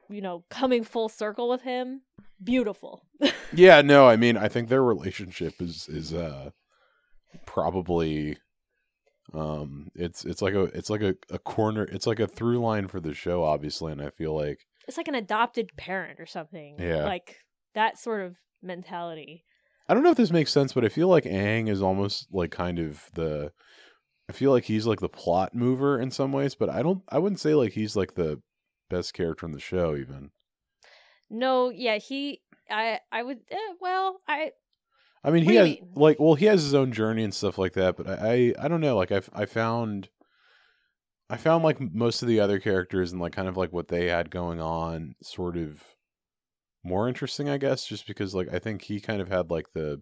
you 0.09 0.21
know 0.21 0.45
coming 0.51 0.85
full 0.85 1.09
circle 1.09 1.49
with 1.49 1.63
him 1.63 2.03
beautiful. 2.43 3.05
Yeah, 3.55 3.81
no, 3.81 4.07
I 4.07 4.17
mean, 4.17 4.37
I 4.37 4.49
think 4.49 4.69
their 4.69 4.85
relationship 4.85 5.55
is 5.63 5.89
is 5.89 6.13
uh 6.13 6.51
probably 7.47 8.37
um 9.33 9.89
it's 9.95 10.23
it's 10.27 10.43
like 10.43 10.53
a 10.53 10.65
it's 10.65 10.91
like 10.91 11.01
a, 11.01 11.15
a 11.31 11.39
corner 11.39 11.85
it's 11.85 12.07
like 12.07 12.21
a 12.21 12.27
through 12.27 12.59
line 12.59 12.89
for 12.89 13.01
the 13.01 13.15
show 13.15 13.43
obviously 13.43 13.93
and 13.93 14.03
I 14.03 14.11
feel 14.11 14.35
like 14.35 14.61
it's 14.87 14.99
like 14.99 15.09
an 15.09 15.15
adopted 15.15 15.71
parent 15.79 16.21
or 16.21 16.27
something. 16.27 16.77
Yeah. 16.79 17.05
like 17.05 17.37
that 17.75 17.99
sort 17.99 18.21
of 18.21 18.37
mentality. 18.63 19.45
I 19.89 19.95
don't 19.95 20.03
know 20.03 20.11
if 20.11 20.19
this 20.19 20.31
makes 20.31 20.53
sense 20.53 20.75
but 20.75 20.85
I 20.85 20.91
feel 20.91 21.09
like 21.09 21.25
Aang 21.25 21.71
is 21.71 21.81
almost 21.81 22.29
like 22.31 22.51
kind 22.51 22.79
of 22.79 23.09
the 23.15 23.51
I 24.29 24.35
feel 24.35 24.51
like 24.51 24.65
he's 24.65 24.87
like 24.87 25.01
the 25.01 25.09
plot 25.09 25.55
mover 25.55 25.99
in 25.99 26.11
some 26.11 26.33
ways 26.33 26.55
but 26.55 26.69
I 26.69 26.83
don't 26.83 27.03
I 27.09 27.19
wouldn't 27.19 27.41
say 27.41 27.55
like 27.55 27.73
he's 27.73 27.97
like 27.97 28.15
the 28.15 28.43
best 28.89 29.15
character 29.15 29.47
in 29.47 29.53
the 29.53 29.61
show 29.61 29.97
even. 29.97 30.31
no 31.31 31.71
yeah 31.71 31.99
he 31.99 32.41
i 32.71 32.99
i 33.13 33.23
would 33.23 33.39
eh, 33.51 33.57
well 33.81 34.19
i 34.27 34.53
I 35.25 35.31
mean, 35.31 35.43
he 35.45 35.57
has 35.57 35.65
mean? 35.65 35.89
like, 35.97 36.21
well, 36.21 36.35
he 36.35 36.47
has 36.47 36.63
his 36.63 36.75
own 36.75 36.93
journey 36.93 37.25
and 37.25 37.35
stuff 37.35 37.59
like 37.59 37.73
that. 37.73 37.97
But 37.97 38.09
I, 38.09 38.15
I, 38.15 38.65
I 38.65 38.69
don't 38.69 38.81
know. 38.81 38.97
Like, 38.97 39.11
I, 39.11 39.21
I 39.35 39.47
found, 39.47 40.09
I 41.29 41.37
found 41.37 41.65
like 41.65 41.81
most 41.81 42.23
of 42.23 42.29
the 42.29 42.39
other 42.41 42.61
characters 42.61 43.11
and 43.11 43.21
like 43.21 43.33
kind 43.33 43.49
of 43.49 43.57
like 43.57 43.73
what 43.73 43.89
they 43.89 44.07
had 44.07 44.31
going 44.31 44.61
on, 44.61 45.17
sort 45.21 45.57
of 45.57 45.83
more 46.85 47.09
interesting, 47.09 47.49
I 47.49 47.59
guess. 47.59 47.85
Just 47.85 48.07
because 48.07 48.33
like 48.33 48.49
I 48.55 48.61
think 48.61 48.83
he 48.83 49.01
kind 49.01 49.21
of 49.21 49.29
had 49.29 49.51
like 49.51 49.73
the, 49.73 50.01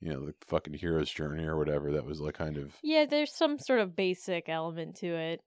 you 0.00 0.12
know, 0.12 0.26
the 0.26 0.34
fucking 0.46 0.74
hero's 0.74 1.10
journey 1.10 1.46
or 1.46 1.56
whatever. 1.56 1.90
That 1.92 2.04
was 2.04 2.20
like 2.20 2.34
kind 2.34 2.58
of 2.58 2.76
yeah 2.82 3.06
there's 3.06 3.34
some 3.34 3.58
sort 3.58 3.80
of 3.80 3.96
basic 3.96 4.48
element 4.48 4.96
to 4.96 5.06
it 5.06 5.40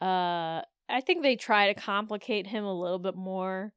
uh 0.00 0.60
i 0.88 1.00
think 1.00 1.22
they 1.22 1.36
try 1.36 1.72
to 1.72 1.80
complicate 1.80 2.46
him 2.46 2.64
a 2.64 2.80
little 2.80 2.98
bit 2.98 3.16
more. 3.16 3.72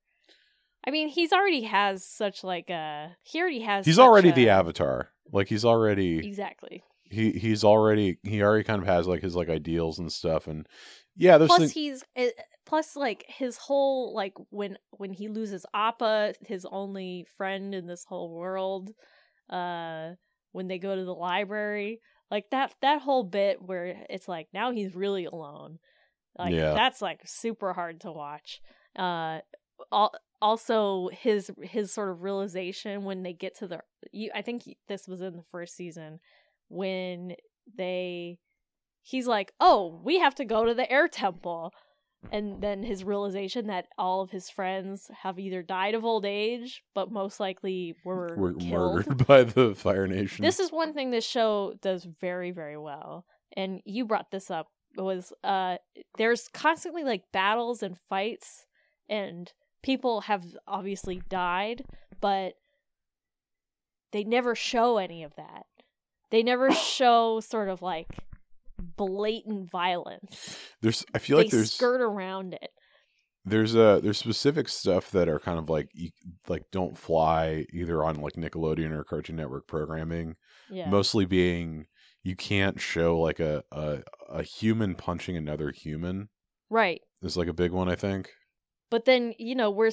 I 0.85 0.91
mean 0.91 1.09
he's 1.09 1.33
already 1.33 1.63
has 1.63 2.05
such 2.05 2.43
like 2.43 2.69
a 2.69 3.15
he 3.23 3.41
already 3.41 3.61
has 3.61 3.85
he's 3.85 3.99
already 3.99 4.31
the 4.31 4.49
avatar. 4.49 5.09
Like 5.31 5.47
he's 5.47 5.65
already 5.65 6.25
exactly. 6.25 6.83
he 7.09 7.31
he's 7.31 7.63
already 7.63 8.17
he 8.23 8.41
already 8.41 8.63
kind 8.63 8.81
of 8.81 8.87
has 8.87 9.07
like 9.07 9.21
his 9.21 9.35
like 9.35 9.49
ideals 9.49 9.99
and 9.99 10.11
stuff 10.11 10.47
and 10.47 10.67
yeah 11.15 11.37
those 11.37 11.47
plus 11.49 11.59
things 11.59 11.71
he's 11.73 12.03
eh, 12.15 12.29
plus 12.65 12.95
like 12.95 13.25
his 13.27 13.57
whole 13.57 14.15
like 14.15 14.33
when 14.49 14.77
when 14.91 15.11
he 15.11 15.27
loses 15.27 15.65
appa 15.73 16.33
his 16.41 16.65
only 16.71 17.25
friend 17.37 17.75
in 17.75 17.85
this 17.85 18.05
whole 18.05 18.33
world 18.33 18.91
uh 19.49 20.11
when 20.51 20.67
they 20.67 20.79
go 20.79 20.95
to 20.95 21.03
the 21.03 21.13
library 21.13 21.99
like 22.31 22.49
that 22.51 22.73
that 22.81 23.01
whole 23.01 23.23
bit 23.23 23.61
where 23.61 24.05
it's 24.09 24.27
like 24.27 24.47
now 24.53 24.71
he's 24.71 24.95
really 24.95 25.25
alone 25.25 25.77
like 26.37 26.53
Yeah. 26.53 26.73
that's 26.73 27.01
like 27.01 27.21
super 27.25 27.73
hard 27.73 28.01
to 28.01 28.11
watch 28.11 28.61
uh 28.97 29.39
al- 29.91 30.13
also 30.41 31.09
his 31.11 31.51
his 31.61 31.91
sort 31.91 32.09
of 32.09 32.21
realization 32.23 33.03
when 33.03 33.23
they 33.23 33.33
get 33.33 33.57
to 33.59 33.67
the 33.67 33.81
you, 34.11 34.29
i 34.35 34.41
think 34.41 34.63
this 34.87 35.07
was 35.07 35.21
in 35.21 35.35
the 35.35 35.43
first 35.51 35.75
season 35.75 36.19
when 36.69 37.33
they 37.77 38.37
he's 39.01 39.27
like 39.27 39.51
oh 39.59 39.99
we 40.03 40.19
have 40.19 40.35
to 40.35 40.45
go 40.45 40.65
to 40.65 40.73
the 40.73 40.89
air 40.91 41.07
temple 41.07 41.73
and 42.33 42.61
then 42.61 42.83
his 42.83 43.05
realization 43.05 43.67
that 43.67 43.85
all 43.97 44.21
of 44.21 44.29
his 44.31 44.49
friends 44.49 45.09
have 45.23 45.39
either 45.39 45.63
died 45.63 45.95
of 45.95 46.03
old 46.03 46.25
age 46.25 46.83
but 46.93 47.09
most 47.11 47.39
likely 47.39 47.95
were, 48.03 48.35
Were 48.37 48.53
murdered 48.53 49.25
by 49.27 49.43
the 49.43 49.73
Fire 49.73 50.05
Nation. 50.05 50.43
this 50.43 50.59
is 50.59 50.69
one 50.71 50.93
thing 50.93 51.11
this 51.11 51.25
show 51.25 51.73
does 51.81 52.05
very 52.19 52.51
very 52.51 52.77
well 52.77 53.25
and 53.55 53.79
you 53.85 54.03
brought 54.05 54.31
this 54.31 54.51
up 54.51 54.67
was 55.01 55.33
uh 55.43 55.77
there's 56.17 56.47
constantly 56.53 57.03
like 57.03 57.23
battles 57.31 57.81
and 57.83 57.97
fights 58.09 58.65
and 59.07 59.53
people 59.81 60.21
have 60.21 60.45
obviously 60.67 61.21
died 61.29 61.83
but 62.21 62.53
they 64.11 64.23
never 64.23 64.55
show 64.55 64.97
any 64.97 65.23
of 65.23 65.35
that. 65.35 65.65
They 66.31 66.43
never 66.43 66.71
show 66.73 67.39
sort 67.39 67.69
of 67.69 67.81
like 67.81 68.07
blatant 68.77 69.69
violence. 69.69 70.57
There's 70.81 71.05
I 71.13 71.19
feel 71.19 71.37
like 71.37 71.49
they 71.49 71.57
there's 71.57 71.73
skirt 71.73 72.01
around 72.01 72.53
it. 72.53 72.71
There's 73.45 73.75
uh 73.75 73.99
there's 74.01 74.17
specific 74.17 74.67
stuff 74.69 75.11
that 75.11 75.29
are 75.29 75.39
kind 75.39 75.57
of 75.57 75.69
like 75.69 75.89
like 76.47 76.63
don't 76.71 76.97
fly 76.97 77.65
either 77.73 78.03
on 78.03 78.15
like 78.21 78.33
Nickelodeon 78.33 78.91
or 78.91 79.03
Cartoon 79.03 79.37
Network 79.37 79.67
programming. 79.67 80.35
yeah. 80.69 80.89
Mostly 80.89 81.25
being 81.25 81.87
you 82.29 82.35
can't 82.35 82.79
show 82.79 83.19
like 83.19 83.39
a, 83.39 83.63
a 83.71 84.03
a 84.29 84.43
human 84.43 84.93
punching 84.93 85.35
another 85.35 85.71
human 85.71 86.29
right 86.69 87.01
is 87.23 87.35
like 87.35 87.47
a 87.47 87.53
big 87.53 87.71
one 87.71 87.89
I 87.89 87.95
think. 87.95 88.29
But 88.91 89.05
then 89.05 89.33
you 89.37 89.55
know 89.55 89.71
we're 89.71 89.91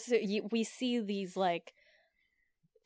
we 0.51 0.65
see 0.65 1.01
these 1.01 1.37
like, 1.37 1.73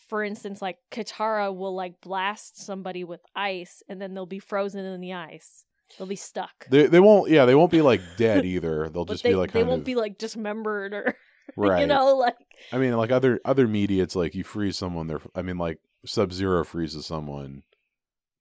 for 0.09 0.24
instance, 0.24 0.62
like 0.62 0.76
Katara 0.90 1.55
will 1.55 1.74
like 1.74 2.01
blast 2.01 2.64
somebody 2.64 3.05
with 3.05 3.20
ice, 3.34 3.82
and 3.88 4.01
then 4.01 4.14
they'll 4.14 4.26
be 4.26 4.38
frozen 4.38 4.84
in 4.84 5.01
the 5.01 5.12
ice. 5.12 5.64
They'll 5.98 6.09
be 6.09 6.16
stuck. 6.16 6.66
They 6.70 6.86
they 6.86 7.01
won't 7.01 7.30
yeah 7.30 7.44
they 7.44 7.55
won't 7.55 7.70
be 7.70 7.82
like 7.82 8.01
dead 8.16 8.44
either. 8.55 8.88
They'll 8.88 9.05
just 9.05 9.22
they 9.22 9.30
be 9.30 9.36
like 9.36 9.53
they 9.53 9.64
won't 9.64 9.80
of 9.80 9.86
be 9.86 9.94
like 9.96 10.18
dismembered 10.18 10.94
or 10.94 11.14
right. 11.57 11.80
you 11.80 11.86
know 11.86 12.16
like 12.16 12.36
I 12.72 12.78
mean 12.78 12.96
like 12.96 13.11
other 13.11 13.40
other 13.44 13.66
media 13.68 14.03
it's 14.03 14.16
like 14.16 14.34
you 14.34 14.44
freeze 14.44 14.78
someone 14.78 15.07
they're 15.07 15.20
I 15.34 15.42
mean 15.42 15.59
like 15.59 15.78
Sub 16.07 16.32
Zero 16.32 16.64
freezes 16.64 17.07
someone, 17.07 17.62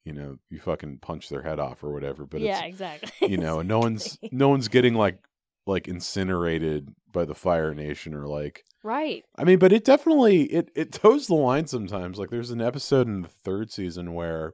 you 0.06 0.14
know 0.14 0.38
you 0.50 0.60
fucking 0.60 1.00
punch 1.02 1.30
their 1.30 1.42
head 1.42 1.60
off 1.60 1.84
or 1.84 1.92
whatever. 1.92 2.26
But 2.26 2.42
yeah 2.42 2.64
exactly. 2.64 3.30
you 3.30 3.38
know 3.38 3.62
no 3.62 3.80
one's 3.80 4.18
no 4.32 4.50
one's 4.50 4.68
getting 4.68 4.94
like 4.94 5.20
like 5.68 5.88
incinerated 5.88 6.90
by 7.12 7.26
the 7.26 7.36
fire 7.36 7.74
nation 7.74 8.14
or 8.14 8.28
like 8.28 8.64
right. 8.84 9.24
I 9.38 9.44
mean 9.44 9.60
but 9.60 9.74
it 9.74 9.86
definitely 9.86 10.44
it 10.44 10.70
it 10.76 10.92
toes 10.92 11.28
the 11.28 11.36
line 11.36 11.68
sometimes. 11.68 12.18
Like 12.18 12.30
there's 12.30 12.52
an 12.52 12.62
episode 12.62 13.08
in 13.08 13.22
the 13.22 13.30
third 13.30 13.72
season 13.72 14.14
where 14.14 14.54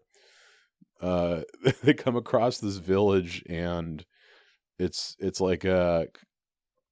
uh 1.01 1.41
they 1.83 1.93
come 1.93 2.15
across 2.15 2.57
this 2.57 2.77
village 2.77 3.43
and 3.49 4.05
it's 4.77 5.15
it's 5.19 5.39
like 5.39 5.63
uh 5.63 6.05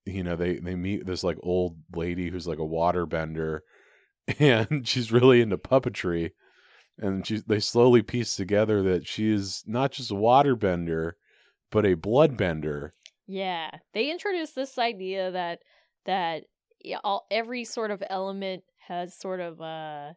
you 0.06 0.24
know 0.24 0.36
they 0.36 0.58
they 0.58 0.76
meet 0.76 1.06
this 1.06 1.24
like 1.24 1.38
old 1.43 1.78
lady 1.95 2.30
who's 2.30 2.47
like 2.47 2.60
a 2.60 2.66
water 2.66 3.06
bender 3.06 3.64
and 4.39 4.88
she's 4.88 5.12
really 5.12 5.41
into 5.41 5.58
puppetry 5.58 6.32
and 6.98 7.26
she 7.26 7.41
they 7.48 7.60
slowly 7.60 8.02
piece 8.02 8.36
together 8.36 8.82
that 8.84 9.08
she 9.08 9.32
is 9.32 9.64
not 9.66 9.91
just 9.91 10.12
a 10.12 10.16
water 10.16 10.56
bender 10.56 11.18
but 11.72 11.86
a 11.86 11.96
blood 11.96 12.38
bender 12.38 12.94
yeah 13.28 13.70
they 13.94 14.12
introduced 14.12 14.56
this 14.56 14.78
idea 14.78 15.32
that 15.32 15.60
that 16.06 16.44
all 17.04 17.26
every 17.32 17.64
sort 17.64 17.91
of 17.91 18.04
element 18.10 18.64
has 18.88 19.18
sort 19.18 19.39
of 19.39 19.62
uh 19.62 20.12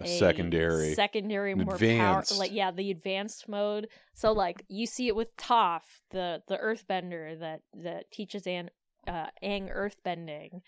a 0.00 0.18
secondary 0.18 0.94
secondary 0.94 1.52
an 1.52 1.64
more 1.64 1.74
advanced. 1.74 2.30
power 2.30 2.38
like 2.38 2.52
yeah 2.52 2.70
the 2.70 2.90
advanced 2.90 3.48
mode. 3.48 3.88
So 4.14 4.32
like 4.32 4.64
you 4.68 4.86
see 4.86 5.08
it 5.08 5.16
with 5.16 5.36
Toph 5.36 6.00
the 6.10 6.42
the 6.48 6.56
earthbender 6.56 7.38
that 7.40 7.60
that 7.74 8.10
teaches 8.10 8.46
An 8.46 8.70
uh 9.06 9.26
Aang 9.42 9.74
earthbending. 9.74 10.60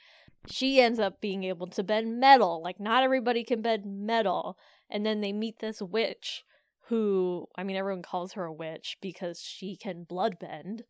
She 0.48 0.80
ends 0.80 0.98
up 0.98 1.20
being 1.20 1.44
able 1.44 1.68
to 1.68 1.82
bend 1.82 2.18
metal 2.18 2.62
like 2.62 2.80
not 2.80 3.04
everybody 3.04 3.44
can 3.44 3.62
bend 3.62 3.84
metal 3.86 4.58
and 4.92 5.04
then 5.04 5.20
they 5.20 5.32
meet 5.32 5.58
this 5.58 5.82
witch 5.82 6.44
who 6.86 7.46
I 7.56 7.64
mean 7.64 7.76
everyone 7.76 8.02
calls 8.02 8.34
her 8.34 8.44
a 8.44 8.52
witch 8.52 8.96
because 9.00 9.40
she 9.40 9.76
can 9.76 10.04
blood 10.04 10.38
bend 10.38 10.84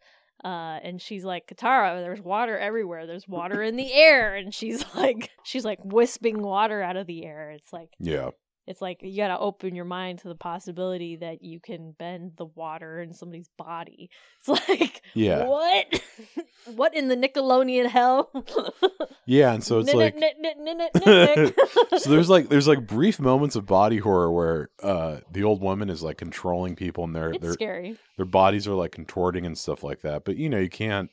uh, 0.44 0.80
and 0.82 1.00
she's 1.00 1.24
like, 1.24 1.46
Katara, 1.46 2.03
there's 2.03 2.20
water 2.20 2.59
everywhere. 2.59 3.07
There's 3.07 3.28
water 3.28 3.62
in 3.62 3.76
the 3.76 3.92
air. 3.92 4.34
And 4.34 4.53
she's 4.53 4.84
like, 4.94 5.30
she's 5.44 5.64
like 5.64 5.78
wisping 5.84 6.42
water 6.42 6.82
out 6.82 6.96
of 6.96 7.07
the 7.07 7.24
air. 7.24 7.53
It's 7.53 7.72
like, 7.72 7.90
yeah 8.00 8.30
it's 8.67 8.81
like 8.81 8.99
you 9.03 9.17
gotta 9.17 9.39
open 9.39 9.75
your 9.75 9.85
mind 9.85 10.21
to 10.21 10.29
the 10.29 10.35
possibility 10.35 11.17
that 11.17 11.43
you 11.43 11.61
can 11.61 11.93
bend 11.99 12.33
the 12.37 12.45
water 12.47 13.01
in 13.01 13.13
somebody's 13.13 13.51
body. 13.59 14.11
It's 14.45 14.69
like, 14.69 15.03
yeah 15.15 15.47
what? 15.47 16.03
what 16.75 16.97
in 16.97 17.07
the 17.07 17.17
Nickelodeon 17.17 17.87
hell? 17.89 18.31
yeah 19.27 19.53
and 19.53 19.63
so 19.63 19.79
it's 19.79 19.95
like 19.95 20.17
so 21.99 22.11
there's 22.11 22.29
like 22.29 22.49
there's 22.49 22.67
like 22.67 22.87
brief 22.87 23.21
moments 23.21 23.55
of 23.55 23.67
body 23.67 23.99
horror 23.99 24.33
where 24.33 24.71
uh 24.83 25.19
the 25.31 25.45
old 25.45 25.61
woman 25.61 25.91
is 25.91 26.03
like 26.03 26.17
controlling 26.19 26.75
people 26.75 27.05
and 27.05 27.15
their 27.15 27.31
it's 27.31 27.41
their 27.43 27.53
scary. 27.53 27.97
their 28.17 28.27
bodies 28.27 28.67
are 28.67 28.75
like 28.75 28.91
contorting 28.93 29.47
and 29.47 29.57
stuff 29.57 29.85
like 29.85 30.01
that 30.03 30.25
but 30.25 30.37
you 30.37 30.49
know 30.49 30.59
you 30.59 30.69
can't 30.71 31.11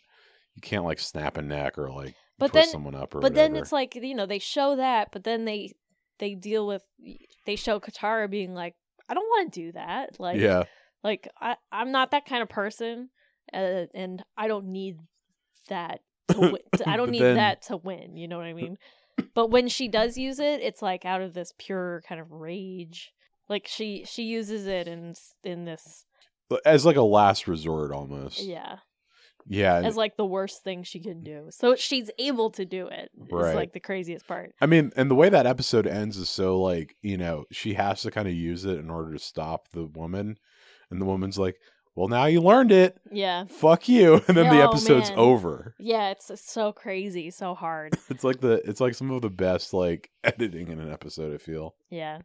you 0.55 0.61
can't 0.61 0.85
like 0.85 0.99
snap 0.99 1.37
a 1.37 1.41
neck 1.41 1.77
or 1.77 1.91
like 1.91 2.15
But 2.39 2.51
twist 2.51 2.67
then- 2.67 2.71
someone 2.71 2.95
up 2.95 3.13
or 3.13 3.19
But 3.19 3.35
then 3.35 3.55
it's 3.55 3.71
like 3.71 3.95
you 3.95 4.15
know 4.15 4.25
they 4.25 4.39
show 4.39 4.75
that, 4.75 5.09
but 5.11 5.23
then 5.23 5.45
they 5.45 5.73
they 6.19 6.35
deal 6.35 6.67
with 6.67 6.83
they 7.45 7.55
show 7.55 7.79
Katara 7.79 8.29
being 8.29 8.53
like, 8.53 8.75
I 9.09 9.13
don't 9.13 9.23
want 9.23 9.51
to 9.53 9.61
do 9.61 9.71
that. 9.71 10.19
Like, 10.19 10.39
yeah 10.39 10.63
like 11.03 11.27
I 11.39 11.55
I'm 11.71 11.91
not 11.91 12.11
that 12.11 12.25
kind 12.25 12.41
of 12.41 12.49
person, 12.49 13.09
uh, 13.53 13.85
and 13.93 14.23
I 14.37 14.47
don't 14.47 14.67
need 14.67 14.97
that. 15.69 16.01
To 16.29 16.39
win. 16.39 16.57
I 16.85 16.97
don't 16.97 17.11
need 17.11 17.21
then- 17.21 17.35
that 17.35 17.63
to 17.63 17.77
win. 17.77 18.17
You 18.17 18.27
know 18.27 18.37
what 18.37 18.45
I 18.45 18.53
mean? 18.53 18.77
But 19.35 19.47
when 19.47 19.67
she 19.67 19.89
does 19.89 20.17
use 20.17 20.39
it, 20.39 20.61
it's 20.61 20.81
like 20.81 21.03
out 21.03 21.19
of 21.19 21.33
this 21.33 21.51
pure 21.57 22.01
kind 22.07 22.21
of 22.21 22.31
rage. 22.31 23.11
Like 23.49 23.67
she 23.67 24.05
she 24.07 24.23
uses 24.23 24.65
it 24.65 24.87
in 24.87 25.13
in 25.43 25.65
this 25.65 26.05
as 26.65 26.85
like 26.85 26.95
a 26.95 27.01
last 27.01 27.47
resort 27.47 27.91
almost 27.91 28.41
yeah 28.41 28.77
yeah 29.49 29.75
as 29.83 29.97
like 29.97 30.15
the 30.15 30.25
worst 30.25 30.63
thing 30.63 30.83
she 30.83 30.99
can 31.01 31.23
do. 31.23 31.47
So 31.49 31.75
she's 31.75 32.09
able 32.17 32.51
to 32.51 32.63
do 32.65 32.87
it. 32.87 33.09
It's 33.19 33.31
Right. 33.33 33.55
like 33.55 33.73
the 33.73 33.79
craziest 33.79 34.25
part. 34.27 34.53
I 34.61 34.65
mean, 34.67 34.91
and 34.95 35.09
the 35.11 35.15
way 35.15 35.27
that 35.29 35.45
episode 35.47 35.87
ends 35.87 36.15
is 36.17 36.29
so 36.29 36.59
like, 36.61 36.95
you 37.01 37.17
know, 37.17 37.45
she 37.51 37.73
has 37.73 38.03
to 38.03 38.11
kind 38.11 38.27
of 38.27 38.33
use 38.33 38.63
it 38.65 38.77
in 38.79 38.89
order 38.89 39.11
to 39.11 39.19
stop 39.19 39.67
the 39.73 39.85
woman. 39.85 40.37
And 40.91 41.01
the 41.01 41.05
woman's 41.05 41.37
like, 41.37 41.55
well, 41.95 42.07
now 42.07 42.25
you 42.25 42.39
learned 42.41 42.71
it. 42.71 42.97
Yeah. 43.11 43.45
Fuck 43.49 43.89
you. 43.89 44.21
And 44.27 44.37
then 44.37 44.49
the 44.55 44.61
Oh, 44.61 44.69
episode's 44.69 45.09
man. 45.09 45.19
over. 45.19 45.75
Yeah, 45.79 46.11
it's 46.11 46.31
so 46.49 46.71
crazy, 46.71 47.29
so 47.31 47.55
hard. 47.55 47.97
It's 48.09 48.23
like 48.23 48.39
the, 48.39 48.61
it's 48.69 48.79
like 48.79 48.93
some 48.95 49.11
of 49.11 49.21
the 49.21 49.29
best 49.29 49.73
like 49.73 50.09
editing 50.23 50.69
in 50.69 50.79
an 50.79 50.91
episode, 50.91 51.33
I 51.33 51.37
feel. 51.37 51.75
Yeah. 51.89 52.19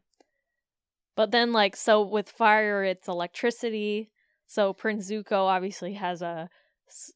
But 1.16 1.30
then 1.30 1.52
like 1.52 1.76
so 1.76 2.02
with 2.02 2.28
fire 2.28 2.84
it's 2.84 3.08
electricity. 3.08 4.10
So 4.46 4.72
Prince 4.72 5.10
Zuko 5.10 5.46
obviously 5.46 5.94
has 5.94 6.22
a 6.22 6.48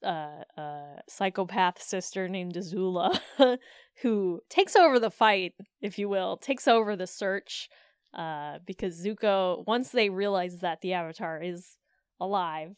uh, 0.05 0.43
uh, 0.57 1.01
psychopath 1.09 1.83
sister 1.83 2.29
named 2.29 2.55
Azula 2.55 3.19
who 4.03 4.41
takes 4.49 4.77
over 4.77 4.99
the 4.99 5.11
fight, 5.11 5.55
if 5.81 5.99
you 5.99 6.09
will, 6.09 6.37
takes 6.37 6.69
over 6.69 6.97
the 6.97 7.07
search 7.07 7.69
uh, 8.14 8.59
because 8.66 9.05
Zuko 9.05 9.66
once 9.66 9.91
they 9.91 10.11
realize 10.11 10.61
that 10.61 10.81
the 10.81 10.95
avatar 10.95 11.43
is 11.43 11.77
alive, 12.21 12.75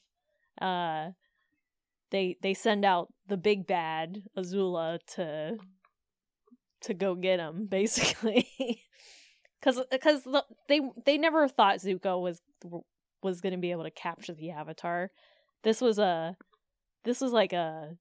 uh, 0.60 1.10
they 2.10 2.36
they 2.42 2.54
send 2.54 2.84
out 2.84 3.08
the 3.28 3.36
big 3.36 3.66
bad 3.66 4.22
Azula 4.36 4.98
to 5.14 5.56
to 6.82 6.94
go 6.94 7.14
get 7.14 7.40
him 7.40 7.66
basically 7.70 8.48
because 9.60 9.80
because 9.90 10.26
they 10.68 10.80
they 11.04 11.18
never 11.18 11.48
thought 11.48 11.78
Zuko 11.78 12.20
was 12.20 12.40
was 13.22 13.40
going 13.40 13.52
to 13.52 13.58
be 13.58 13.70
able 13.70 13.84
to 13.84 13.90
capture 13.90 14.34
the 14.34 14.50
avatar. 14.50 15.10
This 15.62 15.80
was 15.80 15.98
a 15.98 16.36
this 17.04 17.20
was 17.20 17.32
like 17.32 17.52
a 17.52 17.96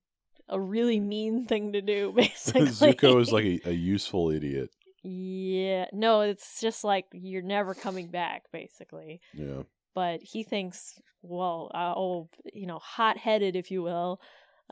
a 0.47 0.59
really 0.59 0.99
mean 0.99 1.45
thing 1.45 1.73
to 1.73 1.81
do 1.81 2.13
basically. 2.15 2.61
Zuko 2.67 3.21
is 3.21 3.31
like 3.31 3.45
a, 3.45 3.59
a 3.65 3.71
useful 3.71 4.31
idiot. 4.31 4.69
yeah, 5.03 5.85
no, 5.93 6.21
it's 6.21 6.59
just 6.59 6.83
like 6.83 7.05
you're 7.13 7.41
never 7.41 7.73
coming 7.73 8.07
back 8.07 8.43
basically. 8.51 9.21
Yeah. 9.33 9.63
But 9.95 10.21
he 10.21 10.43
thinks, 10.43 10.99
well, 11.21 11.71
uh, 11.73 11.93
oh, 11.95 12.29
you 12.53 12.67
know, 12.67 12.79
hot-headed 12.79 13.55
if 13.55 13.71
you 13.71 13.81
will. 13.81 14.21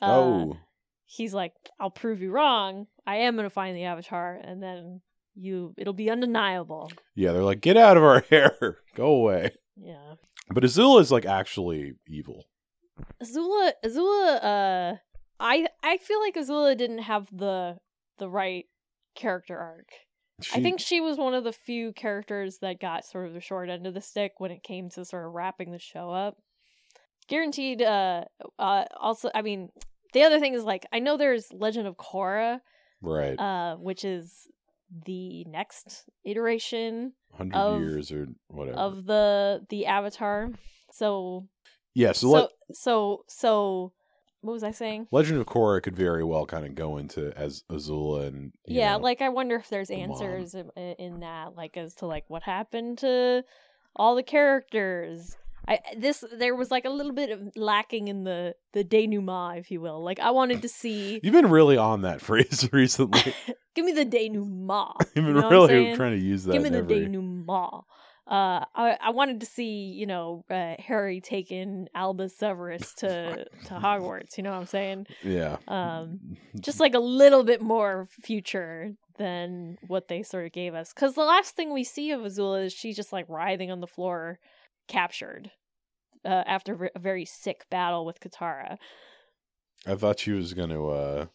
Uh, 0.02 0.06
oh, 0.06 0.58
he's 1.06 1.34
like, 1.34 1.54
I'll 1.80 1.90
prove 1.90 2.22
you 2.22 2.32
wrong. 2.32 2.88
I 3.06 3.18
am 3.18 3.36
going 3.36 3.46
to 3.46 3.50
find 3.50 3.76
the 3.76 3.86
avatar 3.86 4.40
and 4.42 4.62
then 4.62 5.02
You 5.36 5.74
it'll 5.78 5.94
be 5.94 6.10
undeniable. 6.10 6.92
Yeah, 7.16 7.34
they're 7.34 7.44
like, 7.44 7.62
get 7.62 7.78
out 7.78 7.98
of 7.98 8.04
our 8.04 8.22
hair, 8.30 8.78
go 8.96 9.08
away. 9.08 9.52
Yeah. 9.76 10.16
But 10.50 10.64
Azula 10.64 11.02
is 11.02 11.12
like 11.12 11.26
actually 11.26 11.94
evil. 12.08 12.46
Azula 13.22 13.72
Azula 13.86 14.44
uh 14.44 14.96
I 15.40 15.68
I 15.84 15.98
feel 15.98 16.20
like 16.20 16.36
Azula 16.36 16.78
didn't 16.78 17.00
have 17.00 17.28
the 17.36 17.78
the 18.18 18.30
right 18.30 18.66
character 19.16 19.58
arc. 19.58 19.90
I 20.54 20.62
think 20.62 20.80
she 20.80 21.02
was 21.02 21.18
one 21.18 21.34
of 21.34 21.44
the 21.44 21.52
few 21.52 21.94
characters 21.94 22.60
that 22.60 22.80
got 22.80 23.06
sort 23.06 23.28
of 23.28 23.34
the 23.34 23.42
short 23.42 23.70
end 23.70 23.88
of 23.88 23.94
the 23.96 24.02
stick 24.02 24.34
when 24.38 24.52
it 24.52 24.62
came 24.62 24.90
to 24.92 25.04
sort 25.04 25.26
of 25.26 25.34
wrapping 25.34 25.72
the 25.72 25.80
show 25.80 26.12
up. 26.12 26.38
Guaranteed 27.28 27.82
uh 27.82 28.26
uh 28.60 28.86
also 29.00 29.30
I 29.36 29.42
mean 29.42 29.70
the 30.14 30.24
other 30.24 30.40
thing 30.40 30.54
is 30.54 30.64
like 30.64 30.86
I 30.94 31.00
know 31.00 31.18
there's 31.18 31.52
Legend 31.52 31.88
of 31.88 31.98
Korra 31.98 32.60
right, 33.02 33.38
uh 33.40 33.76
which 33.76 34.06
is 34.06 34.48
the 35.06 35.44
next 35.46 36.06
iteration 36.24 37.14
hundred 37.34 37.56
of- 37.58 37.82
years 37.82 38.12
or 38.12 38.28
whatever. 38.48 38.78
of 38.78 39.06
the 39.06 39.66
the 39.70 39.86
avatar. 39.88 40.50
So 40.92 41.48
yeah, 41.98 42.12
so, 42.12 42.28
so 42.28 42.34
Le- 42.34 42.50
so 42.74 43.24
so 43.28 43.92
what 44.42 44.54
was 44.54 44.64
I 44.64 44.72
saying? 44.72 45.08
Legend 45.12 45.40
of 45.42 45.48
Korra 45.48 45.82
could 45.82 45.96
very 45.96 46.24
well 46.24 46.46
kind 46.46 46.64
of 46.66 46.76
go 46.76 46.98
into 46.98 47.36
as 47.36 47.64
Azula 47.72 48.28
and 48.28 48.54
yeah 48.66 48.94
know, 48.96 49.04
like 49.04 49.22
i 49.22 49.30
wonder 49.30 49.56
if 49.56 49.68
there's 49.70 49.88
the 49.90 49.96
answers 49.96 50.54
in, 50.54 50.70
in 50.76 51.20
that 51.22 51.56
like 51.56 51.76
as 51.76 51.96
to 51.96 52.06
like 52.06 52.26
what 52.28 52.44
happened 52.44 53.00
to 53.00 53.44
all 53.96 54.16
the 54.16 54.24
characters 54.24 55.36
i 55.68 55.80
this 55.98 56.24
there 56.38 56.56
was 56.56 56.70
like 56.70 56.86
a 56.86 56.90
little 56.90 57.14
bit 57.14 57.30
of 57.32 57.40
lacking 57.56 58.08
in 58.10 58.24
the 58.24 58.54
the 58.74 58.84
denouement 58.84 59.58
if 59.60 59.72
you 59.72 59.82
will 59.82 60.04
like 60.04 60.20
i 60.20 60.30
wanted 60.32 60.62
to 60.62 60.70
see 60.70 61.20
You've 61.24 61.34
been 61.34 61.50
really 61.50 61.78
on 61.78 62.04
that 62.04 62.22
phrase 62.28 62.70
recently. 62.72 63.34
give 63.76 63.86
me 63.86 63.92
the 63.92 64.06
denouement 64.06 64.94
You've 65.16 65.26
you 65.26 65.34
been 65.34 65.42
know 65.42 65.50
really 65.50 65.96
trying 65.96 66.18
to 66.18 66.24
use 66.24 66.44
that. 66.46 66.54
give 66.54 66.62
me 66.64 66.70
the 66.70 66.78
every- 66.78 67.00
denouement 67.00 67.84
uh, 68.28 68.66
I 68.76 68.98
I 69.02 69.10
wanted 69.12 69.40
to 69.40 69.46
see 69.46 69.86
you 69.86 70.06
know 70.06 70.44
uh, 70.50 70.76
Harry 70.80 71.22
taking 71.22 71.88
Albus 71.96 72.36
Severus 72.38 72.94
to 72.96 73.46
to 73.66 73.74
Hogwarts. 73.74 74.38
You 74.38 74.44
know 74.44 74.52
what 74.52 74.60
I'm 74.60 74.66
saying? 74.66 75.08
Yeah. 75.24 75.58
Um, 75.68 76.20
just 76.60 76.80
like 76.80 76.94
a 76.94 77.00
little 77.00 77.44
bit 77.44 77.62
more 77.62 78.08
future 78.10 78.94
than 79.18 79.78
what 79.88 80.10
they 80.10 80.24
sort 80.24 80.46
of 80.46 80.52
gave 80.52 80.76
us. 80.76 80.94
Because 80.94 81.16
the 81.16 81.24
last 81.24 81.56
thing 81.56 81.74
we 81.74 81.84
see 81.84 82.12
of 82.12 82.22
Azula 82.22 82.66
is 82.66 82.74
she's 82.74 82.96
just 82.96 83.14
like 83.14 83.26
writhing 83.30 83.72
on 83.72 83.80
the 83.80 83.88
floor, 83.88 84.40
captured 84.88 85.52
uh, 86.26 86.44
after 86.46 86.92
a 86.94 87.00
very 87.00 87.26
sick 87.26 87.66
battle 87.70 88.06
with 88.06 88.20
Katara. 88.20 88.78
I 89.86 89.96
thought 89.96 90.20
she 90.20 90.32
was 90.32 90.54
gonna. 90.54 90.86
uh 90.86 91.26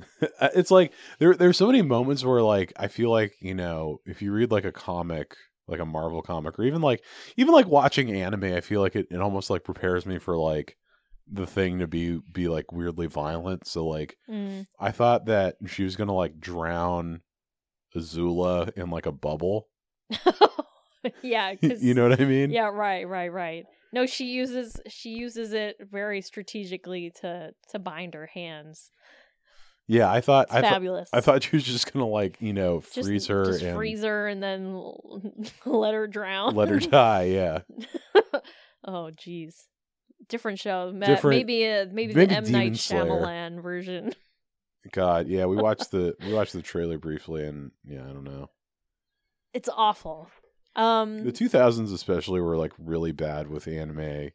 It's 0.54 0.70
like 0.70 0.92
there. 1.18 1.34
There's 1.34 1.56
so 1.56 1.66
many 1.66 1.82
moments 1.82 2.24
where 2.24 2.42
like 2.42 2.72
I 2.76 2.88
feel 2.88 3.10
like 3.10 3.34
you 3.40 3.54
know 3.54 3.98
if 4.06 4.22
you 4.22 4.32
read 4.32 4.50
like 4.50 4.64
a 4.64 4.72
comic, 4.72 5.34
like 5.66 5.80
a 5.80 5.86
Marvel 5.86 6.22
comic, 6.22 6.58
or 6.58 6.64
even 6.64 6.80
like 6.82 7.02
even 7.36 7.54
like 7.54 7.66
watching 7.66 8.10
anime, 8.12 8.44
I 8.44 8.60
feel 8.60 8.80
like 8.80 8.96
it, 8.96 9.08
it 9.10 9.20
almost 9.20 9.50
like 9.50 9.64
prepares 9.64 10.06
me 10.06 10.18
for 10.18 10.36
like 10.38 10.76
the 11.30 11.46
thing 11.46 11.80
to 11.80 11.86
be 11.86 12.20
be 12.32 12.48
like 12.48 12.72
weirdly 12.72 13.06
violent. 13.06 13.66
So 13.66 13.86
like 13.86 14.16
Mm. 14.28 14.66
I 14.78 14.90
thought 14.92 15.26
that 15.26 15.56
she 15.66 15.84
was 15.84 15.96
gonna 15.96 16.14
like 16.14 16.38
drown 16.40 17.22
Azula 17.96 18.76
in 18.76 18.90
like 18.90 19.06
a 19.06 19.12
bubble. 19.12 19.68
yeah, 21.22 21.54
you 21.60 21.94
know 21.94 22.08
what 22.08 22.20
I 22.20 22.24
mean? 22.24 22.50
Yeah, 22.50 22.70
right, 22.72 23.06
right, 23.06 23.32
right. 23.32 23.64
No, 23.92 24.06
she 24.06 24.26
uses 24.26 24.80
she 24.88 25.10
uses 25.10 25.52
it 25.52 25.76
very 25.80 26.20
strategically 26.20 27.12
to 27.20 27.52
to 27.70 27.78
bind 27.78 28.14
her 28.14 28.26
hands. 28.26 28.90
Yeah, 29.90 30.12
I 30.12 30.20
thought 30.20 30.48
I 30.50 30.60
thought 30.60 30.70
fabulous. 30.70 31.08
I 31.12 31.20
thought 31.22 31.42
she 31.44 31.56
was 31.56 31.64
just 31.64 31.92
gonna 31.92 32.06
like 32.06 32.36
you 32.40 32.52
know 32.52 32.80
just, 32.92 33.08
freeze 33.08 33.26
her 33.26 33.46
just 33.46 33.62
and 33.62 33.74
freeze 33.74 34.02
her 34.02 34.28
and 34.28 34.42
then 34.42 34.80
let 35.64 35.94
her 35.94 36.06
drown. 36.06 36.54
let 36.54 36.68
her 36.68 36.78
die. 36.78 37.24
Yeah. 37.24 37.60
oh, 38.84 39.10
jeez. 39.16 39.54
Different 40.28 40.58
show. 40.58 40.92
Different- 40.92 41.38
maybe 41.38 41.66
uh, 41.66 41.86
maybe, 41.90 42.14
maybe 42.14 42.26
the 42.26 42.36
M 42.36 42.44
Demon 42.44 42.60
Night 42.60 42.76
Slayer. 42.76 43.04
Shyamalan 43.04 43.62
version. 43.62 44.12
God, 44.92 45.26
yeah, 45.26 45.46
we 45.46 45.56
watched 45.56 45.90
the 45.90 46.14
we 46.20 46.32
watched 46.32 46.52
the 46.52 46.62
trailer 46.62 46.98
briefly, 46.98 47.44
and 47.44 47.70
yeah, 47.84 48.04
I 48.04 48.12
don't 48.12 48.24
know. 48.24 48.50
It's 49.54 49.68
awful. 49.74 50.28
Um, 50.76 51.24
The 51.24 51.32
two 51.32 51.48
thousands 51.48 51.92
especially 51.92 52.40
were 52.40 52.56
like 52.56 52.72
really 52.78 53.12
bad 53.12 53.48
with 53.48 53.66
anime 53.66 54.30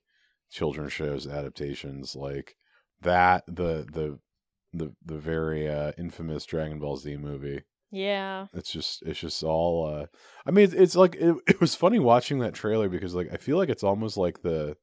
children's 0.49 0.93
shows 0.93 1.27
adaptations, 1.27 2.15
like 2.15 2.55
that 3.01 3.43
the 3.47 3.85
the 3.91 4.19
the 4.73 4.93
the 5.05 5.17
very 5.17 5.69
uh, 5.69 5.91
infamous 5.97 6.45
Dragon 6.45 6.79
Ball 6.79 6.97
Z 6.97 7.17
movie. 7.17 7.61
yeah. 7.91 8.47
It's 8.53 8.71
just 8.71 9.03
it's 9.03 9.19
just 9.19 9.43
all. 9.43 9.85
uh 9.87 10.05
I 10.45 10.51
mean, 10.51 10.65
it's, 10.65 10.73
it's 10.73 10.95
like 10.95 11.15
it, 11.15 11.35
it 11.47 11.61
was 11.61 11.75
funny 11.75 11.99
watching 11.99 12.39
that 12.39 12.53
trailer 12.53 12.89
because 12.89 13.13
like 13.15 13.29
I 13.31 13.37
feel 13.37 13.57
like 13.57 13.69
it's 13.69 13.83
almost 13.83 14.17
like 14.17 14.41
the 14.41 14.75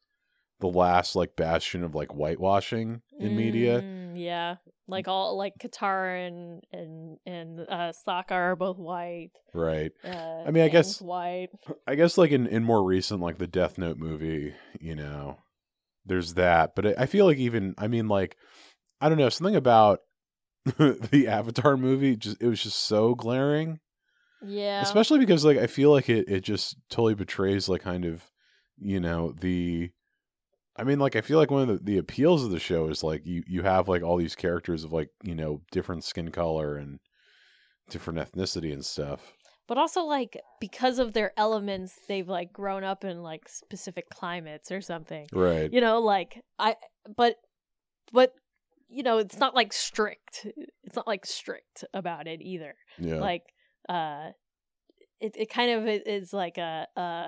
the 0.61 0.69
last 0.69 1.17
like 1.17 1.37
bastion 1.37 1.83
of 1.85 1.95
like 1.95 2.11
whitewashing 2.11 3.01
in 3.19 3.37
media. 3.37 3.81
Mm, 3.81 4.13
yeah. 4.23 4.57
Like 4.87 5.09
all 5.09 5.37
like 5.39 5.55
Katara 5.59 6.27
and 6.29 6.63
and 6.73 7.17
and 7.25 7.61
uh 7.61 7.93
Sokka 8.07 8.33
are 8.33 8.57
both 8.57 8.77
white. 8.79 9.31
Right. 9.55 9.93
Uh, 10.05 10.43
I 10.47 10.51
mean, 10.51 10.65
I 10.65 10.69
guess- 10.69 11.01
white. 11.01 11.49
I 11.87 11.95
guess 11.95 12.19
like 12.19 12.31
in, 12.33 12.47
in 12.47 12.63
more 12.65 12.85
recent 12.85 13.21
like 13.21 13.39
the 13.39 13.47
Death 13.47 13.79
Note 13.79 13.97
movie, 13.99 14.53
you 14.81 14.95
know, 14.97 15.39
there's 16.05 16.35
that. 16.35 16.75
But 16.77 16.87
I 16.87 16.95
I 17.05 17.07
feel 17.07 17.25
like 17.25 17.39
even 17.39 17.75
I 17.79 17.87
mean 17.89 18.09
like 18.09 18.37
I 19.01 19.09
don't 19.09 19.19
know 19.19 19.29
something 19.29 19.57
about 19.57 20.01
the 20.79 21.27
Avatar 21.29 21.77
movie 21.77 22.17
just 22.17 22.41
it 22.43 22.47
was 22.47 22.63
just 22.63 22.79
so 22.81 23.15
glaring, 23.15 23.81
Yeah. 24.43 24.83
especially 24.83 25.19
because 25.19 25.45
like 25.45 25.59
I 25.59 25.67
feel 25.67 25.91
like 25.91 26.09
it 26.09 26.29
it 26.29 26.41
just 26.41 26.77
totally 26.91 27.15
betrays 27.15 27.69
like 27.69 27.83
kind 27.83 28.05
of 28.05 28.25
you 28.79 29.01
know 29.01 29.33
the. 29.33 29.91
I 30.77 30.85
mean, 30.85 30.99
like 30.99 31.15
I 31.17 31.21
feel 31.21 31.39
like 31.39 31.51
one 31.51 31.69
of 31.69 31.69
the, 31.69 31.85
the 31.93 31.99
appeals 31.99 32.43
of 32.45 32.51
the 32.53 32.61
show 32.61 32.89
is 32.89 33.03
like 33.03 33.27
you 33.27 33.43
you 33.47 33.63
have 33.63 33.89
like 33.89 34.03
all 34.03 34.17
these 34.17 34.35
characters 34.37 34.85
of 34.85 34.93
like 34.93 35.09
you 35.23 35.35
know 35.35 35.61
different 35.73 36.05
skin 36.05 36.31
color 36.31 36.77
and 36.77 37.01
different 37.91 38.19
ethnicity 38.21 38.73
and 38.73 38.85
stuff. 38.85 39.33
but 39.67 39.77
also 39.79 40.03
like 40.03 40.39
because 40.61 40.99
of 40.99 41.13
their 41.13 41.33
elements 41.37 41.99
they've 42.09 42.29
like 42.29 42.53
grown 42.53 42.85
up 42.85 43.05
in 43.05 43.23
like 43.23 43.49
specific 43.49 44.09
climates 44.09 44.71
or 44.71 44.81
something 44.81 45.27
Right. 45.33 45.73
you 45.73 45.81
know 45.81 46.01
like 46.01 46.41
i 46.59 46.77
but 47.17 47.37
but 48.13 48.33
you 48.91 49.03
know 49.03 49.19
it's 49.19 49.39
not 49.39 49.55
like 49.55 49.73
strict 49.73 50.47
it's 50.85 50.97
not 50.97 51.07
like 51.07 51.25
strict 51.25 51.85
about 51.95 52.27
it 52.27 52.41
either 52.43 52.75
Yeah. 52.99 53.21
like 53.21 53.45
uh 53.89 54.31
it, 55.21 55.35
it 55.37 55.51
kind 55.51 55.71
of 55.71 55.87
is 56.07 56.33
like 56.33 56.59
a 56.59 56.87
a 56.97 57.27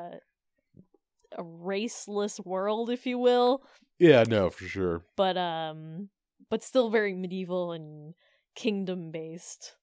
a 1.38 1.42
raceless 1.42 2.44
world 2.44 2.90
if 2.90 3.06
you 3.06 3.18
will 3.18 3.62
yeah. 3.98 4.24
No, 4.26 4.50
for 4.50 4.64
sure. 4.64 5.04
but 5.16 5.36
um 5.36 6.08
but 6.50 6.64
still 6.64 6.90
very 6.90 7.14
medieval 7.14 7.70
and 7.70 8.14
kingdom 8.56 9.12
based 9.12 9.76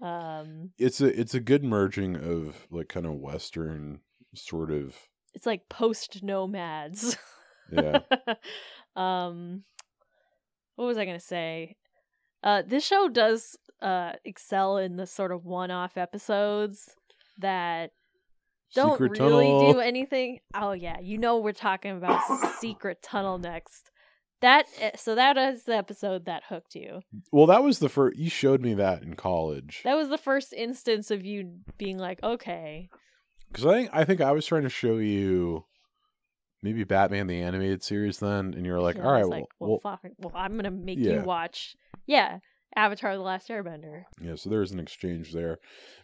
um 0.00 0.70
it's 0.78 1.00
a 1.00 1.06
it's 1.20 1.34
a 1.34 1.40
good 1.40 1.64
merging 1.64 2.14
of 2.16 2.68
like 2.70 2.88
kind 2.88 3.04
of 3.06 3.14
western 3.14 4.00
sort 4.34 4.70
of 4.70 4.94
it's 5.34 5.46
like 5.46 5.68
post 5.68 6.22
nomads 6.22 7.16
yeah 7.72 8.00
um 8.96 9.64
what 10.78 10.86
was 10.86 10.96
i 10.96 11.04
gonna 11.04 11.18
say? 11.18 11.74
Uh 12.40 12.62
this 12.64 12.86
show 12.86 13.08
does 13.08 13.56
uh 13.82 14.12
excel 14.24 14.76
in 14.78 14.96
the 14.96 15.06
sort 15.06 15.32
of 15.32 15.44
one-off 15.44 15.96
episodes 15.96 16.88
that 17.38 17.90
don't 18.74 18.92
secret 18.92 19.18
really 19.18 19.46
tunnel. 19.46 19.72
do 19.72 19.80
anything. 19.80 20.38
Oh 20.54 20.70
yeah 20.70 21.00
you 21.00 21.18
know 21.18 21.38
we're 21.38 21.52
talking 21.52 21.96
about 21.96 22.20
secret 22.60 23.02
tunnel 23.02 23.38
next. 23.38 23.90
That 24.40 24.66
eh, 24.80 24.92
so 24.94 25.16
that 25.16 25.36
is 25.36 25.64
the 25.64 25.76
episode 25.76 26.26
that 26.26 26.44
hooked 26.48 26.76
you. 26.76 27.00
Well 27.32 27.46
that 27.46 27.64
was 27.64 27.80
the 27.80 27.88
first 27.88 28.16
you 28.16 28.30
showed 28.30 28.62
me 28.62 28.74
that 28.74 29.02
in 29.02 29.14
college. 29.14 29.80
That 29.82 29.96
was 29.96 30.10
the 30.10 30.18
first 30.18 30.52
instance 30.52 31.10
of 31.10 31.24
you 31.24 31.58
being 31.76 31.98
like 31.98 32.22
okay. 32.22 32.88
Because 33.48 33.66
i 33.66 33.72
think 33.72 33.90
i 33.92 34.04
think 34.04 34.20
i 34.20 34.30
was 34.30 34.46
trying 34.46 34.62
to 34.62 34.68
show 34.68 34.98
you 34.98 35.64
maybe 36.62 36.84
batman 36.84 37.26
the 37.26 37.40
animated 37.40 37.82
series 37.82 38.18
then 38.18 38.54
and 38.54 38.64
you're 38.66 38.80
like 38.80 38.96
Yeah, 38.96 39.04
all 39.04 39.12
well, 39.12 39.28
like, 39.30 39.44
well, 39.60 39.70
well, 39.70 39.80
fuck, 40.02 40.10
well, 40.18 40.32
I'm 40.34 40.56
gonna 40.56 40.70
make 40.70 40.98
Yeah. 40.98 41.14
you 41.14 41.20
watch 41.22 41.76
yeah 42.06 42.38
avatar 42.76 43.16
the 43.16 43.22
last 43.22 43.48
airbender. 43.48 44.04
Yeah 44.20 44.34
so 44.36 44.50
there's 44.50 44.72
an 44.72 44.78
exchange 44.78 45.32
there. 45.32 45.58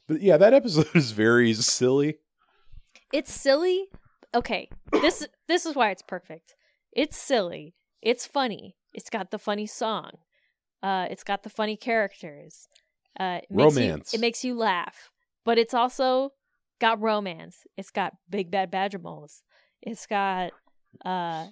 But 0.08 0.20
yeah 0.22 0.36
that 0.36 0.54
episode 0.60 0.88
is 0.94 1.12
very 1.12 1.52
silly. 1.54 2.16
It's 3.12 3.32
silly 3.32 3.86
okay 4.34 4.68
this 4.92 5.26
this 5.46 5.64
is 5.66 5.74
why 5.76 5.90
it's 5.90 6.02
perfect. 6.02 6.54
It's 6.92 7.16
silly 7.16 7.74
it's 8.02 8.26
funny 8.26 8.76
it's 8.92 9.10
got 9.10 9.30
the 9.30 9.38
funny 9.38 9.66
song 9.66 10.10
uh 10.82 11.06
it's 11.10 11.22
got 11.24 11.42
the 11.44 11.50
funny 11.50 11.76
characters 11.76 12.68
uh 13.20 13.38
it 13.42 13.50
makes 13.50 13.76
you- 13.76 13.82
Romance. 13.82 14.14
it 14.14 14.20
makes 14.20 14.44
you 14.44 14.54
laugh 14.56 15.10
but 15.44 15.58
it's 15.58 15.74
also 15.74 16.30
got 16.80 17.00
romance 17.00 17.58
it's 17.76 17.90
got 17.90 18.14
big 18.28 18.50
bad 18.50 18.70
badger 18.70 18.98
moles 18.98 19.43
it's 19.84 20.06
got 20.06 20.52
uh 21.04 21.46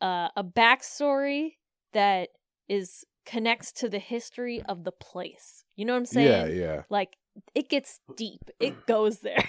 uh 0.00 0.28
a 0.36 0.44
backstory 0.44 1.52
that 1.92 2.28
is 2.68 3.04
connects 3.24 3.72
to 3.72 3.88
the 3.88 3.98
history 3.98 4.62
of 4.68 4.84
the 4.84 4.92
place 4.92 5.64
you 5.76 5.84
know 5.84 5.92
what 5.92 5.98
i'm 5.98 6.06
saying 6.06 6.56
yeah 6.56 6.64
yeah 6.64 6.82
like 6.90 7.16
it 7.54 7.68
gets 7.68 8.00
deep. 8.16 8.42
It 8.60 8.74
goes 8.86 9.20
there. 9.20 9.48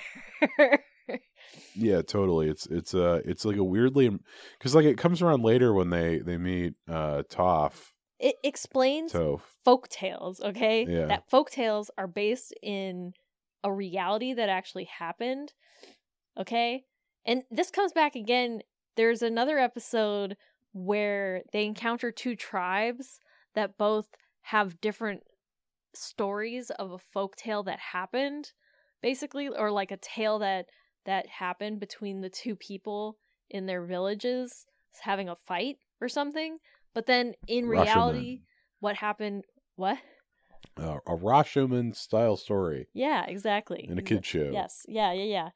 Yeah, 1.76 2.02
totally. 2.02 2.50
It's 2.50 2.66
it's 2.68 2.96
uh 2.96 3.22
it's 3.26 3.46
like 3.46 3.58
a 3.58 3.64
weirdly 3.64 4.10
because 4.58 4.74
like 4.74 4.86
it 4.86 4.98
comes 4.98 5.22
around 5.22 5.44
later 5.44 5.74
when 5.74 5.90
they 5.90 6.20
they 6.20 6.38
meet 6.38 6.74
uh 6.88 7.24
Toph 7.30 7.92
it 8.18 8.38
explains 8.44 9.12
Toph. 9.12 9.42
folk 9.66 9.90
tales, 9.90 10.40
okay? 10.40 10.88
Yeah. 10.88 11.08
That 11.08 11.30
folk 11.30 11.52
tales 11.52 11.92
are 11.98 12.08
based 12.08 12.54
in 12.64 13.14
a 13.64 13.72
reality 13.72 14.34
that 14.34 14.50
actually 14.50 14.86
happened. 14.86 15.54
Okay? 16.40 16.86
And 17.26 17.44
this 17.50 17.72
comes 17.72 17.92
back 17.94 18.16
again. 18.16 18.62
There's 18.96 19.22
another 19.22 19.58
episode 19.60 20.38
where 20.74 21.44
they 21.52 21.66
encounter 21.66 22.12
two 22.12 22.36
tribes 22.36 23.20
that 23.56 23.78
both 23.78 24.08
have 24.42 24.82
different 24.82 25.22
stories 25.94 26.70
of 26.72 26.92
a 26.92 26.98
folk 26.98 27.36
tale 27.36 27.64
that 27.64 27.80
happened, 27.80 28.52
basically, 29.02 29.48
or 29.48 29.72
like 29.72 29.92
a 29.92 29.98
tale 29.98 30.40
that 30.40 30.66
that 31.06 31.28
happened 31.28 31.80
between 31.80 32.22
the 32.22 32.30
two 32.30 32.56
people 32.56 33.18
in 33.50 33.66
their 33.66 33.84
villages 33.84 34.66
having 35.02 35.28
a 35.30 35.36
fight 35.36 35.78
or 36.00 36.08
something. 36.08 36.58
But 36.94 37.06
then 37.08 37.34
in 37.48 37.66
Rashomon. 37.66 37.84
reality, 37.84 38.42
what 38.80 38.96
happened? 38.96 39.44
What? 39.76 39.98
Uh, 40.78 41.00
a 41.06 41.16
Rashomon 41.16 41.96
style 41.96 42.38
story 42.38 42.88
Yeah, 42.94 43.26
exactly. 43.26 43.86
in 43.88 43.98
a 43.98 44.02
kid 44.02 44.26
show. 44.26 44.50
Yes. 44.52 44.86
Yeah, 44.88 45.12
yeah, 45.12 45.24
yeah. 45.24 45.50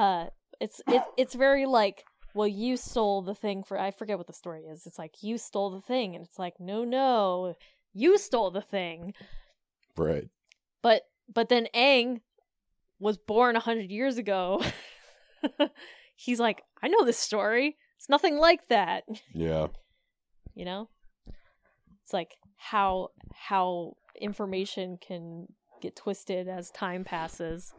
Uh 0.00 0.26
it's 0.60 0.80
it's 0.86 1.06
it's 1.16 1.34
very 1.34 1.66
like 1.66 2.04
well 2.34 2.48
you 2.48 2.76
stole 2.76 3.22
the 3.22 3.34
thing 3.34 3.62
for 3.62 3.78
I 3.78 3.90
forget 3.90 4.18
what 4.18 4.26
the 4.26 4.32
story 4.32 4.64
is. 4.64 4.86
It's 4.86 4.98
like 4.98 5.22
you 5.22 5.38
stole 5.38 5.70
the 5.70 5.80
thing 5.80 6.14
and 6.14 6.24
it's 6.24 6.38
like 6.38 6.54
no 6.58 6.84
no 6.84 7.54
you 7.92 8.18
stole 8.18 8.50
the 8.50 8.60
thing. 8.60 9.14
Right. 9.96 10.28
But 10.82 11.02
but 11.32 11.48
then 11.48 11.68
Aang 11.74 12.20
was 12.98 13.16
born 13.16 13.56
a 13.56 13.60
hundred 13.60 13.90
years 13.90 14.18
ago. 14.18 14.62
He's 16.16 16.40
like, 16.40 16.62
I 16.82 16.88
know 16.88 17.04
this 17.04 17.18
story. 17.18 17.76
It's 17.96 18.08
nothing 18.08 18.38
like 18.38 18.68
that. 18.68 19.04
Yeah. 19.32 19.68
You 20.56 20.64
know? 20.64 20.88
It's 22.04 22.12
like 22.12 22.36
how 22.56 23.08
how 23.34 23.96
information 24.20 24.98
can 25.04 25.48
get 25.82 25.96
twisted 25.96 26.46
as 26.46 26.70
time 26.70 27.02
passes. 27.02 27.74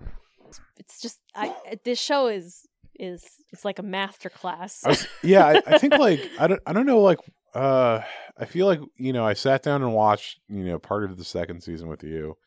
It's 0.77 1.01
just 1.01 1.19
I 1.35 1.53
this 1.83 1.99
show 1.99 2.27
is 2.27 2.61
is 2.99 3.23
it's 3.51 3.65
like 3.65 3.79
a 3.79 3.83
master 3.83 4.29
class. 4.29 4.81
I 4.85 4.89
was, 4.89 5.07
yeah, 5.23 5.45
I, 5.45 5.61
I 5.75 5.77
think 5.77 5.93
like 5.97 6.21
I 6.39 6.47
don't 6.47 6.61
I 6.65 6.73
don't 6.73 6.85
know 6.85 7.01
like 7.01 7.19
uh 7.53 8.01
I 8.37 8.45
feel 8.45 8.65
like 8.67 8.79
you 8.97 9.13
know 9.13 9.25
I 9.25 9.33
sat 9.33 9.63
down 9.63 9.81
and 9.81 9.93
watched 9.93 10.39
you 10.47 10.63
know 10.65 10.79
part 10.79 11.03
of 11.03 11.17
the 11.17 11.23
second 11.23 11.61
season 11.61 11.87
with 11.87 12.03
you, 12.03 12.37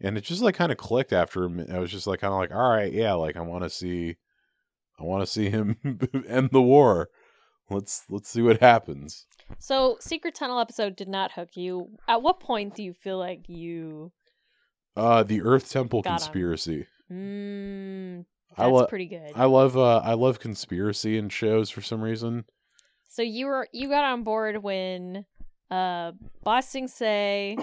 and 0.00 0.16
it 0.16 0.22
just 0.22 0.42
like 0.42 0.54
kind 0.54 0.72
of 0.72 0.78
clicked 0.78 1.12
after 1.12 1.44
a 1.44 1.50
minute. 1.50 1.74
I 1.74 1.78
was 1.78 1.90
just 1.90 2.06
like 2.06 2.20
kind 2.20 2.32
of 2.32 2.38
like 2.38 2.52
all 2.52 2.70
right 2.70 2.92
yeah 2.92 3.12
like 3.14 3.36
I 3.36 3.40
want 3.40 3.64
to 3.64 3.70
see 3.70 4.16
I 5.00 5.04
want 5.04 5.22
to 5.22 5.26
see 5.30 5.50
him 5.50 5.76
end 6.28 6.50
the 6.52 6.62
war. 6.62 7.08
Let's 7.70 8.04
let's 8.10 8.28
see 8.28 8.42
what 8.42 8.60
happens. 8.60 9.26
so 9.58 9.96
Secret 10.00 10.34
Tunnel 10.34 10.58
episode 10.60 10.94
did 10.96 11.08
not 11.08 11.32
hook 11.32 11.50
you. 11.54 11.88
At 12.08 12.22
what 12.22 12.40
point 12.40 12.74
do 12.74 12.82
you 12.82 12.92
feel 12.92 13.18
like 13.18 13.48
you 13.48 14.12
Uh, 14.96 15.22
the 15.22 15.40
Earth 15.42 15.70
Temple 15.70 16.02
Got 16.02 16.10
'em. 16.10 16.16
conspiracy. 16.18 16.86
Mm, 17.12 18.24
I 18.56 18.62
that's 18.64 18.72
lo- 18.72 18.86
pretty 18.86 19.06
good. 19.06 19.32
I 19.34 19.44
love 19.44 19.76
uh 19.76 19.98
I 19.98 20.14
love 20.14 20.40
conspiracy 20.40 21.16
in 21.18 21.28
shows 21.28 21.70
for 21.70 21.82
some 21.82 22.00
reason. 22.02 22.44
So 23.08 23.22
you 23.22 23.46
were 23.46 23.68
you 23.72 23.88
got 23.88 24.04
on 24.04 24.22
board 24.24 24.62
when 24.62 25.24
uh 25.70 26.12
Ba 26.44 26.62
Sing 26.62 26.88
Se 26.88 27.56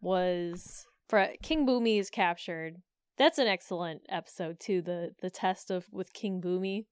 was 0.00 0.86
for 1.08 1.28
King 1.42 1.66
Bumi 1.66 1.98
is 1.98 2.10
captured. 2.10 2.76
That's 3.16 3.38
an 3.38 3.46
excellent 3.46 4.02
episode 4.08 4.58
too. 4.60 4.82
The 4.82 5.10
the 5.22 5.30
test 5.30 5.70
of 5.70 5.86
with 5.92 6.12
King 6.12 6.40
Bumi, 6.40 6.86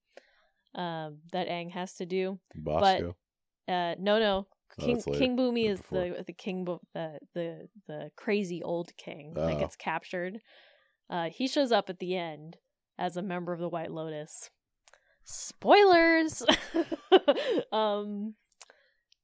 um, 0.81 1.19
that 1.33 1.49
Aang 1.49 1.71
has 1.73 1.95
to 1.95 2.07
do. 2.07 2.39
Bosco. 2.55 3.17
Uh, 3.69 3.95
no, 3.99 4.19
no. 4.19 4.47
Oh, 4.81 4.85
King 4.85 5.03
later. 5.07 5.19
King 5.19 5.37
Bumi 5.37 5.69
is 5.69 5.81
before. 5.81 6.09
the 6.17 6.25
the 6.27 6.33
king 6.33 6.65
bo- 6.65 6.81
the 6.95 7.19
the 7.35 7.69
the 7.87 8.11
crazy 8.17 8.63
old 8.63 8.91
king 8.97 9.35
that 9.35 9.55
Oh. 9.57 9.59
gets 9.59 9.77
captured. 9.77 10.39
Uh, 11.13 11.29
he 11.29 11.47
shows 11.47 11.71
up 11.71 11.91
at 11.91 11.99
the 11.99 12.17
end 12.17 12.57
as 12.99 13.19
a 13.19 13.23
member 13.23 13.53
of 13.53 13.61
the 13.61 13.69
White 13.69 13.93
Lotus. 13.93 14.49
Spoilers. 15.25 16.43
um, 17.73 18.35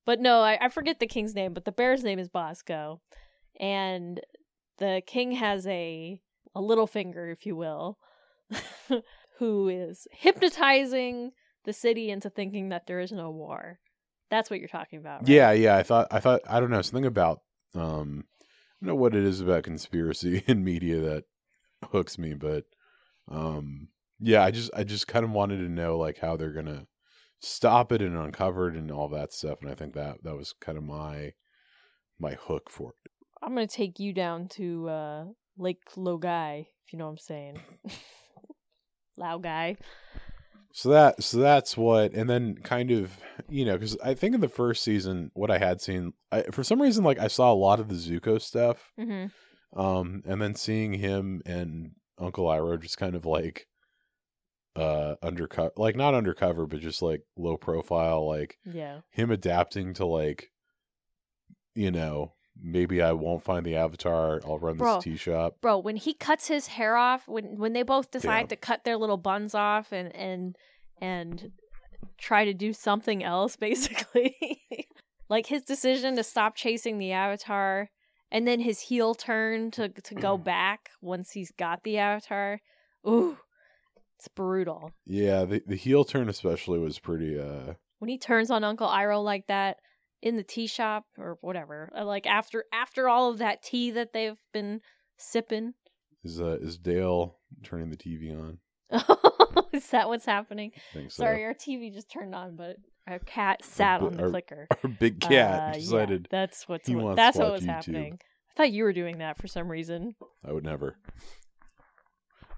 but 0.05 0.21
no, 0.21 0.43
I, 0.43 0.67
I 0.67 0.69
forget 0.69 1.01
the 1.01 1.07
king's 1.07 1.35
name, 1.35 1.55
but 1.55 1.65
the 1.65 1.73
bear's 1.73 2.05
name 2.05 2.19
is 2.19 2.29
Bosco, 2.29 3.01
and 3.59 4.21
the 4.77 5.03
king 5.07 5.33
has 5.33 5.67
a 5.67 6.21
a 6.55 6.61
little 6.61 6.87
finger, 6.87 7.31
if 7.31 7.47
you 7.47 7.57
will, 7.57 7.99
who 9.39 9.69
is 9.69 10.07
hypnotizing 10.13 11.33
the 11.65 11.73
city 11.73 12.11
into 12.11 12.29
thinking 12.29 12.69
that 12.69 12.87
there 12.87 13.01
is 13.01 13.13
no 13.13 13.31
war. 13.31 13.79
That's 14.31 14.51
what 14.51 14.59
you're 14.59 14.69
talking 14.69 14.99
about, 14.99 15.21
right? 15.21 15.29
Yeah, 15.29 15.53
yeah. 15.53 15.77
I 15.77 15.83
thought 15.83 16.09
I 16.11 16.21
thought 16.21 16.43
I 16.47 16.61
don't 16.61 16.71
know 16.71 16.83
something 16.83 17.07
about 17.07 17.41
um 17.75 18.25
I 18.37 18.85
don't 18.85 18.95
know 18.95 19.01
what 19.01 19.15
it 19.15 19.25
is 19.25 19.41
about 19.41 19.63
conspiracy 19.63 20.45
in 20.47 20.63
media 20.63 21.01
that 21.01 21.25
hooks 21.91 22.19
me, 22.19 22.35
but 22.35 22.65
um 23.31 23.89
yeah, 24.21 24.45
I 24.45 24.51
just 24.51 24.71
I 24.75 24.85
just 24.85 25.07
kind 25.07 25.25
of 25.25 25.31
wanted 25.31 25.59
to 25.59 25.69
know 25.69 25.97
like 25.97 26.19
how 26.19 26.37
they're 26.37 26.53
gonna 26.53 26.87
stop 27.41 27.93
it 27.93 28.03
and 28.03 28.17
uncover 28.17 28.69
it 28.69 28.77
and 28.77 28.91
all 28.91 29.09
that 29.11 29.33
stuff, 29.33 29.59
and 29.63 29.71
I 29.71 29.75
think 29.75 29.95
that 29.95 30.25
that 30.25 30.37
was 30.37 30.55
kind 30.61 30.77
of 30.77 30.85
my 30.85 31.33
my 32.19 32.35
hook 32.35 32.71
for 32.71 32.91
it. 32.91 33.13
I'm 33.43 33.55
gonna 33.55 33.67
take 33.67 34.01
you 34.01 34.13
down 34.13 34.49
to 34.51 34.89
uh, 34.89 35.25
Lake 35.57 35.83
Laogai, 35.97 36.63
if 36.63 36.93
you 36.93 36.99
know 36.99 37.07
what 37.07 37.13
I'm 37.13 37.19
saying. 37.19 37.61
Lao 39.17 39.39
guy. 39.39 39.77
So 40.73 40.91
that 40.91 41.23
so 41.23 41.39
that's 41.39 41.77
what, 41.77 42.13
and 42.13 42.29
then 42.29 42.57
kind 42.57 42.91
of 42.91 43.17
you 43.49 43.65
know 43.65 43.75
because 43.75 43.97
I 44.05 44.15
think 44.15 44.35
in 44.35 44.41
the 44.41 44.49
first 44.49 44.83
season 44.83 45.31
what 45.35 45.51
I 45.51 45.59
had 45.59 45.81
seen 45.81 46.13
I, 46.31 46.43
for 46.43 46.63
some 46.63 46.81
reason 46.81 47.05
like 47.05 47.19
I 47.19 47.29
saw 47.29 47.53
a 47.53 47.55
lot 47.55 47.81
of 47.81 47.89
the 47.89 47.95
Zuko 47.95 48.41
stuff, 48.41 48.93
Mm-hmm. 48.99 49.27
Um, 49.77 50.23
and 50.27 50.41
then 50.41 50.55
seeing 50.55 50.95
him 50.95 51.43
and 51.47 51.93
Uncle 52.19 52.47
Iroh 52.47 52.81
just 52.81 52.99
kind 52.99 53.15
of 53.15 53.25
like 53.27 53.67
uh 54.77 55.17
undercover, 55.23 55.73
like 55.77 55.97
not 55.97 56.15
undercover, 56.15 56.67
but 56.67 56.81
just 56.81 57.03
like 57.03 57.23
low 57.37 57.57
profile, 57.57 58.27
like 58.27 58.59
Yeah. 58.65 59.01
him 59.11 59.31
adapting 59.31 59.95
to 59.95 60.07
like 60.07 60.51
you 61.75 61.91
know 61.91 62.35
maybe 62.61 63.01
I 63.01 63.13
won't 63.13 63.45
find 63.45 63.65
the 63.65 63.77
Avatar, 63.77 64.41
I'll 64.45 64.59
run 64.59 64.79
this 64.79 65.03
tea 65.05 65.17
shop. 65.17 65.57
Bro, 65.61 65.79
when 65.79 65.97
he 65.97 66.13
cuts 66.13 66.49
his 66.49 66.67
hair 66.69 66.97
off, 66.97 67.29
when 67.29 67.57
when 67.59 67.73
they 67.73 67.83
both 67.83 68.11
decide 68.11 68.43
Yeah. 68.43 68.47
to 68.49 68.57
cut 68.57 68.85
their 68.85 68.97
little 68.97 69.17
buns 69.17 69.55
off 69.55 69.93
and 69.93 70.15
and 70.15 70.57
and 71.01 71.53
try 72.19 72.45
to 72.45 72.55
do 72.55 72.73
something 72.73 73.23
else, 73.23 73.55
basically, 73.69 74.61
like 75.29 75.47
his 75.47 75.63
decision 75.63 76.17
to 76.17 76.25
stop 76.25 76.57
chasing 76.57 76.99
the 76.99 77.13
Avatar, 77.13 77.91
and 78.31 78.47
then 78.47 78.61
his 78.61 78.81
heel 78.81 79.15
turn 79.15 79.71
to 79.73 79.89
to 79.89 80.15
go 80.15 80.37
back 80.37 80.91
once 81.01 81.33
he's 81.33 81.51
got 81.53 81.83
the 81.83 81.99
Avatar. 81.99 82.61
Ooh, 83.07 83.39
it's 84.19 84.29
brutal. 84.29 84.93
Yeah, 85.07 85.45
the 85.45 85.63
the 85.67 85.77
heel 85.77 86.05
turn 86.05 86.29
especially 86.29 86.79
was 86.79 86.99
pretty 86.99 87.39
uh 87.39 87.75
when 87.99 88.09
he 88.09 88.19
turns 88.19 88.51
on 88.51 88.65
Uncle 88.65 88.89
Iroh 88.89 89.23
like 89.23 89.47
that 89.49 89.79
in 90.23 90.37
the 90.37 90.43
tea 90.43 90.67
shop 90.67 91.05
or 91.17 91.39
whatever, 91.41 91.91
uh, 91.97 92.05
like 92.05 92.27
after 92.27 92.65
after 92.73 93.09
all 93.09 93.31
of 93.31 93.39
that 93.39 93.63
tea 93.63 93.91
that 93.93 94.13
they've 94.13 94.41
been 94.53 94.81
sipping. 95.17 95.75
is 96.25 96.41
uh 96.41 96.59
is 96.61 96.79
Dale 96.79 97.37
turning 97.63 97.91
the 97.91 97.97
TV 97.97 98.37
on. 98.37 98.59
Is 99.73 99.91
that 99.91 100.09
what's 100.09 100.25
happening? 100.25 100.73
So. 100.95 101.09
Sorry, 101.09 101.45
our 101.45 101.53
TV 101.53 101.93
just 101.93 102.11
turned 102.11 102.35
on, 102.35 102.57
but 102.57 102.77
our 103.09 103.19
cat 103.21 103.65
sat 103.65 104.01
bi- 104.01 104.07
on 104.07 104.17
the 104.17 104.23
our- 104.25 104.31
clicker. 104.31 104.67
Our 104.85 104.91
big 104.91 105.21
cat 105.21 105.31
Uh, 105.31 105.35
yeah, 105.35 105.73
decided 105.75 106.29
that's 106.31 106.69
what's 106.69 106.89
what, 106.89 107.17
that's 107.17 107.37
what 107.39 107.53
was 107.53 107.63
YouTube. 107.63 107.67
happening. 107.67 108.19
I 108.23 108.53
thought 108.57 108.73
you 108.73 108.85
were 108.85 108.93
doing 108.93 109.19
that 109.19 109.39
for 109.39 109.47
some 109.49 109.69
reason. 109.71 110.15
I 110.45 110.53
would 110.53 110.65
never. 110.65 110.97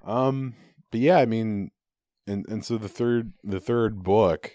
Um, 0.05 0.55
but 0.91 1.01
yeah, 1.01 1.19
I 1.19 1.27
mean, 1.27 1.71
and 2.27 2.47
and 2.49 2.65
so 2.65 2.79
the 2.79 2.89
third 2.89 3.33
the 3.45 3.61
third 3.61 4.03
book, 4.03 4.53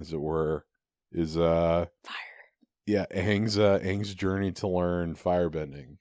as 0.00 0.12
it 0.12 0.20
were, 0.20 0.64
is 1.12 1.36
uh 1.36 1.86
Fire. 2.04 2.14
yeah 2.86 3.06
Aang's 3.14 3.58
uh 3.58 3.78
Aang's 3.82 4.14
journey 4.14 4.52
to 4.52 4.68
learn 4.68 5.14
firebending, 5.14 5.96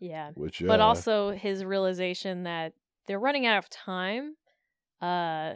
Yeah. 0.00 0.30
which 0.34 0.62
but 0.66 0.80
uh, 0.80 0.84
also 0.86 1.30
his 1.32 1.64
realization 1.64 2.44
that 2.44 2.72
they're 3.06 3.18
running 3.20 3.46
out 3.46 3.58
of 3.58 3.70
time. 3.70 4.34
Uh, 5.00 5.54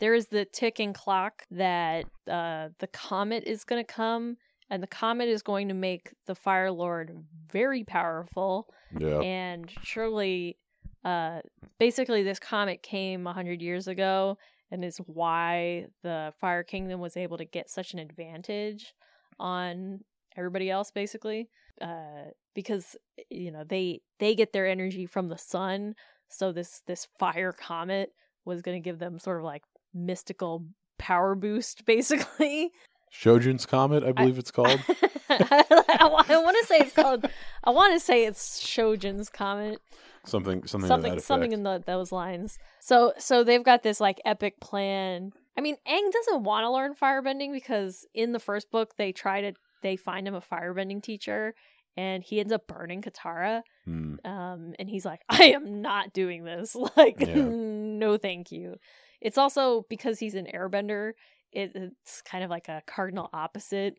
there 0.00 0.14
is 0.14 0.26
the 0.26 0.44
ticking 0.44 0.92
clock 0.92 1.44
that 1.50 2.04
uh, 2.30 2.68
the 2.78 2.86
comet 2.86 3.44
is 3.44 3.64
going 3.64 3.84
to 3.84 3.92
come, 3.92 4.36
and 4.70 4.82
the 4.82 4.88
comet 4.88 5.28
is 5.28 5.42
going 5.42 5.68
to 5.68 5.74
make 5.74 6.12
the 6.26 6.34
Fire 6.34 6.70
Lord 6.70 7.16
very 7.50 7.84
powerful. 7.84 8.68
yeah 8.96 9.20
And 9.20 9.70
surely, 9.82 10.58
uh, 11.04 11.40
basically, 11.78 12.22
this 12.22 12.38
comet 12.38 12.82
came 12.82 13.26
a 13.26 13.32
hundred 13.32 13.60
years 13.60 13.88
ago, 13.88 14.38
and 14.70 14.84
is 14.84 14.98
why 14.98 15.86
the 16.02 16.32
Fire 16.40 16.62
Kingdom 16.62 17.00
was 17.00 17.16
able 17.16 17.38
to 17.38 17.44
get 17.44 17.70
such 17.70 17.92
an 17.92 17.98
advantage 17.98 18.94
on 19.38 20.00
everybody 20.36 20.70
else, 20.70 20.90
basically, 20.90 21.48
uh, 21.80 22.30
because 22.54 22.96
you 23.30 23.50
know 23.50 23.64
they 23.64 24.00
they 24.18 24.34
get 24.34 24.52
their 24.52 24.66
energy 24.66 25.06
from 25.06 25.28
the 25.28 25.38
sun. 25.38 25.94
So 26.28 26.52
this 26.52 26.82
this 26.86 27.08
fire 27.18 27.52
comet 27.52 28.12
was 28.44 28.62
going 28.62 28.80
to 28.80 28.84
give 28.84 28.98
them 28.98 29.18
sort 29.18 29.38
of 29.38 29.44
like 29.44 29.62
mystical 29.94 30.64
power 30.98 31.34
boost, 31.34 31.84
basically. 31.86 32.70
Shojin's 33.12 33.66
Comet, 33.66 34.04
I 34.04 34.12
believe 34.12 34.38
it's 34.38 34.50
called. 34.50 34.80
I, 35.28 36.08
want 36.08 36.56
to 36.60 36.66
say 36.66 36.78
it's 36.78 36.92
called. 36.94 37.26
I 37.62 37.70
want 37.70 37.92
to 37.92 38.00
say 38.00 38.24
it's 38.24 38.64
Shojin's 38.64 39.28
comet. 39.28 39.78
Something, 40.24 40.66
something, 40.66 40.88
something, 40.88 41.14
that 41.16 41.22
something 41.22 41.52
in 41.52 41.62
the, 41.62 41.82
those 41.84 42.12
lines. 42.12 42.58
So, 42.80 43.12
so 43.18 43.44
they've 43.44 43.62
got 43.62 43.82
this 43.82 44.00
like 44.00 44.20
epic 44.24 44.60
plan. 44.60 45.32
I 45.58 45.60
mean, 45.60 45.76
Aang 45.86 46.12
doesn't 46.12 46.44
want 46.44 46.64
to 46.64 46.70
learn 46.70 46.94
firebending 46.94 47.52
because 47.52 48.06
in 48.14 48.32
the 48.32 48.38
first 48.38 48.70
book 48.70 48.96
they 48.96 49.12
try 49.12 49.42
to 49.42 49.52
they 49.82 49.96
find 49.96 50.26
him 50.26 50.34
a 50.34 50.40
firebending 50.40 51.02
teacher, 51.02 51.54
and 51.96 52.22
he 52.22 52.40
ends 52.40 52.52
up 52.52 52.66
burning 52.66 53.02
Katara. 53.02 53.62
Hmm. 53.84 54.14
Um, 54.24 54.74
and 54.78 54.88
he's 54.88 55.04
like, 55.04 55.20
I 55.28 55.46
am 55.46 55.82
not 55.82 56.12
doing 56.12 56.44
this. 56.44 56.76
Like, 56.96 57.16
Yeah. 57.20 57.34
no, 57.36 58.16
thank 58.16 58.52
you. 58.52 58.76
It's 59.22 59.38
also 59.38 59.86
because 59.88 60.18
he's 60.18 60.34
an 60.34 60.48
airbender. 60.52 61.12
It, 61.52 61.72
it's 61.74 62.20
kind 62.22 62.44
of 62.44 62.50
like 62.50 62.68
a 62.68 62.82
cardinal 62.86 63.30
opposite. 63.32 63.94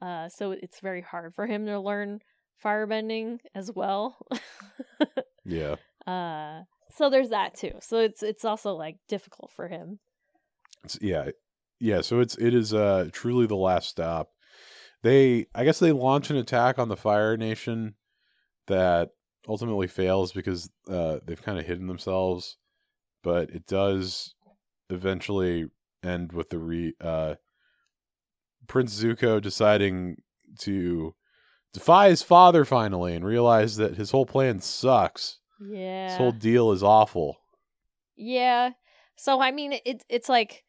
Uh, 0.00 0.28
so 0.28 0.52
it's 0.52 0.78
very 0.80 1.00
hard 1.00 1.34
for 1.34 1.46
him 1.46 1.66
to 1.66 1.80
learn 1.80 2.20
firebending 2.64 3.38
as 3.54 3.70
well. 3.74 4.18
Yeah, 5.44 5.76
uh, 6.06 6.64
so 6.90 7.08
there's 7.08 7.30
that 7.30 7.54
too. 7.54 7.72
So 7.80 7.98
it's 8.00 8.22
it's 8.22 8.44
also 8.44 8.74
like 8.74 8.96
difficult 9.08 9.50
for 9.50 9.66
him. 9.66 9.98
It's- 10.84 10.98
yeah, 11.00 11.30
yeah. 11.80 12.02
So 12.02 12.20
it's 12.20 12.36
it 12.36 12.52
is 12.54 12.74
uh 12.74 13.08
truly 13.12 13.46
the 13.46 13.56
last 13.56 13.88
stop. 13.88 14.28
They, 15.02 15.46
I 15.54 15.64
guess, 15.64 15.78
they 15.78 15.92
launch 15.92 16.28
an 16.28 16.36
attack 16.36 16.78
on 16.78 16.88
the 16.88 16.96
Fire 16.98 17.36
Nation 17.38 17.94
that 18.66 19.10
ultimately 19.48 19.86
fails 19.86 20.32
because 20.32 20.68
uh 20.90 21.20
they've 21.24 21.40
kind 21.40 21.58
of 21.58 21.64
hidden 21.64 21.86
themselves, 21.86 22.58
but 23.22 23.48
it 23.48 23.66
does 23.66 24.34
eventually 24.90 25.66
end 26.02 26.32
with 26.32 26.50
the 26.50 26.58
re 26.58 26.94
uh 27.00 27.34
Prince 28.66 29.02
Zuko 29.02 29.40
deciding 29.40 30.22
to 30.60 31.14
defy 31.72 32.10
his 32.10 32.22
father 32.22 32.64
finally 32.64 33.14
and 33.14 33.24
realize 33.24 33.76
that 33.76 33.96
his 33.96 34.10
whole 34.10 34.26
plan 34.26 34.60
sucks. 34.60 35.38
Yeah. 35.60 36.08
His 36.08 36.16
whole 36.16 36.32
deal 36.32 36.72
is 36.72 36.82
awful. 36.82 37.38
Yeah. 38.16 38.70
So 39.16 39.40
I 39.40 39.50
mean 39.50 39.74
it's 39.84 40.04
it's 40.08 40.28
like 40.28 40.64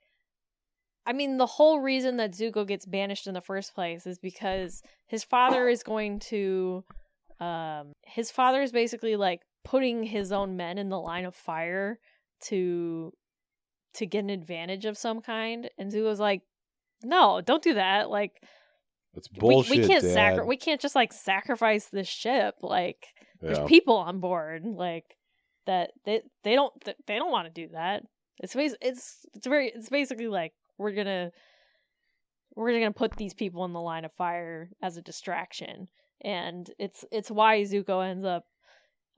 I 1.06 1.14
mean 1.14 1.38
the 1.38 1.46
whole 1.46 1.80
reason 1.80 2.18
that 2.18 2.34
Zuko 2.34 2.68
gets 2.68 2.86
banished 2.86 3.28
in 3.28 3.34
the 3.34 3.42
first 3.42 3.74
place 3.74 4.06
is 4.06 4.20
because 4.20 4.82
his 5.08 5.24
father 5.24 5.68
is 5.68 5.84
going 5.84 6.20
to 6.20 6.84
um 7.40 7.94
his 8.04 8.32
father 8.32 8.62
is 8.62 8.72
basically 8.72 9.16
like 9.16 9.42
putting 9.64 10.04
his 10.04 10.32
own 10.32 10.58
men 10.58 10.78
in 10.78 10.90
the 10.90 11.00
line 11.00 11.26
of 11.26 11.36
fire 11.36 12.00
to 12.42 13.12
to 13.96 14.06
get 14.06 14.24
an 14.24 14.30
advantage 14.30 14.86
of 14.86 14.98
some 14.98 15.22
kind 15.22 15.70
and 15.78 15.92
Zuko's 15.92 16.20
like 16.20 16.42
no, 17.04 17.40
don't 17.40 17.64
do 17.64 17.76
that. 17.76 18.10
Like 18.10 18.44
That's 19.14 19.30
we, 19.32 19.40
bullshit. 19.40 19.78
we 19.80 19.88
can't 19.88 20.04
Dad. 20.04 20.14
sacri- 20.14 20.46
we 20.46 20.58
can't 20.58 20.82
just 20.82 20.96
like 20.96 21.14
sacrifice 21.14 21.86
this 21.86 22.08
ship 22.08 22.56
like 22.62 23.06
Yeah. 23.42 23.54
there's 23.54 23.68
people 23.70 23.96
on 23.96 24.20
board 24.20 24.64
like 24.66 25.16
that 25.66 25.92
they 26.06 26.22
they 26.44 26.56
don't 26.56 26.74
they 27.08 27.16
don't 27.18 27.32
want 27.32 27.48
to 27.54 27.62
do 27.68 27.72
that 27.74 28.04
it's 28.42 28.54
bas- 28.56 28.76
it's 28.82 29.26
it's 29.34 29.48
very 29.48 29.70
it's 29.74 29.90
basically 29.90 30.28
like 30.28 30.54
we're 30.78 30.92
gonna 30.94 31.32
we're 32.56 32.74
gonna 32.74 32.92
put 32.92 33.16
these 33.16 33.34
people 33.34 33.64
in 33.66 33.74
the 33.74 33.80
line 33.82 34.04
of 34.06 34.12
fire 34.14 34.70
as 34.82 34.98
a 34.98 35.02
distraction 35.02 35.88
and 36.22 36.70
it's 36.80 37.06
it's 37.12 37.30
why 37.32 37.62
zuko 37.62 38.06
ends 38.06 38.26
up 38.26 38.44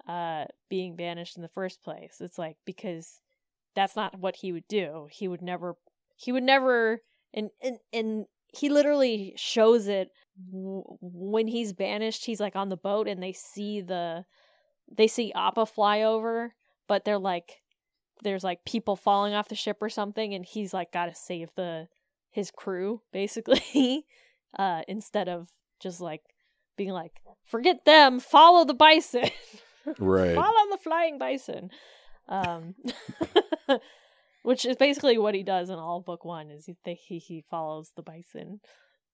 uh 0.08 0.46
being 0.70 0.96
banished 0.96 1.36
in 1.36 1.42
the 1.42 1.48
first 1.50 1.82
place 1.84 2.18
it's 2.20 2.38
like 2.38 2.58
because 2.66 3.22
that's 3.76 3.96
not 3.96 4.20
what 4.20 4.38
he 4.38 4.52
would 4.52 4.68
do. 4.68 5.08
He 5.12 5.28
would 5.28 5.42
never 5.42 5.76
he 6.16 6.32
would 6.32 6.44
never 6.44 7.02
and 7.34 7.50
and, 7.62 7.78
and 7.92 8.26
he 8.54 8.70
literally 8.70 9.34
shows 9.38 9.88
it 9.88 10.10
when 10.52 11.48
he's 11.48 11.74
banished 11.74 12.26
he's 12.26 12.40
like 12.40 12.56
on 12.56 12.70
the 12.70 12.78
boat 12.78 13.08
and 13.08 13.22
they 13.22 13.34
see 13.34 13.82
the 13.82 14.26
they 14.92 15.08
see 15.08 15.32
appa 15.34 15.66
fly 15.66 16.02
over 16.02 16.56
but 16.88 17.06
they're 17.06 17.20
like 17.20 17.62
there's 18.24 18.44
like 18.44 18.64
people 18.66 18.96
falling 18.96 19.34
off 19.34 19.50
the 19.50 19.56
ship 19.56 19.78
or 19.82 19.90
something 19.90 20.34
and 20.34 20.46
he's 20.46 20.74
like 20.74 20.92
got 20.92 21.06
to 21.06 21.16
save 21.16 21.50
the 21.56 21.88
his 22.30 22.52
crew 22.52 23.02
basically 23.14 24.06
uh 24.58 24.82
instead 24.88 25.28
of 25.28 25.50
just 25.80 26.02
like 26.02 26.22
being 26.78 26.92
like 26.92 27.14
forget 27.46 27.86
them 27.86 28.20
follow 28.20 28.66
the 28.66 28.74
bison. 28.74 29.30
Right. 29.98 30.36
follow 30.36 30.70
the 30.70 30.78
flying 30.78 31.18
bison. 31.18 31.72
Um 32.30 32.76
which 34.44 34.66
is 34.66 34.76
basically 34.76 35.18
what 35.18 35.36
he 35.36 35.44
does 35.44 35.70
in 35.70 35.78
all 35.78 35.98
of 35.98 36.06
book 36.06 36.26
one 36.26 36.50
is 36.52 36.66
he 36.66 36.76
he, 37.08 37.18
he 37.20 37.44
follows 37.50 37.92
the 37.96 38.02
bison 38.04 38.60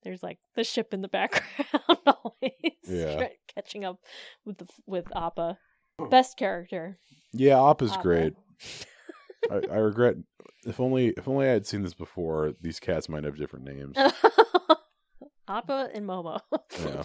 there's 0.04 0.22
like 0.24 0.38
the 0.56 0.64
ship 0.64 0.94
in 0.94 1.02
the 1.02 1.08
background 1.18 2.00
always 2.08 2.52
Yeah. 2.88 3.28
catching 3.54 3.84
up 3.86 4.00
with 4.46 4.58
the 4.60 4.68
with 4.86 5.06
appa 5.16 5.58
best 6.12 6.38
character 6.38 7.00
Yeah, 7.34 7.60
Appa's 7.70 7.92
Appa. 7.92 8.02
great. 8.04 8.34
I, 9.52 9.56
I 9.72 9.78
regret 9.78 10.16
if 10.66 10.80
only 10.80 11.08
if 11.18 11.28
only 11.28 11.48
I 11.48 11.52
had 11.54 11.66
seen 11.66 11.82
this 11.84 11.94
before. 11.96 12.54
These 12.62 12.80
cats 12.80 13.10
might 13.10 13.24
have 13.24 13.38
different 13.38 13.66
names. 13.66 13.98
appa 15.48 15.90
and 15.94 16.06
momo 16.06 16.40
Yeah. 16.80 17.04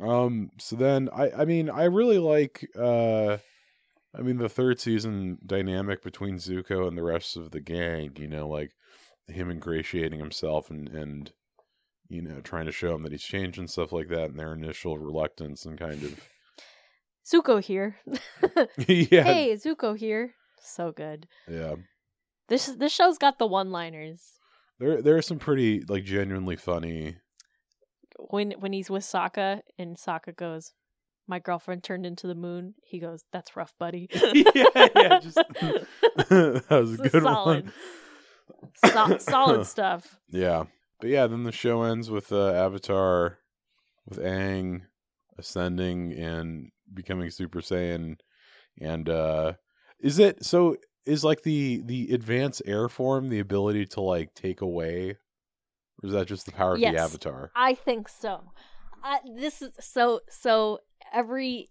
Um. 0.00 0.50
So 0.58 0.76
then, 0.76 1.08
I 1.14 1.30
I 1.30 1.44
mean, 1.44 1.68
I 1.70 1.84
really 1.84 2.18
like. 2.18 2.66
uh 2.78 3.38
I 4.16 4.22
mean, 4.22 4.38
the 4.38 4.48
third 4.48 4.80
season 4.80 5.38
dynamic 5.44 6.02
between 6.02 6.36
Zuko 6.36 6.86
and 6.86 6.96
the 6.96 7.02
rest 7.02 7.36
of 7.36 7.50
the 7.50 7.60
gang. 7.60 8.12
You 8.16 8.28
know, 8.28 8.48
like 8.48 8.72
him 9.26 9.50
ingratiating 9.50 10.18
himself 10.18 10.70
and 10.70 10.88
and 10.88 11.32
you 12.08 12.22
know 12.22 12.40
trying 12.40 12.66
to 12.66 12.72
show 12.72 12.94
him 12.94 13.02
that 13.02 13.12
he's 13.12 13.22
changed 13.22 13.58
and 13.58 13.70
stuff 13.70 13.92
like 13.92 14.08
that, 14.08 14.30
and 14.30 14.38
their 14.38 14.52
initial 14.52 14.98
reluctance 14.98 15.64
and 15.64 15.78
kind 15.78 16.02
of 16.02 16.28
zuko 17.26 17.62
here 17.62 17.96
yeah 18.86 19.22
hey 19.22 19.52
zuko 19.54 19.96
here 19.96 20.34
so 20.60 20.92
good 20.92 21.26
yeah. 21.48 21.74
this 22.48 22.66
this 22.66 22.92
show's 22.92 23.16
got 23.16 23.38
the 23.38 23.46
one 23.46 23.70
liners 23.70 24.34
There 24.78 25.00
there 25.00 25.16
are 25.16 25.22
some 25.22 25.38
pretty 25.38 25.80
like 25.88 26.04
genuinely 26.04 26.56
funny. 26.56 27.16
when 28.30 28.52
when 28.52 28.72
he's 28.72 28.90
with 28.90 29.04
Sokka 29.04 29.60
and 29.78 29.96
Sokka 29.96 30.36
goes, 30.36 30.72
"My 31.26 31.38
girlfriend 31.38 31.82
turned 31.82 32.06
into 32.06 32.26
the 32.26 32.34
moon." 32.34 32.74
He 32.84 32.98
goes, 32.98 33.24
"That's 33.32 33.56
rough, 33.56 33.74
buddy." 33.78 34.08
yeah, 34.34 34.88
yeah, 34.96 35.20
just 35.20 35.36
that 36.16 36.66
was 36.70 36.94
a 36.94 37.08
good 37.08 37.22
solid, 37.22 37.64
one. 37.64 37.72
so- 38.92 39.18
solid 39.18 39.66
stuff. 39.66 40.18
Yeah, 40.30 40.64
but 41.00 41.10
yeah, 41.10 41.26
then 41.26 41.44
the 41.44 41.52
show 41.52 41.82
ends 41.82 42.10
with 42.10 42.32
uh, 42.32 42.52
Avatar, 42.52 43.38
with 44.06 44.18
Aang 44.18 44.82
ascending 45.38 46.12
and 46.12 46.70
becoming 46.92 47.30
Super 47.30 47.60
Saiyan, 47.60 48.16
and 48.80 49.08
uh 49.08 49.54
is 50.00 50.18
it 50.18 50.44
so? 50.44 50.76
Is 51.06 51.24
like 51.24 51.42
the 51.42 51.82
the 51.84 52.12
advanced 52.12 52.62
air 52.66 52.88
form 52.88 53.28
the 53.28 53.40
ability 53.40 53.86
to 53.86 54.00
like 54.00 54.34
take 54.34 54.60
away, 54.60 55.16
or 56.02 56.06
is 56.06 56.12
that 56.12 56.26
just 56.26 56.46
the 56.46 56.52
power 56.52 56.74
of 56.74 56.80
the 56.80 56.96
Avatar? 56.96 57.50
I 57.56 57.74
think 57.74 58.08
so. 58.08 58.52
I, 59.02 59.18
this 59.36 59.60
is 59.60 59.72
so 59.80 60.20
so 60.30 60.80
every 61.12 61.68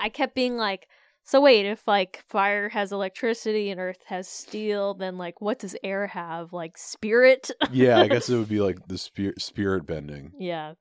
I 0.00 0.08
kept 0.08 0.34
being 0.34 0.56
like, 0.56 0.88
so 1.24 1.40
wait, 1.40 1.66
if 1.66 1.86
like 1.86 2.24
fire 2.26 2.68
has 2.70 2.92
electricity 2.92 3.70
and 3.70 3.80
earth 3.80 4.02
has 4.06 4.28
steel, 4.28 4.94
then 4.94 5.18
like 5.18 5.40
what 5.40 5.58
does 5.58 5.76
air 5.84 6.06
have? 6.06 6.52
Like 6.52 6.78
spirit? 6.78 7.50
yeah, 7.70 8.00
I 8.00 8.08
guess 8.08 8.28
it 8.30 8.36
would 8.38 8.48
be 8.48 8.60
like 8.60 8.86
the 8.88 8.98
spirit 8.98 9.40
spirit 9.40 9.86
bending, 9.86 10.32
yeah. 10.38 10.74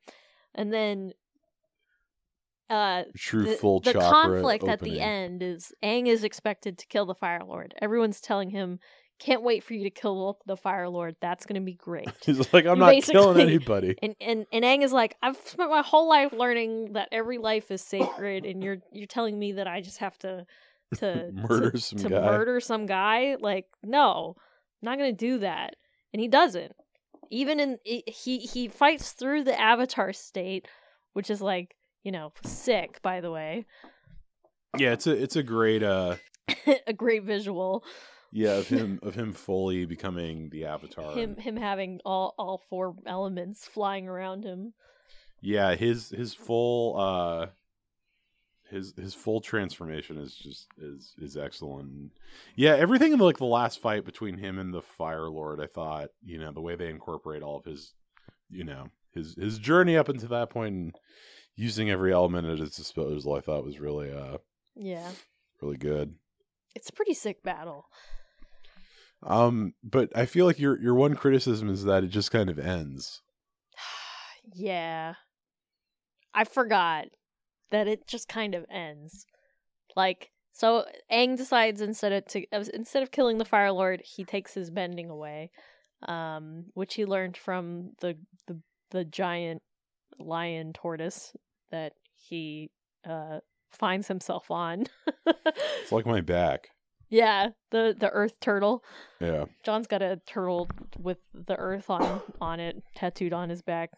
And 0.56 0.72
then 0.74 1.14
uh 2.70 3.04
true 3.16 3.46
the, 3.46 3.56
full 3.56 3.80
the 3.80 3.94
conflict 3.94 4.68
at 4.68 4.82
the 4.82 5.00
end 5.00 5.42
is 5.42 5.72
Aang 5.82 6.08
is 6.08 6.24
expected 6.26 6.78
to 6.78 6.88
kill 6.88 7.06
the 7.06 7.16
Fire 7.16 7.44
Lord. 7.46 7.74
Everyone's 7.82 8.22
telling 8.22 8.50
him, 8.50 8.80
"Can't 9.20 9.42
wait 9.44 9.64
for 9.64 9.74
you 9.74 9.84
to 9.84 9.90
kill 9.90 10.38
the 10.46 10.56
Fire 10.58 10.88
Lord. 10.90 11.16
That's 11.22 11.46
going 11.46 11.60
to 11.60 11.66
be 11.66 11.74
great." 11.74 12.10
He's 12.26 12.40
like, 12.54 12.66
I'm 12.66 12.78
You 12.78 12.86
not 12.86 13.04
killing 13.04 13.40
anybody. 13.40 13.96
and 14.02 14.16
and 14.22 14.46
and 14.52 14.64
Aang 14.64 14.84
is 14.84 14.92
like, 14.94 15.16
"I've 15.22 15.38
spent 15.46 15.70
my 15.70 15.82
whole 15.82 16.08
life 16.10 16.34
learning 16.34 16.94
that 16.94 17.10
every 17.12 17.38
life 17.38 17.72
is 17.72 17.82
sacred, 17.82 18.46
and 18.46 18.64
you're 18.64 18.78
you're 18.92 19.08
telling 19.08 19.38
me 19.38 19.54
that 19.54 19.68
I 19.68 19.82
just 19.82 19.98
have 20.00 20.18
to 20.20 20.46
to 20.98 21.32
Murder 21.34 21.72
to, 21.72 21.78
some 21.78 22.00
to 22.00 22.10
guy." 22.10 22.22
murder 22.22 22.60
some 22.60 22.86
guy? 22.86 23.36
Like, 23.40 23.66
no, 23.84 24.36
I'm 24.38 24.86
not 24.86 24.98
going 24.98 25.12
to 25.16 25.18
do 25.18 25.40
that." 25.40 25.76
And 26.14 26.22
he 26.22 26.28
doesn't. 26.28 26.74
Even 27.30 27.60
in 27.60 27.78
he 27.86 28.38
he 28.40 28.68
fights 28.70 29.12
through 29.12 29.44
the 29.44 29.60
Avatar 29.60 30.14
state, 30.14 30.68
which 31.14 31.30
is 31.30 31.42
like 31.42 31.76
you 32.04 32.12
know 32.12 32.32
sick. 32.46 33.02
By 33.02 33.20
the 33.22 33.32
way. 33.32 33.66
Yeah, 34.78 34.94
it's 34.94 35.08
a 35.08 35.12
it's 35.12 35.36
a 35.36 35.44
great 35.44 35.84
uh 35.84 36.16
a 36.88 36.94
great 36.94 37.24
visual. 37.24 37.84
Yeah 38.32 38.54
of 38.54 38.68
him 38.78 39.00
of 39.04 39.16
him 39.16 39.34
fully 39.34 39.86
becoming 39.86 40.50
the 40.50 40.66
avatar. 40.66 41.14
Him 41.14 41.36
him 41.38 41.56
having 41.58 42.00
all 42.06 42.36
all 42.38 42.62
four 42.70 42.96
elements 43.06 43.66
flying 43.68 44.08
around 44.08 44.44
him. 44.44 44.74
Yeah, 45.42 45.76
his 45.76 46.10
his 46.10 46.34
full 46.34 47.00
uh 47.00 47.48
his 48.70 48.94
his 48.98 49.14
full 49.14 49.40
transformation 49.40 50.18
is 50.18 50.36
just 50.36 50.68
is 50.78 51.14
is 51.22 51.38
excellent. 51.38 52.12
Yeah, 52.56 52.76
everything 52.76 53.14
in 53.14 53.20
the, 53.20 53.24
like 53.26 53.38
the 53.38 53.46
last 53.46 53.80
fight 53.80 54.04
between 54.04 54.38
him 54.38 54.60
and 54.60 54.74
the 54.74 54.82
Fire 54.82 55.30
Lord, 55.30 55.62
I 55.62 55.68
thought, 55.68 56.10
you 56.24 56.38
know, 56.38 56.52
the 56.52 56.62
way 56.62 56.76
they 56.76 56.90
incorporate 56.90 57.44
all 57.44 57.58
of 57.58 57.66
his, 57.66 57.94
you 58.50 58.64
know, 58.66 58.88
his 59.14 59.36
his 59.36 59.58
journey 59.58 59.96
up 59.96 60.10
until 60.10 60.30
that 60.30 60.50
point 60.50 60.76
and 60.76 60.96
using 61.56 61.90
every 61.90 62.12
element 62.14 62.46
at 62.48 62.60
his 62.60 62.76
disposal, 62.76 63.36
I 63.36 63.40
thought 63.42 63.64
was 63.64 63.80
really 63.80 64.12
uh 64.12 64.38
Yeah. 64.76 65.12
really 65.62 65.78
good. 65.78 66.16
It's 66.78 66.90
a 66.90 66.94
pretty 66.94 67.16
sick 67.16 67.42
battle. 67.42 67.88
Um, 69.24 69.74
but 69.84 70.16
I 70.16 70.28
feel 70.28 70.46
like 70.46 70.60
your 70.60 70.80
your 70.80 70.94
one 70.94 71.16
criticism 71.16 71.70
is 71.70 71.84
that 71.86 72.04
it 72.04 72.10
just 72.10 72.30
kind 72.30 72.52
of 72.52 72.60
ends. 72.60 73.24
yeah. 74.54 75.16
I 76.36 76.44
forgot 76.44 77.08
that 77.72 77.88
it 77.88 78.08
just 78.08 78.28
kind 78.28 78.54
of 78.54 78.64
ends. 78.70 79.26
Like 79.96 80.30
so 80.52 80.86
Aang 81.12 81.36
decides 81.36 81.82
instead 81.82 82.14
of 82.14 82.26
to 82.28 82.46
uh, 82.54 82.64
instead 82.76 83.02
of 83.02 83.10
killing 83.10 83.40
the 83.40 83.46
Fire 83.46 83.72
Lord, 83.72 84.04
he 84.06 84.24
takes 84.24 84.54
his 84.54 84.70
bending 84.70 85.10
away. 85.10 85.50
Um 86.08 86.66
which 86.76 86.94
he 86.94 87.08
learned 87.08 87.38
from 87.38 87.94
the 88.02 88.16
the 88.46 88.62
the 88.92 89.04
giant 89.04 89.64
lion 90.20 90.74
tortoise 90.74 91.36
that 91.72 91.94
he 92.14 92.70
uh 93.04 93.40
finds 93.72 94.08
himself 94.08 94.50
on. 94.52 94.86
It's 95.82 95.92
like 95.92 96.06
my 96.06 96.22
back. 96.22 96.70
yeah, 97.10 97.50
the 97.72 97.96
the 97.98 98.10
earth 98.10 98.34
turtle. 98.42 98.84
Yeah. 99.20 99.46
John's 99.64 99.88
got 99.88 100.02
a 100.02 100.20
turtle 100.26 100.70
with 100.98 101.18
the 101.34 101.56
earth 101.56 101.90
on 101.90 102.22
on 102.42 102.60
it 102.60 102.82
tattooed 102.96 103.34
on 103.34 103.50
his 103.50 103.62
back, 103.62 103.92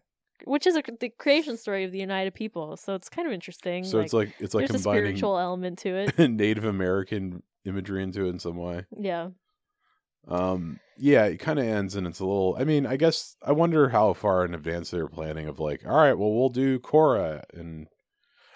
which 0.45 0.67
is 0.67 0.75
a, 0.75 0.83
the 0.99 1.09
creation 1.09 1.57
story 1.57 1.83
of 1.83 1.91
the 1.91 1.99
United 1.99 2.33
People. 2.33 2.77
So 2.77 2.95
it's 2.95 3.09
kind 3.09 3.27
of 3.27 3.33
interesting. 3.33 3.83
So 3.83 3.99
it's 3.99 4.13
like 4.13 4.33
it's 4.39 4.53
like 4.53 4.67
there's 4.67 4.79
a 4.81 4.83
spiritual 4.83 5.37
element 5.37 5.79
to 5.79 5.89
it. 5.95 6.17
Native 6.29 6.65
American 6.65 7.41
imagery 7.65 8.03
into 8.03 8.25
it 8.25 8.29
in 8.29 8.39
some 8.39 8.57
way. 8.57 8.85
Yeah, 8.97 9.29
Um, 10.27 10.79
yeah, 10.97 11.25
it 11.25 11.37
kind 11.37 11.59
of 11.59 11.65
ends, 11.65 11.95
and 11.95 12.05
it's 12.07 12.19
a 12.19 12.25
little. 12.25 12.55
I 12.59 12.63
mean, 12.63 12.85
I 12.85 12.95
guess 12.97 13.35
I 13.45 13.51
wonder 13.53 13.89
how 13.89 14.13
far 14.13 14.45
in 14.45 14.53
advance 14.53 14.91
they 14.91 15.01
were 15.01 15.09
planning 15.09 15.47
of 15.47 15.59
like, 15.59 15.81
all 15.85 15.95
right, 15.97 16.17
well, 16.17 16.31
we'll 16.33 16.49
do 16.49 16.79
Korra 16.79 17.43
and 17.53 17.87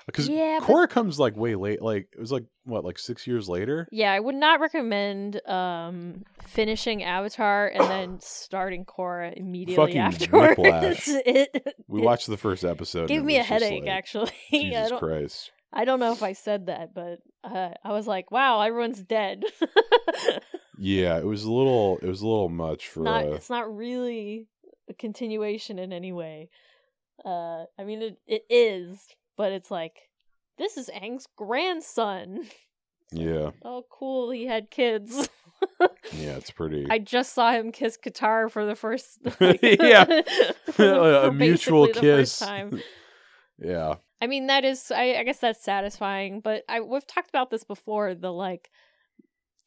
because 0.06 0.28
Yeah, 0.30 0.60
but- 0.66 0.90
comes 0.90 1.20
like 1.20 1.36
way 1.36 1.56
late, 1.56 1.82
like 1.82 2.08
it 2.14 2.20
was 2.20 2.32
like 2.32 2.44
what, 2.66 2.84
like 2.86 2.98
six 3.00 3.26
years 3.28 3.48
later. 3.50 3.88
yeah. 3.92 4.12
I 4.12 4.20
would 4.20 4.36
not 4.36 4.60
recommend 4.60 5.42
um 5.48 6.24
finishing 6.48 7.04
Avatar 7.04 7.68
and 7.68 7.84
then 7.84 8.20
starting 8.22 8.86
Korra 8.86 9.34
immediately 9.36 9.76
Fucking 9.86 9.98
afterwards. 10.00 10.58
whiplash. 10.58 11.04
it 11.08 11.76
We 11.88 12.02
it 12.02 12.04
watched 12.06 12.28
the 12.28 12.38
first 12.38 12.64
episode. 12.64 13.08
gave 13.08 13.24
me 13.24 13.38
a 13.38 13.44
headache. 13.44 13.84
like, 13.84 13.92
actually, 13.92 14.32
I 14.52 14.58
Jesus 14.58 14.90
don't. 14.90 15.00
Christ. 15.00 15.52
I 15.76 15.86
don't 15.86 16.00
know 16.00 16.12
if 16.12 16.22
I 16.22 16.34
said 16.34 16.68
that, 16.68 16.94
but 16.94 17.20
uh, 17.44 17.72
I 17.84 17.92
was 17.94 18.06
like, 18.06 18.30
"Wow, 18.30 18.62
everyone's 18.62 19.02
dead." 19.02 19.44
Yeah, 20.78 21.18
it 21.20 21.26
was 21.26 21.44
a 21.44 21.52
little. 21.52 22.00
It 22.02 22.08
was 22.08 22.22
a 22.22 22.28
little 22.28 22.50
much 22.50 22.88
for. 22.90 23.02
not 23.04 23.26
uh, 23.26 23.34
it's 23.34 23.50
not 23.50 23.74
really 23.74 24.48
a 24.90 24.94
continuation 24.94 25.80
in 25.80 25.94
any 25.94 26.12
way. 26.12 26.50
Uh 27.24 27.66
I 27.80 27.84
mean 27.86 28.02
it 28.02 28.18
it 28.28 28.44
is, 28.50 29.08
but 29.38 29.52
it's 29.52 29.72
like 29.72 30.10
this 30.58 30.78
is 30.78 30.90
Aang's 30.94 31.28
grandson. 31.36 32.46
yeah, 33.12 33.52
Oh 33.64 33.86
cool, 33.90 34.32
he 34.32 34.46
had 34.46 34.70
kids. 34.72 35.30
yeah, 36.12 36.36
it's 36.36 36.52
pretty. 36.52 36.88
I 36.90 37.00
just 37.00 37.34
saw 37.34 37.52
him 37.52 37.72
kiss 37.72 37.98
Katara 37.98 38.52
for 38.52 38.66
the 38.66 38.76
first 38.76 39.20
Yeah. 39.40 40.22
for 40.72 40.84
a 41.26 41.32
mutual 41.32 41.86
basically 41.88 42.10
the 42.10 42.18
first 42.18 42.40
kiss. 42.40 42.82
yeah, 43.60 43.96
I 44.22 44.28
mean 44.28 44.48
that 44.48 44.66
is 44.66 44.92
I, 44.92 45.16
I 45.16 45.24
guess 45.24 45.40
that's 45.40 45.64
satisfying, 45.64 46.42
but 46.42 46.64
I 46.68 46.82
we've 46.82 47.08
talked 47.08 47.30
about 47.30 47.50
this 47.50 47.64
before, 47.64 48.14
the 48.16 48.32
like 48.32 48.70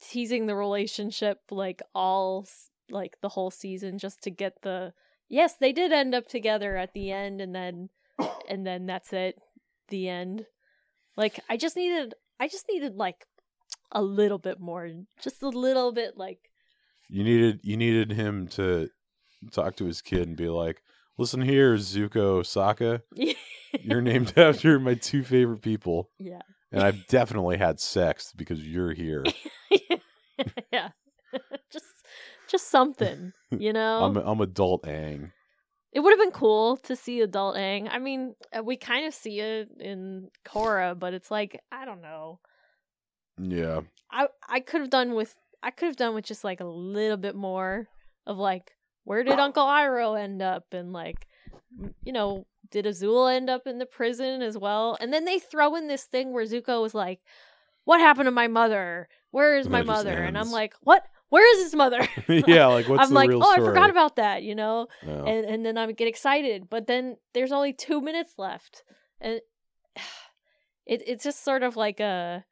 teasing 0.01 0.47
the 0.47 0.55
relationship 0.55 1.39
like 1.51 1.81
all 1.95 2.47
like 2.91 3.17
the 3.23 3.31
whole 3.31 3.51
season 3.51 3.99
just 3.99 4.23
to 4.23 4.31
get 4.31 4.61
the 4.63 4.93
yes, 5.29 5.55
they 5.59 5.73
did 5.73 5.93
end 5.93 6.15
up 6.15 6.29
together 6.29 6.77
at 6.77 6.93
the 6.93 7.11
end 7.11 7.41
and 7.41 7.55
then 7.55 7.89
and 8.49 8.67
then 8.67 8.87
that's 8.87 9.13
it. 9.13 9.39
The 9.89 10.09
end. 10.09 10.47
Like 11.17 11.41
I 11.49 11.57
just 11.57 11.77
needed 11.77 12.15
I 12.39 12.49
just 12.49 12.67
needed 12.71 12.97
like 12.97 13.27
a 13.93 14.03
little 14.03 14.39
bit 14.39 14.61
more. 14.61 14.91
Just 15.21 15.43
a 15.43 15.49
little 15.49 15.93
bit 15.93 16.17
like 16.17 16.51
you 17.09 17.25
needed 17.25 17.61
you 17.63 17.77
needed 17.77 18.13
him 18.13 18.49
to 18.49 18.89
talk 19.53 19.77
to 19.77 19.87
his 19.87 20.01
kid 20.03 20.29
and 20.29 20.37
be 20.37 20.49
like, 20.49 20.83
"Listen 21.19 21.41
here, 21.41 21.77
Zuko 21.77 22.41
Sokka, 22.41 23.03
you're 23.81 24.03
named 24.03 24.33
after 24.37 24.79
my 24.81 24.95
two 24.95 25.23
favorite 25.23 25.63
people, 25.63 26.11
yeah. 26.19 26.43
and 26.73 26.83
I've 26.83 27.07
definitely 27.07 27.59
had 27.59 27.81
sex 27.81 28.33
because 28.37 28.67
you're 28.67 28.93
here. 28.93 29.25
yeah. 30.73 30.91
just 31.73 31.85
just 32.49 32.71
something, 32.71 33.33
you 33.51 33.73
know? 33.73 34.05
I'm 34.05 34.17
I'm 34.17 34.41
adult 34.41 34.85
Aang. 34.85 35.33
It 35.97 36.01
would 36.01 36.11
have 36.11 36.19
been 36.19 36.31
cool 36.31 36.77
to 36.77 36.95
see 36.95 37.23
adult 37.23 37.57
Aang. 37.57 37.89
I 37.91 37.99
mean, 37.99 38.35
uh, 38.55 38.63
we 38.63 38.77
kind 38.77 39.07
of 39.07 39.15
see 39.15 39.41
it 39.41 39.71
in 39.81 40.29
Korra, 40.45 40.97
but 40.97 41.15
it's 41.15 41.31
like 41.31 41.59
I 41.73 41.87
don't 41.87 42.03
know. 42.03 42.39
Yeah, 43.41 43.81
I 44.11 44.29
I 44.47 44.61
could 44.61 44.83
have 44.83 44.91
done 44.91 45.15
with 45.15 45.35
I 45.63 45.71
could 45.71 45.87
have 45.87 45.97
done 45.97 46.15
with 46.15 46.27
just 46.27 46.45
like 46.45 46.61
a 46.61 46.67
little 46.67 47.17
bit 47.17 47.35
more 47.35 47.89
of 48.27 48.37
like 48.37 48.73
where 49.05 49.25
did 49.25 49.39
Uncle 49.39 49.65
Iroh 49.65 50.21
end 50.23 50.43
up 50.43 50.67
and 50.73 50.93
like 50.93 51.27
you 52.05 52.13
know 52.13 52.47
did 52.71 52.85
Azula 52.85 53.35
end 53.35 53.49
up 53.49 53.67
in 53.67 53.79
the 53.79 53.87
prison 53.87 54.43
as 54.43 54.59
well? 54.59 54.99
And 55.01 55.15
then 55.15 55.25
they 55.25 55.39
throw 55.39 55.77
in 55.77 55.89
this 55.89 56.05
thing 56.05 56.31
where 56.35 56.45
Zuko 56.45 56.83
was 56.83 56.95
like, 56.95 57.21
"What 57.87 58.01
happened 58.01 58.27
to 58.27 58.33
my 58.33 58.49
mother? 58.49 59.09
Where 59.31 59.57
is 59.57 59.65
And 59.65 59.73
my 59.73 59.83
mother?" 59.83 60.13
And 60.13 60.37
I'm 60.37 60.51
like, 60.51 60.75
"What? 60.83 61.05
Where 61.29 61.57
is 61.57 61.65
his 61.65 61.75
mother?" 61.75 62.07
yeah. 62.29 62.67
Like, 62.67 62.89
what's 62.89 63.09
I'm 63.09 63.15
like, 63.15 63.31
"Oh, 63.31 63.41
story? 63.41 63.63
I 63.63 63.65
forgot 63.69 63.91
about 63.91 64.17
that," 64.17 64.43
you 64.43 64.55
know 64.55 64.89
Yeah. 65.07 65.25
and 65.25 65.47
and 65.47 65.67
then 65.67 65.79
I 65.79 65.87
would 65.87 65.97
get 65.97 66.09
excited, 66.09 66.69
but 66.69 66.87
then 66.87 67.17
there's 67.35 67.53
only 67.53 67.73
two 67.73 68.01
minutes 68.01 68.35
left, 68.39 68.85
and 69.21 69.41
it 70.87 71.03
it's 71.07 71.25
just 71.25 71.45
sort 71.45 71.63
of 71.63 71.77
like 71.77 72.01
a 72.01 72.45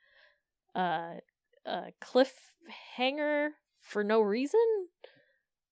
a, 0.75 1.21
a 1.67 1.83
cliffhanger 2.03 3.51
for 3.81 4.03
no 4.03 4.21
reason, 4.21 4.89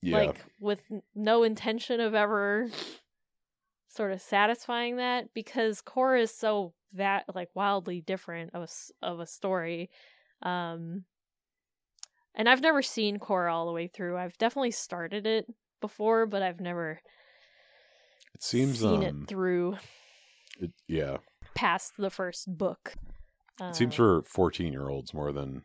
yeah. 0.03 0.19
like 0.19 0.45
with 0.61 0.81
no 1.15 1.43
intention 1.43 2.01
of 2.01 2.15
ever 2.15 2.69
sort 3.89 4.13
of 4.13 4.21
satisfying 4.21 4.97
that 4.97 5.35
because 5.35 5.83
Korra 5.83 6.23
is 6.23 6.35
so 6.35 6.73
that 6.95 7.25
like 7.35 7.49
wildly 7.55 8.01
different 8.01 8.51
of 8.55 8.63
a 8.63 9.07
of 9.07 9.21
a 9.21 9.27
story. 9.27 9.91
Um, 10.43 11.05
and 12.35 12.49
I've 12.49 12.61
never 12.63 12.83
seen 12.83 13.19
Korra 13.19 13.53
all 13.53 13.67
the 13.67 13.73
way 13.73 13.87
through. 13.89 14.17
I've 14.17 14.37
definitely 14.39 14.71
started 14.73 15.27
it 15.27 15.47
before, 15.81 16.27
but 16.27 16.43
I've 16.43 16.61
never 16.61 17.01
it 18.35 18.43
seems 18.43 18.81
seen 18.81 19.05
um, 19.05 19.23
it 19.23 19.29
through 19.29 19.77
it, 20.61 20.71
yeah. 20.89 21.19
past 21.55 21.93
the 21.99 22.11
first 22.11 22.47
book. 22.57 22.95
It 23.61 23.77
seems 23.77 23.95
Uh, 23.95 23.97
for 23.97 24.23
14 24.23 24.73
year 24.73 24.89
olds 24.89 25.13
more 25.15 25.33
than 25.33 25.63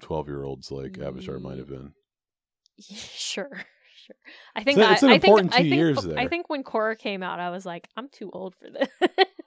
12 0.00 0.28
year 0.28 0.44
olds 0.44 0.70
like 0.70 0.98
Avatar 0.98 1.38
might 1.38 1.58
have 1.58 1.68
been. 1.68 1.92
sure, 2.80 3.50
sure. 3.94 4.16
I 4.54 4.62
think 4.64 4.78
It's 4.78 5.02
I, 5.02 5.06
an 5.06 5.12
I 5.12 5.18
think 5.18 5.24
important 5.24 5.54
I 5.54 5.58
two 5.58 5.62
think 5.64 5.74
years 5.74 5.98
I 5.98 6.08
there. 6.08 6.28
think 6.28 6.48
when 6.48 6.62
Korra 6.64 6.98
came 6.98 7.22
out, 7.22 7.40
I 7.40 7.50
was 7.50 7.66
like, 7.66 7.88
I'm 7.96 8.08
too 8.08 8.30
old 8.32 8.54
for 8.56 8.68
this. 8.70 8.88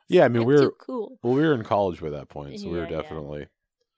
Yeah, 0.07 0.25
I 0.25 0.27
mean, 0.27 0.41
I'm 0.43 0.47
we're- 0.47 0.69
cool. 0.79 1.17
Well, 1.23 1.33
we 1.33 1.41
were 1.41 1.53
in 1.53 1.63
college 1.63 1.99
by 2.01 2.11
that 2.11 2.29
point, 2.29 2.59
so 2.59 2.69
we 2.69 2.77
were 2.77 2.85
definitely. 2.85 3.39
yeah. 3.41 3.45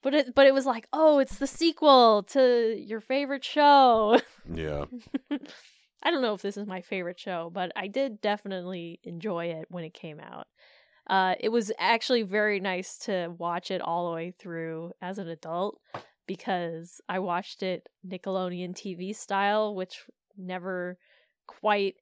But 0.02 0.14
it 0.14 0.34
but 0.34 0.46
it 0.46 0.54
was 0.54 0.66
like, 0.66 0.86
oh, 0.92 1.18
it's 1.18 1.38
the 1.38 1.46
sequel 1.46 2.22
to 2.30 2.76
your 2.78 3.00
favorite 3.00 3.44
show. 3.44 4.20
Yeah. 4.52 4.84
I 6.02 6.10
don't 6.10 6.22
know 6.22 6.34
if 6.34 6.42
this 6.42 6.56
is 6.56 6.66
my 6.66 6.80
favorite 6.80 7.18
show, 7.18 7.50
but 7.52 7.72
I 7.74 7.88
did 7.88 8.20
definitely 8.20 9.00
enjoy 9.02 9.46
it 9.46 9.66
when 9.68 9.84
it 9.84 9.94
came 9.94 10.20
out. 10.20 10.46
Uh, 11.08 11.34
it 11.40 11.48
was 11.48 11.72
actually 11.78 12.22
very 12.22 12.60
nice 12.60 12.98
to 12.98 13.34
watch 13.38 13.70
it 13.70 13.80
all 13.80 14.08
the 14.08 14.14
way 14.14 14.32
through 14.38 14.92
as 15.02 15.18
an 15.18 15.28
adult 15.28 15.80
because 16.26 17.00
I 17.08 17.18
watched 17.18 17.62
it 17.62 17.88
Nickelodeon 18.06 18.74
TV 18.74 19.16
style, 19.16 19.74
which 19.74 20.04
never 20.36 20.98
quite 21.46 21.96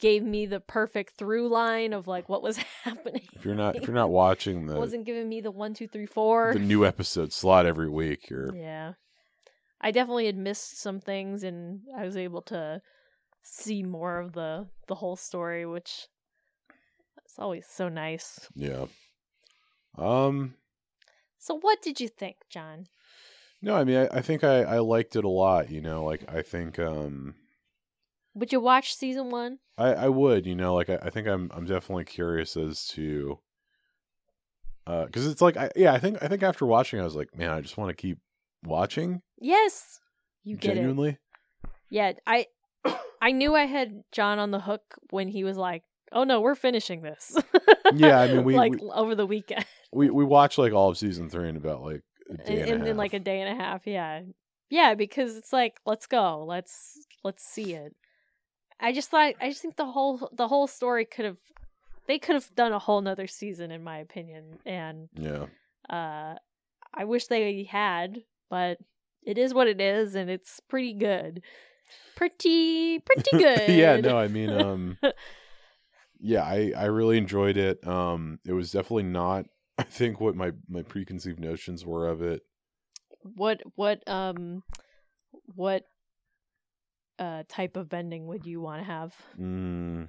gave 0.00 0.22
me 0.22 0.46
the 0.46 0.60
perfect 0.60 1.16
through 1.16 1.48
line 1.48 1.92
of 1.92 2.06
like 2.06 2.28
what 2.28 2.42
was 2.42 2.56
happening. 2.84 3.22
If 3.34 3.44
you're 3.44 3.54
not 3.54 3.76
if 3.76 3.86
you're 3.86 3.94
not 3.94 4.10
watching 4.10 4.66
the 4.66 4.76
wasn't 4.78 5.04
giving 5.06 5.28
me 5.28 5.40
the 5.40 5.50
one, 5.50 5.74
two, 5.74 5.86
three, 5.88 6.06
four. 6.06 6.52
the 6.52 6.58
new 6.58 6.84
episode 6.84 7.32
slot 7.32 7.66
every 7.66 7.88
week, 7.88 8.28
you're 8.30 8.54
Yeah. 8.54 8.94
I 9.80 9.90
definitely 9.92 10.26
had 10.26 10.36
missed 10.36 10.78
some 10.80 11.00
things 11.00 11.42
and 11.42 11.80
I 11.96 12.04
was 12.04 12.16
able 12.16 12.42
to 12.42 12.82
see 13.42 13.82
more 13.82 14.18
of 14.18 14.32
the 14.32 14.68
the 14.88 14.96
whole 14.96 15.16
story, 15.16 15.64
which 15.66 16.06
is 17.26 17.34
always 17.38 17.66
so 17.66 17.88
nice. 17.88 18.48
yeah. 18.54 18.86
Um 19.96 20.54
So 21.38 21.58
what 21.58 21.82
did 21.82 22.00
you 22.00 22.08
think, 22.08 22.36
John? 22.50 22.86
no, 23.62 23.74
I 23.74 23.84
mean 23.84 23.96
I, 23.96 24.18
I 24.18 24.20
think 24.22 24.42
I, 24.44 24.62
I 24.62 24.78
liked 24.78 25.16
it 25.16 25.24
a 25.24 25.28
lot, 25.28 25.70
you 25.70 25.80
know, 25.80 26.04
like 26.04 26.24
I 26.32 26.42
think 26.42 26.78
um 26.78 27.34
Would 28.34 28.52
you 28.52 28.60
watch 28.60 28.94
season 28.94 29.30
one? 29.30 29.58
I, 29.76 29.92
I 29.94 30.08
would, 30.08 30.46
you 30.46 30.54
know, 30.54 30.74
like 30.74 30.90
I, 30.90 30.98
I 31.02 31.10
think 31.10 31.26
I'm 31.26 31.50
I'm 31.54 31.66
definitely 31.66 32.04
curious 32.04 32.56
as 32.56 32.86
to 32.88 33.38
uh, 34.86 35.06
because 35.06 35.26
it's 35.26 35.42
like 35.42 35.56
I, 35.56 35.70
yeah 35.76 35.92
i 35.92 35.98
think 35.98 36.22
i 36.22 36.26
think 36.28 36.42
after 36.42 36.66
watching 36.66 37.00
i 37.00 37.04
was 37.04 37.14
like 37.14 37.36
man 37.36 37.50
i 37.50 37.60
just 37.60 37.76
want 37.76 37.90
to 37.90 37.94
keep 37.94 38.18
watching 38.64 39.22
Yes, 39.38 40.00
you 40.42 40.56
get 40.56 40.72
it. 40.72 40.74
genuinely 40.74 41.18
Yeah, 41.90 42.12
I 42.26 42.46
I 43.22 43.32
knew 43.32 43.54
I 43.54 43.64
had 43.66 44.02
John 44.12 44.38
on 44.38 44.50
the 44.50 44.60
hook 44.60 44.82
when 45.10 45.28
he 45.28 45.44
was 45.44 45.56
like, 45.56 45.82
"Oh 46.12 46.24
no, 46.24 46.40
we're 46.40 46.54
finishing 46.54 47.02
this." 47.02 47.36
Yeah, 47.94 48.20
I 48.20 48.28
mean, 48.28 48.44
we- 48.44 48.54
like 48.54 48.72
we- 48.72 48.90
over 48.94 49.14
the 49.14 49.26
weekend 49.26 49.64
we 49.92 50.10
we 50.10 50.24
watched 50.24 50.58
like 50.58 50.72
all 50.72 50.88
of 50.88 50.98
season 50.98 51.28
three 51.28 51.48
in 51.48 51.56
about 51.56 51.82
like 51.82 52.02
a 52.28 52.32
in, 52.32 52.56
day 52.56 52.62
and, 52.62 52.82
in, 52.82 52.86
in 52.86 52.96
like 52.96 53.14
a 53.14 53.18
day 53.18 53.40
and 53.40 53.58
a 53.58 53.62
half. 53.62 53.86
Yeah, 53.86 54.22
yeah, 54.68 54.94
because 54.94 55.36
it's 55.36 55.52
like, 55.52 55.80
let's 55.84 56.06
go, 56.06 56.44
let's 56.46 57.06
let's 57.24 57.44
see 57.44 57.74
it. 57.74 57.94
I 58.80 58.92
just 58.92 59.10
thought, 59.10 59.34
I 59.40 59.48
just 59.48 59.62
think 59.62 59.76
the 59.76 59.86
whole 59.86 60.30
the 60.32 60.48
whole 60.48 60.66
story 60.66 61.04
could 61.04 61.24
have, 61.24 61.36
they 62.06 62.18
could 62.18 62.34
have 62.34 62.54
done 62.54 62.72
a 62.72 62.78
whole 62.78 63.00
nother 63.00 63.26
season, 63.26 63.70
in 63.70 63.84
my 63.84 63.98
opinion, 63.98 64.58
and 64.64 65.08
yeah. 65.14 65.46
uh, 65.88 66.36
I 66.94 67.04
wish 67.04 67.26
they 67.26 67.64
had, 67.64 68.22
but 68.48 68.78
it 69.22 69.38
is 69.38 69.52
what 69.52 69.68
it 69.68 69.80
is, 69.80 70.14
and 70.14 70.30
it's 70.30 70.60
pretty 70.60 70.94
good, 70.94 71.42
pretty 72.16 73.00
pretty 73.00 73.30
good. 73.38 73.68
yeah 73.70 73.96
no 73.96 74.16
i 74.16 74.28
mean 74.28 74.50
um 74.50 74.98
yeah 76.20 76.42
i 76.42 76.72
i 76.76 76.84
really 76.84 77.18
enjoyed 77.18 77.56
it. 77.56 77.86
Um 77.86 78.38
it 78.46 78.52
was 78.52 78.70
definitely 78.70 79.04
not 79.04 79.46
i 79.78 79.82
think 79.82 80.20
what 80.20 80.36
my 80.36 80.52
my 80.68 80.82
preconceived 80.82 81.40
notions 81.40 81.84
were 81.84 82.08
of 82.08 82.22
it. 82.22 82.42
What 83.22 83.60
what 83.74 84.06
um 84.08 84.62
what 85.54 85.84
uh 87.20 87.44
type 87.48 87.76
of 87.76 87.88
bending 87.88 88.26
would 88.26 88.44
you 88.46 88.60
want 88.60 88.80
to 88.80 88.84
have? 88.84 89.14
mm, 89.38 90.08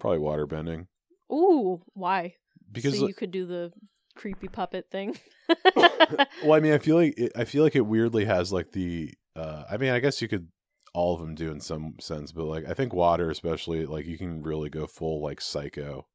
probably 0.00 0.18
water 0.18 0.46
bending 0.46 0.86
Ooh, 1.30 1.82
why? 1.94 2.34
because 2.70 2.98
so 2.98 3.06
you 3.06 3.14
could 3.14 3.30
do 3.30 3.46
the 3.46 3.72
creepy 4.14 4.48
puppet 4.48 4.86
thing. 4.90 5.16
well 5.76 6.52
i 6.52 6.60
mean 6.60 6.72
i 6.72 6.78
feel 6.78 6.96
like 6.96 7.14
it, 7.18 7.32
i 7.36 7.44
feel 7.44 7.62
like 7.62 7.76
it 7.76 7.86
weirdly 7.86 8.24
has 8.24 8.52
like 8.52 8.72
the 8.72 9.12
uh 9.36 9.64
i 9.70 9.76
mean 9.76 9.90
i 9.90 9.98
guess 10.00 10.22
you 10.22 10.28
could 10.28 10.48
all 10.94 11.14
of 11.14 11.20
them 11.20 11.34
do 11.34 11.50
in 11.50 11.60
some 11.60 11.94
sense 12.00 12.32
but 12.32 12.44
like 12.44 12.68
i 12.68 12.74
think 12.74 12.92
water 12.92 13.30
especially 13.30 13.86
like 13.86 14.06
you 14.06 14.18
can 14.18 14.42
really 14.42 14.68
go 14.68 14.86
full 14.86 15.22
like 15.22 15.40
psycho 15.40 16.06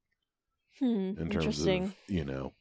hmm, 0.78 0.86
in 0.86 1.16
terms 1.16 1.28
interesting. 1.28 1.84
of 1.84 1.94
you 2.08 2.24
know 2.24 2.52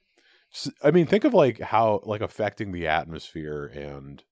I 0.84 0.92
mean 0.92 1.06
think 1.06 1.24
of 1.24 1.34
like 1.34 1.60
how 1.60 2.02
like 2.04 2.22
affecting 2.22 2.72
the 2.72 2.88
atmosphere 2.88 3.66
and 3.66 4.24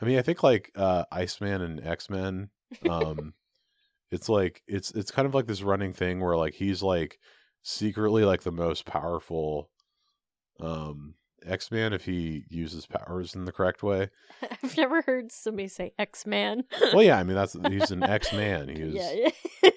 i 0.00 0.04
mean 0.04 0.18
i 0.18 0.22
think 0.22 0.42
like 0.42 0.70
uh 0.76 1.04
iceman 1.10 1.62
and 1.62 1.84
x-men 1.86 2.48
um 2.88 3.32
it's 4.10 4.28
like 4.28 4.62
it's 4.66 4.90
it's 4.92 5.10
kind 5.10 5.26
of 5.26 5.34
like 5.34 5.46
this 5.46 5.62
running 5.62 5.92
thing 5.92 6.20
where 6.20 6.36
like 6.36 6.54
he's 6.54 6.82
like 6.82 7.18
secretly 7.62 8.24
like 8.24 8.42
the 8.42 8.52
most 8.52 8.86
powerful 8.86 9.70
um 10.60 11.14
x-man 11.46 11.92
if 11.92 12.04
he 12.04 12.44
uses 12.48 12.86
powers 12.86 13.34
in 13.34 13.44
the 13.44 13.52
correct 13.52 13.82
way 13.82 14.08
I've 14.62 14.76
never 14.76 15.02
heard 15.02 15.30
somebody 15.30 15.68
say 15.68 15.92
X 15.98 16.26
Man. 16.26 16.64
well 16.92 17.02
yeah 17.02 17.18
i 17.18 17.22
mean 17.22 17.36
that's 17.36 17.56
he's 17.68 17.90
an 17.90 18.02
x-man 18.02 18.68
he 18.68 18.74
is 18.82 18.94
yeah. 18.94 19.28
yeah. 19.62 19.70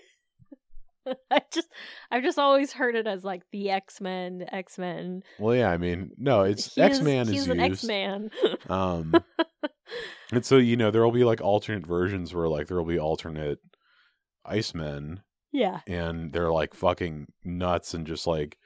I 1.31 1.41
just 1.51 1.67
I've 2.11 2.23
just 2.23 2.37
always 2.37 2.73
heard 2.73 2.95
it 2.95 3.07
as 3.07 3.23
like 3.23 3.41
the 3.51 3.71
X 3.71 3.99
Men, 4.01 4.45
X 4.51 4.77
Men. 4.77 5.23
well 5.39 5.55
yeah 5.55 5.69
i 5.69 5.77
mean 5.77 6.11
no 6.17 6.41
it's 6.43 6.77
x-man 6.77 7.23
is 7.23 7.29
He's 7.29 7.47
an 7.47 7.59
used 7.59 7.71
X 7.71 7.83
Man. 7.83 8.29
Um, 8.69 9.15
and 10.31 10.45
so 10.45 10.57
you 10.57 10.75
know 10.75 10.91
there 10.91 11.03
will 11.03 11.11
be 11.11 11.23
like 11.23 11.41
alternate 11.41 11.85
versions 11.85 12.33
where 12.33 12.47
like 12.47 12.67
there 12.67 12.77
will 12.77 12.85
be 12.85 12.99
alternate 12.99 13.59
Icemen, 14.45 15.19
yeah. 15.51 15.81
and 15.87 16.33
they're 16.33 16.51
like 16.51 16.73
fucking 16.73 17.27
nuts 17.43 17.93
and 17.93 18.07
just 18.07 18.25
like 18.25 18.57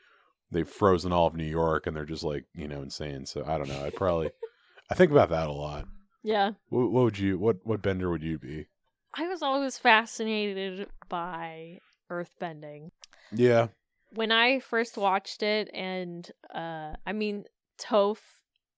they've 0.52 0.68
frozen 0.68 1.12
all 1.12 1.28
of 1.28 1.36
New 1.36 1.43
York 1.43 1.86
and 1.86 1.96
they're 1.96 2.06
just 2.06 2.24
like 2.24 2.46
you 2.54 2.68
know 2.68 2.82
insane. 2.82 3.26
So 3.26 3.43
I 3.46 3.58
don't 3.58 3.68
know. 3.68 3.84
I'd 3.84 3.96
probably 3.96 4.32
I 4.91 4.96
think 4.96 5.12
about 5.12 5.30
that 5.30 5.48
a 5.48 5.52
lot. 5.52 5.86
Yeah. 6.24 6.52
What, 6.70 6.91
what 6.91 7.04
would 7.04 7.20
you 7.20 7.38
what 7.38 7.58
what 7.64 7.82
bender 7.82 8.10
would 8.10 8.24
you 8.24 8.39
be? 8.39 8.68
I 9.14 9.28
was 9.28 9.41
always 9.41 9.78
fascinated 9.78 10.88
by 11.10 11.80
earthbending. 12.12 12.89
Yeah, 13.32 13.68
When 14.14 14.32
I 14.32 14.60
first 14.60 14.98
watched 14.98 15.43
it 15.43 15.70
and 15.74 16.30
uh 16.54 16.93
I 17.06 17.14
mean 17.14 17.46
Toph 17.80 18.20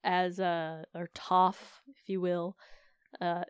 as 0.03 0.39
a 0.39 0.85
or 0.95 1.09
Toph, 1.15 1.81
if 1.87 2.07
you 2.07 2.21
will, 2.21 2.55
uh 3.21 3.43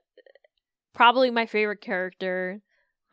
probably 0.93 1.31
my 1.31 1.45
favorite 1.45 1.81
character. 1.81 2.61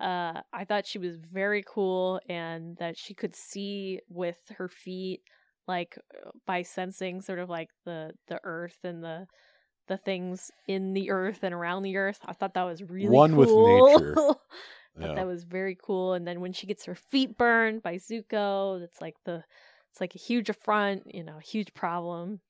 Uh 0.01 0.41
I 0.53 0.65
thought 0.65 0.87
she 0.87 0.99
was 0.99 1.17
very 1.17 1.65
cool 1.67 2.21
and 2.29 2.77
that 2.79 2.97
she 2.99 3.15
could 3.15 3.35
see 3.37 4.01
with 4.09 4.39
her 4.59 4.69
feet 4.69 5.21
like 5.67 5.97
by 6.47 6.63
sensing 6.63 7.21
sort 7.23 7.39
of 7.39 7.49
like 7.49 7.71
the 7.85 8.13
the 8.29 8.41
earth 8.45 8.79
and 8.85 9.03
the 9.03 9.27
the 9.87 9.97
things 9.99 10.51
in 10.67 10.95
the 10.95 11.11
earth 11.11 11.41
and 11.43 11.55
around 11.55 11.83
the 11.83 11.97
earth. 11.97 12.19
I 12.25 12.33
thought 12.33 12.55
that 12.55 12.63
was 12.63 12.83
really 12.83 13.11
One 13.15 13.37
with 13.37 13.51
cool. 13.51 13.87
nature. 13.87 14.17
Yeah. 15.01 15.15
that 15.17 15.27
was 15.27 15.43
very 15.45 15.77
cool. 15.83 16.15
And 16.15 16.27
then 16.27 16.41
when 16.41 16.53
she 16.53 16.67
gets 16.67 16.85
her 16.85 16.95
feet 16.95 17.37
burned 17.37 17.83
by 17.83 17.97
Zuko, 17.97 18.81
it's 18.83 19.01
like 19.01 19.17
the 19.25 19.43
it's 19.91 20.01
like 20.01 20.15
a 20.15 20.19
huge 20.19 20.49
affront, 20.49 21.13
you 21.15 21.23
know, 21.25 21.39
huge 21.39 21.75
problem. 21.75 22.41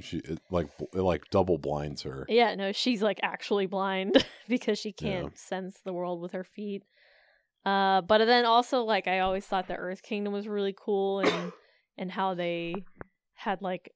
She 0.00 0.18
it, 0.18 0.40
like 0.50 0.68
it 0.92 1.00
like 1.00 1.30
double 1.30 1.58
blinds 1.58 2.02
her. 2.02 2.26
Yeah, 2.28 2.54
no, 2.54 2.72
she's 2.72 3.02
like 3.02 3.20
actually 3.22 3.66
blind 3.66 4.24
because 4.48 4.78
she 4.78 4.92
can't 4.92 5.36
sense 5.38 5.80
the 5.84 5.92
world 5.92 6.20
with 6.20 6.32
her 6.32 6.44
feet. 6.44 6.84
Uh, 7.64 8.02
but 8.02 8.24
then 8.24 8.44
also 8.44 8.82
like 8.82 9.08
I 9.08 9.20
always 9.20 9.46
thought 9.46 9.68
the 9.68 9.76
Earth 9.76 10.02
Kingdom 10.02 10.32
was 10.32 10.46
really 10.46 10.74
cool 10.78 11.20
and 11.20 11.52
and 11.98 12.10
how 12.10 12.34
they 12.34 12.84
had 13.34 13.62
like 13.62 13.92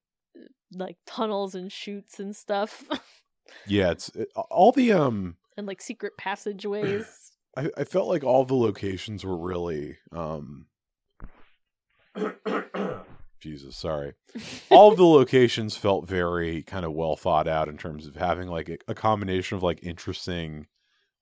like 0.75 0.97
tunnels 1.07 1.55
and 1.55 1.73
chutes 1.73 2.21
and 2.21 2.37
stuff 2.37 2.85
Yeah, 3.67 3.91
it's 3.91 4.09
it, 4.11 4.31
all 4.35 4.73
the 4.73 4.93
um. 4.93 5.37
and 5.57 5.67
like 5.67 5.83
secret 5.83 6.15
passageways. 6.19 7.33
I, 7.57 7.71
I 7.77 7.85
felt 7.85 8.09
like 8.09 8.25
all 8.25 8.45
the 8.45 8.55
locations 8.55 9.25
were 9.25 9.37
really 9.37 9.99
um 10.13 10.67
Jesus, 13.41 13.77
sorry. 13.77 14.15
All 14.71 14.91
of 14.91 14.97
the 14.97 15.05
locations 15.07 15.77
felt 15.77 16.09
very 16.09 16.63
kind 16.63 16.85
of 16.85 16.93
well 16.93 17.17
thought 17.17 17.47
out 17.49 17.69
in 17.69 17.77
terms 17.79 18.07
of 18.07 18.17
having 18.17 18.49
like 18.49 18.69
a, 18.69 18.79
a 18.89 18.95
combination 18.95 19.57
of 19.57 19.63
like 19.63 19.81
interesting 19.83 20.67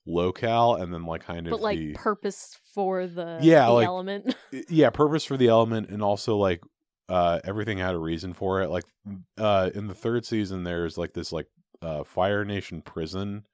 locale 0.06 0.74
and 0.76 0.92
then 0.94 1.04
like 1.04 1.24
kind 1.24 1.46
of 1.46 1.50
but 1.50 1.60
like 1.60 1.78
the 1.78 1.92
purpose 1.94 2.56
for 2.74 3.06
the, 3.06 3.38
Yeah, 3.42 3.66
the 3.66 3.72
like- 3.72 3.86
element. 3.86 4.34
yeah, 4.68 4.90
purpose 4.90 5.24
for 5.24 5.36
the 5.36 5.48
element 5.48 5.90
and 5.90 6.02
also 6.02 6.36
like 6.36 6.62
uh 7.08 7.40
everything 7.44 7.78
had 7.78 7.94
a 7.94 7.98
reason 7.98 8.32
for 8.32 8.62
it. 8.62 8.68
Like 8.70 8.84
uh 9.38 9.70
in 9.74 9.86
the 9.88 9.94
third 9.94 10.24
season 10.24 10.64
there's 10.64 10.96
like 10.98 11.12
this 11.12 11.32
like 11.32 11.46
uh 11.82 12.04
Fire 12.04 12.44
Nation 12.44 12.82
prison 12.82 13.44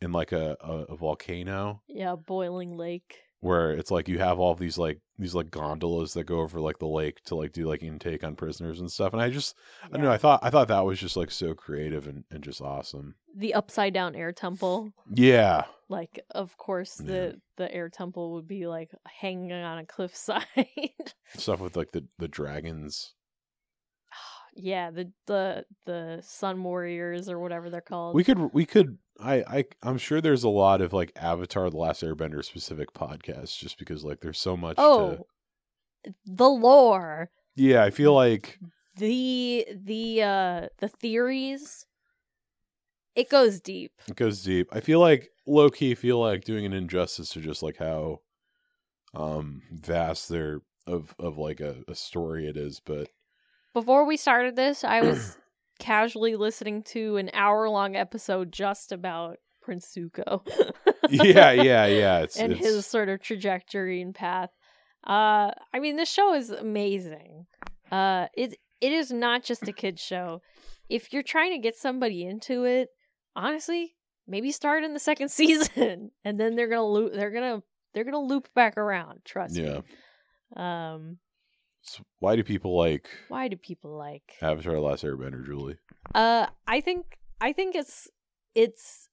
in 0.00 0.12
like 0.12 0.32
a, 0.32 0.56
a, 0.60 0.72
a 0.92 0.96
volcano 0.96 1.82
yeah, 1.88 2.14
boiling 2.16 2.76
lake. 2.76 3.18
Where 3.42 3.72
it's 3.72 3.90
like 3.90 4.08
you 4.08 4.20
have 4.20 4.38
all 4.38 4.54
these 4.54 4.78
like 4.78 5.00
these 5.18 5.34
like 5.34 5.50
gondolas 5.50 6.14
that 6.14 6.24
go 6.24 6.40
over 6.40 6.60
like 6.60 6.78
the 6.78 6.86
lake 6.86 7.22
to 7.24 7.34
like 7.34 7.52
do 7.52 7.66
like 7.68 7.82
intake 7.82 8.22
on 8.24 8.36
prisoners 8.36 8.78
and 8.80 8.90
stuff. 8.90 9.12
And 9.12 9.20
I 9.20 9.30
just 9.30 9.56
I 9.84 9.88
don't 9.88 10.02
know, 10.02 10.12
I 10.12 10.16
thought 10.16 10.40
I 10.44 10.48
thought 10.50 10.68
that 10.68 10.84
was 10.84 10.98
just 11.00 11.16
like 11.16 11.30
so 11.32 11.52
creative 11.52 12.06
and, 12.06 12.22
and 12.30 12.42
just 12.42 12.60
awesome. 12.60 13.16
the 13.36 13.52
upside 13.54 13.92
down 13.94 14.14
air 14.14 14.30
temple. 14.32 14.92
Yeah. 15.12 15.64
Like, 15.88 16.20
of 16.30 16.56
course, 16.56 17.00
Yeah. 17.00 17.06
the 17.06 17.40
the 17.56 17.74
air 17.74 17.88
temple 17.88 18.34
would 18.34 18.46
be 18.46 18.66
like 18.68 18.90
hanging 19.06 19.50
on 19.52 19.78
a 19.78 19.84
cliffside. 19.86 20.46
Stuff 21.36 21.60
with 21.60 21.76
like 21.76 21.90
the, 21.90 22.06
the 22.18 22.28
dragons. 22.28 23.12
Yeah, 24.54 24.90
the 24.90 25.10
the 25.26 25.64
the 25.86 26.20
sun 26.22 26.62
warriors 26.62 27.28
or 27.28 27.38
whatever 27.38 27.70
they're 27.70 27.80
called. 27.80 28.14
We 28.14 28.24
could 28.24 28.52
we 28.52 28.66
could 28.66 28.98
I, 29.20 29.44
I 29.48 29.64
I'm 29.82 29.98
sure 29.98 30.20
there's 30.20 30.44
a 30.44 30.48
lot 30.48 30.80
of 30.80 30.92
like 30.92 31.12
Avatar 31.16 31.70
the 31.70 31.76
Last 31.76 32.02
Airbender 32.02 32.44
specific 32.44 32.92
podcasts 32.92 33.56
just 33.56 33.78
because 33.78 34.04
like 34.04 34.20
there's 34.20 34.38
so 34.38 34.56
much 34.56 34.76
to 34.76 34.82
oh, 34.82 35.26
the 36.26 36.48
lore, 36.48 37.30
Yeah, 37.54 37.84
I 37.84 37.90
feel 37.90 38.14
like 38.14 38.58
the 38.96 39.66
the 39.74 40.22
uh 40.22 40.68
the 40.78 40.88
theories. 40.88 41.86
It 43.14 43.28
goes 43.28 43.60
deep. 43.60 43.92
it 44.08 44.16
goes 44.16 44.42
deep. 44.42 44.68
I 44.72 44.80
feel 44.80 44.98
like 44.98 45.28
low 45.46 45.68
key 45.68 45.94
feel 45.94 46.18
like 46.20 46.44
doing 46.44 46.64
an 46.64 46.72
injustice 46.72 47.28
to 47.30 47.40
just 47.40 47.62
like 47.62 47.76
how 47.76 48.20
um 49.14 49.62
vast 49.70 50.28
their 50.28 50.62
of 50.86 51.14
of 51.18 51.38
like 51.38 51.60
a, 51.60 51.82
a 51.88 51.94
story 51.94 52.46
it 52.46 52.56
is, 52.56 52.80
but 52.84 53.08
Before 53.74 54.04
we 54.06 54.16
started 54.16 54.56
this, 54.56 54.84
I 54.84 55.00
was 55.00 55.36
casually 55.78 56.36
listening 56.36 56.82
to 56.84 57.16
an 57.16 57.30
hour 57.32 57.68
long 57.68 57.96
episode 57.96 58.52
just 58.52 58.92
about 58.92 59.38
Prince 59.62 59.92
Zuko. 59.96 60.46
yeah, 61.08 61.52
yeah, 61.52 61.86
yeah. 61.86 62.18
It's 62.20 62.36
and 62.36 62.52
it's, 62.52 62.64
his 62.64 62.86
sort 62.86 63.08
of 63.08 63.22
trajectory 63.22 64.02
and 64.02 64.14
path. 64.14 64.50
Uh, 65.06 65.50
I 65.72 65.80
mean, 65.80 65.96
this 65.96 66.10
show 66.10 66.34
is 66.34 66.50
amazing. 66.50 67.46
Uh, 67.90 68.26
it 68.36 68.58
it 68.80 68.92
is 68.92 69.10
not 69.10 69.42
just 69.42 69.66
a 69.68 69.72
kids 69.72 70.02
show. 70.02 70.42
If 70.88 71.12
you're 71.12 71.22
trying 71.22 71.52
to 71.52 71.58
get 71.58 71.76
somebody 71.76 72.24
into 72.26 72.64
it, 72.64 72.88
honestly, 73.34 73.94
maybe 74.26 74.52
start 74.52 74.84
in 74.84 74.92
the 74.92 75.00
second 75.00 75.30
season, 75.30 76.10
and 76.24 76.38
then 76.38 76.56
they're 76.56 76.68
gonna 76.68 76.86
loop. 76.86 77.14
They're 77.14 77.30
gonna 77.30 77.62
they're 77.94 78.04
gonna 78.04 78.20
loop 78.20 78.48
back 78.54 78.76
around. 78.76 79.20
Trust 79.24 79.56
yeah. 79.56 79.80
me. 79.80 79.82
Um, 80.56 81.18
So 81.82 82.04
why 82.20 82.36
do 82.36 82.44
people 82.44 82.76
like 82.76 83.08
Why 83.28 83.48
do 83.48 83.56
people 83.56 83.96
like 83.96 84.34
Avatar: 84.40 84.74
The 84.74 84.80
Last 84.80 85.04
Airbender, 85.04 85.44
Julie? 85.44 85.78
Uh, 86.14 86.46
I 86.66 86.80
think 86.80 87.18
I 87.40 87.52
think 87.52 87.74
it's 87.74 88.08
it's 88.54 89.08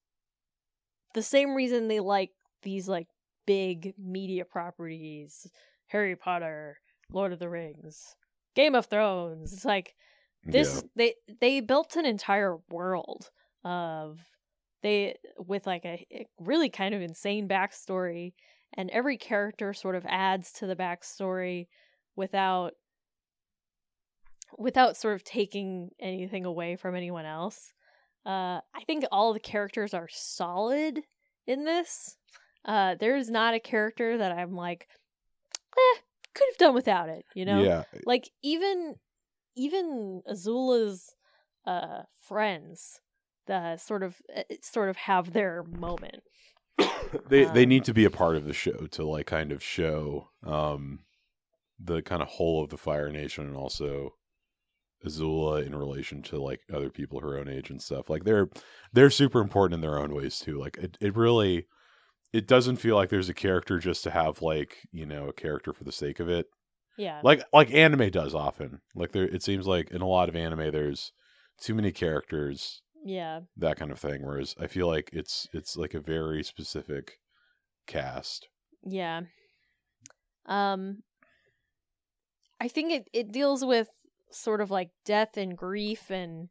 the 1.14 1.24
same 1.24 1.56
reason 1.56 1.88
they 1.88 2.00
like 2.00 2.32
these 2.62 2.88
like 2.88 3.08
big 3.48 3.96
media 3.98 4.46
properties, 4.46 5.48
Harry 5.88 6.16
Potter, 6.16 6.78
Lord 7.12 7.34
of 7.34 7.40
the 7.40 7.50
Rings, 7.50 8.16
Game 8.56 8.76
of 8.76 8.86
Thrones. 8.86 9.52
It's 9.52 9.66
like 9.66 9.96
this 10.46 10.84
they 10.96 11.16
they 11.42 11.60
built 11.62 11.96
an 11.96 12.06
entire 12.06 12.58
world 12.70 13.30
of 13.64 14.20
they 14.84 15.16
with 15.38 15.66
like 15.68 15.86
a, 15.86 16.06
a 16.12 16.28
really 16.40 16.70
kind 16.70 16.94
of 16.94 17.02
insane 17.02 17.48
backstory 17.48 18.34
and 18.74 18.90
every 18.92 19.18
character 19.18 19.74
sort 19.74 19.96
of 19.96 20.06
adds 20.08 20.52
to 20.54 20.68
the 20.68 20.76
backstory 20.76 21.68
without 22.16 22.74
without 24.58 24.98
sort 24.98 25.16
of 25.16 25.24
taking 25.24 25.90
anything 26.00 26.46
away 26.46 26.76
from 26.76 26.96
anyone 26.96 27.26
else. 27.26 27.72
Uh, 28.26 28.60
I 28.76 28.84
think 28.86 29.06
all 29.12 29.34
the 29.34 29.40
characters 29.40 29.94
are 29.94 30.10
solid 30.12 31.00
in 31.48 31.66
this. 31.66 32.18
Uh, 32.66 32.96
there's 33.00 33.30
not 33.30 33.54
a 33.54 33.60
character 33.60 34.18
that 34.18 34.32
I'm 34.32 34.56
like, 34.56 34.88
eh, 35.78 36.00
could 36.34 36.48
have 36.52 36.58
done 36.58 36.74
without 36.74 37.10
it. 37.10 37.26
You 37.36 37.46
know, 37.46 37.62
yeah, 37.64 37.84
like 38.06 38.30
even 38.44 38.96
even 39.56 40.22
Azula's 40.28 41.16
uh 41.66 42.04
friends, 42.22 43.00
the 43.48 43.78
sort 43.78 44.04
of 44.04 44.18
uh, 44.36 44.44
sort 44.62 44.90
of 44.90 44.98
have 44.98 45.32
their 45.34 45.64
moment. 45.64 46.24
they 47.30 47.46
they 47.46 47.64
Um, 47.64 47.70
need 47.70 47.86
to 47.86 47.94
be 47.94 48.06
a 48.06 48.10
part 48.12 48.36
of 48.36 48.46
the 48.46 48.54
show 48.54 48.88
to 48.92 49.06
like 49.06 49.26
kind 49.28 49.52
of 49.52 49.64
show 49.64 50.30
um 50.46 51.00
the 51.80 52.02
kind 52.02 52.22
of 52.22 52.28
whole 52.28 52.64
of 52.64 52.70
the 52.70 52.78
Fire 52.78 53.12
Nation 53.12 53.46
and 53.48 53.56
also 53.56 54.16
Azula 55.06 55.66
in 55.66 55.76
relation 55.76 56.22
to 56.24 56.42
like 56.42 56.62
other 56.74 56.90
people 56.90 57.20
her 57.22 57.38
own 57.38 57.48
age 57.48 57.70
and 57.70 57.82
stuff. 57.82 58.10
Like 58.10 58.24
they're 58.26 58.50
they're 58.94 59.10
super 59.10 59.40
important 59.42 59.76
in 59.76 59.82
their 59.82 59.98
own 60.00 60.14
ways 60.14 60.40
too. 60.40 60.58
Like 60.60 60.78
it, 60.78 60.98
it 61.00 61.16
really 61.16 61.68
it 62.34 62.48
doesn't 62.48 62.78
feel 62.78 62.96
like 62.96 63.10
there's 63.10 63.30
a 63.30 63.34
character 63.34 63.80
just 63.80 64.04
to 64.06 64.12
have 64.12 64.42
like, 64.42 64.78
you 64.92 65.06
know, 65.06 65.30
a 65.30 65.34
character 65.34 65.74
for 65.74 65.84
the 65.86 65.92
sake 65.92 66.20
of 66.20 66.30
it. 66.30 66.48
Yeah, 66.98 67.22
Like 67.24 67.44
like 67.54 67.72
anime 67.74 68.10
does 68.12 68.36
often. 68.36 68.82
Like 68.96 69.12
there 69.14 69.24
it 69.28 69.44
seems 69.44 69.68
like 69.68 69.92
in 69.92 70.02
a 70.02 70.08
lot 70.08 70.30
of 70.30 70.36
anime 70.36 70.72
there's 70.72 71.14
too 71.62 71.76
many 71.76 71.92
characters 71.92 72.82
yeah, 73.06 73.42
that 73.58 73.78
kind 73.78 73.92
of 73.92 74.00
thing. 74.00 74.26
Whereas 74.26 74.56
I 74.60 74.68
feel 74.68 74.88
like 74.88 75.10
it's 75.14 75.48
it's 75.54 75.78
like 75.78 75.94
a 75.94 76.02
very 76.02 76.44
specific 76.44 77.20
cast. 77.88 78.50
yeah. 78.84 79.22
Um, 80.46 81.04
I 82.60 82.68
think 82.68 82.92
it 82.92 83.10
it 83.14 83.32
deals 83.32 83.64
with 83.64 83.90
sort 84.32 84.62
of 84.62 84.72
like 84.72 84.92
death 85.06 85.38
and 85.38 85.58
grief 85.58 86.12
and 86.12 86.50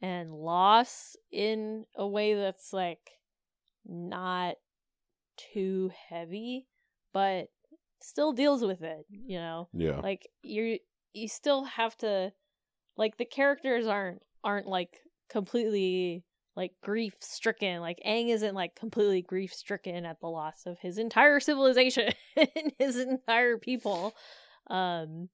and 0.00 0.32
loss 0.32 1.16
in 1.32 1.84
a 1.96 2.06
way 2.06 2.34
that's 2.34 2.72
like 2.72 3.10
not 3.84 4.54
too 5.52 5.90
heavy, 6.08 6.66
but 7.12 7.48
still 8.00 8.32
deals 8.32 8.62
with 8.62 8.82
it. 8.82 9.06
You 9.10 9.38
know, 9.38 9.68
Yeah, 9.72 10.00
like 10.00 10.28
you 10.42 10.78
you 11.12 11.28
still 11.28 11.64
have 11.64 11.96
to 11.98 12.32
like 12.96 13.16
the 13.16 13.24
characters 13.24 13.86
aren't 13.86 14.22
aren't 14.44 14.66
like 14.66 14.98
completely 15.28 16.24
like 16.56 16.72
grief 16.82 17.14
stricken 17.20 17.80
like 17.80 18.00
Aang 18.06 18.30
isn't 18.30 18.54
like 18.54 18.74
completely 18.74 19.22
grief 19.22 19.54
stricken 19.54 20.04
at 20.04 20.20
the 20.20 20.26
loss 20.26 20.66
of 20.66 20.78
his 20.80 20.98
entire 20.98 21.38
civilization 21.38 22.12
and 22.36 22.72
his 22.78 22.96
entire 22.98 23.58
people. 23.58 24.14
Um 24.68 25.28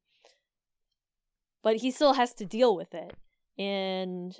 but 1.65 1.77
he 1.77 1.91
still 1.91 2.13
has 2.13 2.33
to 2.35 2.45
deal 2.45 2.77
with 2.77 2.95
it. 2.95 3.17
And 3.59 4.37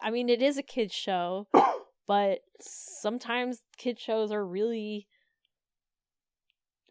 i 0.00 0.10
mean 0.10 0.28
it 0.28 0.40
is 0.40 0.56
a 0.56 0.62
kids 0.62 0.94
show 0.94 1.48
but 2.06 2.38
sometimes 2.60 3.62
kid 3.76 3.98
shows 3.98 4.30
are 4.30 4.46
really 4.46 5.06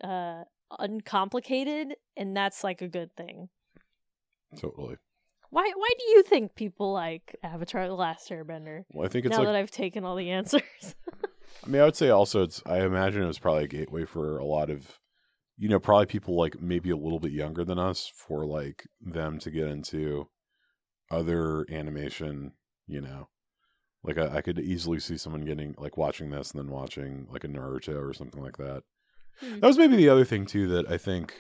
uh 0.04 0.44
uncomplicated 0.80 1.96
and 2.18 2.36
that's 2.36 2.64
like 2.64 2.82
a 2.82 2.88
good 2.88 3.16
thing. 3.16 3.50
Totally. 4.60 4.98
why 5.50 5.72
why 5.76 5.90
do 5.98 6.06
you 6.12 6.24
think 6.24 6.56
people 6.56 6.94
like 6.94 7.36
avatar 7.44 7.88
the 7.88 7.94
last 7.96 8.30
airbender? 8.30 8.84
Well, 8.92 9.06
I 9.06 9.10
think 9.10 9.26
it's 9.26 9.32
now 9.32 9.40
like 9.40 9.48
that 9.48 9.56
i've 9.56 9.72
taken 9.72 10.04
all 10.04 10.16
the 10.16 10.30
answers. 10.30 10.62
I 11.66 11.70
mean, 11.70 11.82
I 11.82 11.86
would 11.86 11.96
say 11.96 12.10
also 12.10 12.44
it's 12.44 12.62
I 12.66 12.82
imagine 12.82 13.24
it 13.24 13.28
was 13.28 13.40
probably 13.40 13.64
a 13.64 13.68
gateway 13.68 14.06
for 14.06 14.38
a 14.38 14.46
lot 14.46 14.70
of 14.70 15.00
you 15.58 15.68
know, 15.70 15.80
probably 15.80 16.06
people 16.06 16.36
like 16.38 16.62
maybe 16.62 16.90
a 16.92 16.98
little 16.98 17.20
bit 17.20 17.32
younger 17.32 17.64
than 17.66 17.80
us 17.80 18.12
for 18.16 18.46
like 18.46 18.84
them 19.02 19.40
to 19.40 19.50
get 19.52 19.68
into 19.68 20.28
other 21.12 21.66
animation, 21.72 22.52
you 22.88 23.02
know. 23.02 23.28
Like 24.04 24.18
I, 24.18 24.38
I 24.38 24.42
could 24.42 24.60
easily 24.60 25.00
see 25.00 25.18
someone 25.18 25.46
getting 25.46 25.74
like 25.78 25.98
watching 25.98 26.30
this 26.30 26.52
and 26.52 26.60
then 26.60 26.70
watching 26.72 27.28
like 27.32 27.44
a 27.44 27.48
Naruto 27.48 27.98
or 28.08 28.14
something 28.14 28.42
like 28.42 28.58
that. 28.58 28.84
Hmm. 29.40 29.60
That 29.60 29.68
was 29.68 29.78
maybe 29.78 29.96
the 29.96 30.10
other 30.10 30.26
thing 30.26 30.46
too 30.46 30.68
that 30.70 30.90
I 30.92 30.98
think 30.98 31.34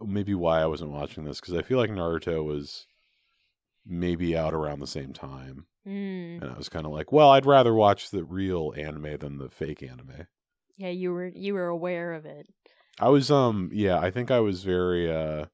maybe 0.00 0.34
why 0.34 0.60
I 0.60 0.66
wasn't 0.66 0.90
watching 0.92 1.24
this 1.24 1.40
because 1.40 1.54
I 1.54 1.62
feel 1.62 1.78
like 1.78 1.90
Naruto 1.90 2.44
was 2.44 2.86
maybe 3.86 4.36
out 4.36 4.54
around 4.54 4.80
the 4.80 4.86
same 4.86 5.12
time, 5.12 5.66
Mm. 5.86 6.40
and 6.42 6.50
I 6.50 6.56
was 6.56 6.70
kind 6.70 6.86
of 6.86 6.92
like, 6.92 7.12
well, 7.12 7.28
I'd 7.30 7.44
rather 7.44 7.74
watch 7.74 8.10
the 8.10 8.24
real 8.24 8.72
anime 8.74 9.18
than 9.18 9.36
the 9.36 9.50
fake 9.50 9.82
anime. 9.82 10.26
yeah 10.78 10.88
you 10.88 11.12
were 11.12 11.26
you 11.34 11.52
were 11.54 11.66
aware 11.68 12.14
of 12.14 12.24
it 12.24 12.46
I 13.00 13.08
was 13.08 13.30
um 13.30 13.70
yeah, 13.72 13.98
I 13.98 14.10
think 14.10 14.30
I 14.30 14.40
was 14.40 14.64
very 14.64 15.10
uh 15.10 15.46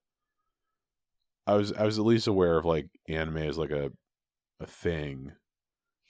I 1.46 1.54
was 1.54 1.72
I 1.72 1.84
was 1.84 1.98
at 1.98 2.04
least 2.04 2.26
aware 2.26 2.56
of 2.58 2.64
like 2.64 2.88
anime 3.08 3.38
as 3.38 3.58
like 3.58 3.70
a 3.70 3.90
a 4.60 4.66
thing. 4.66 5.32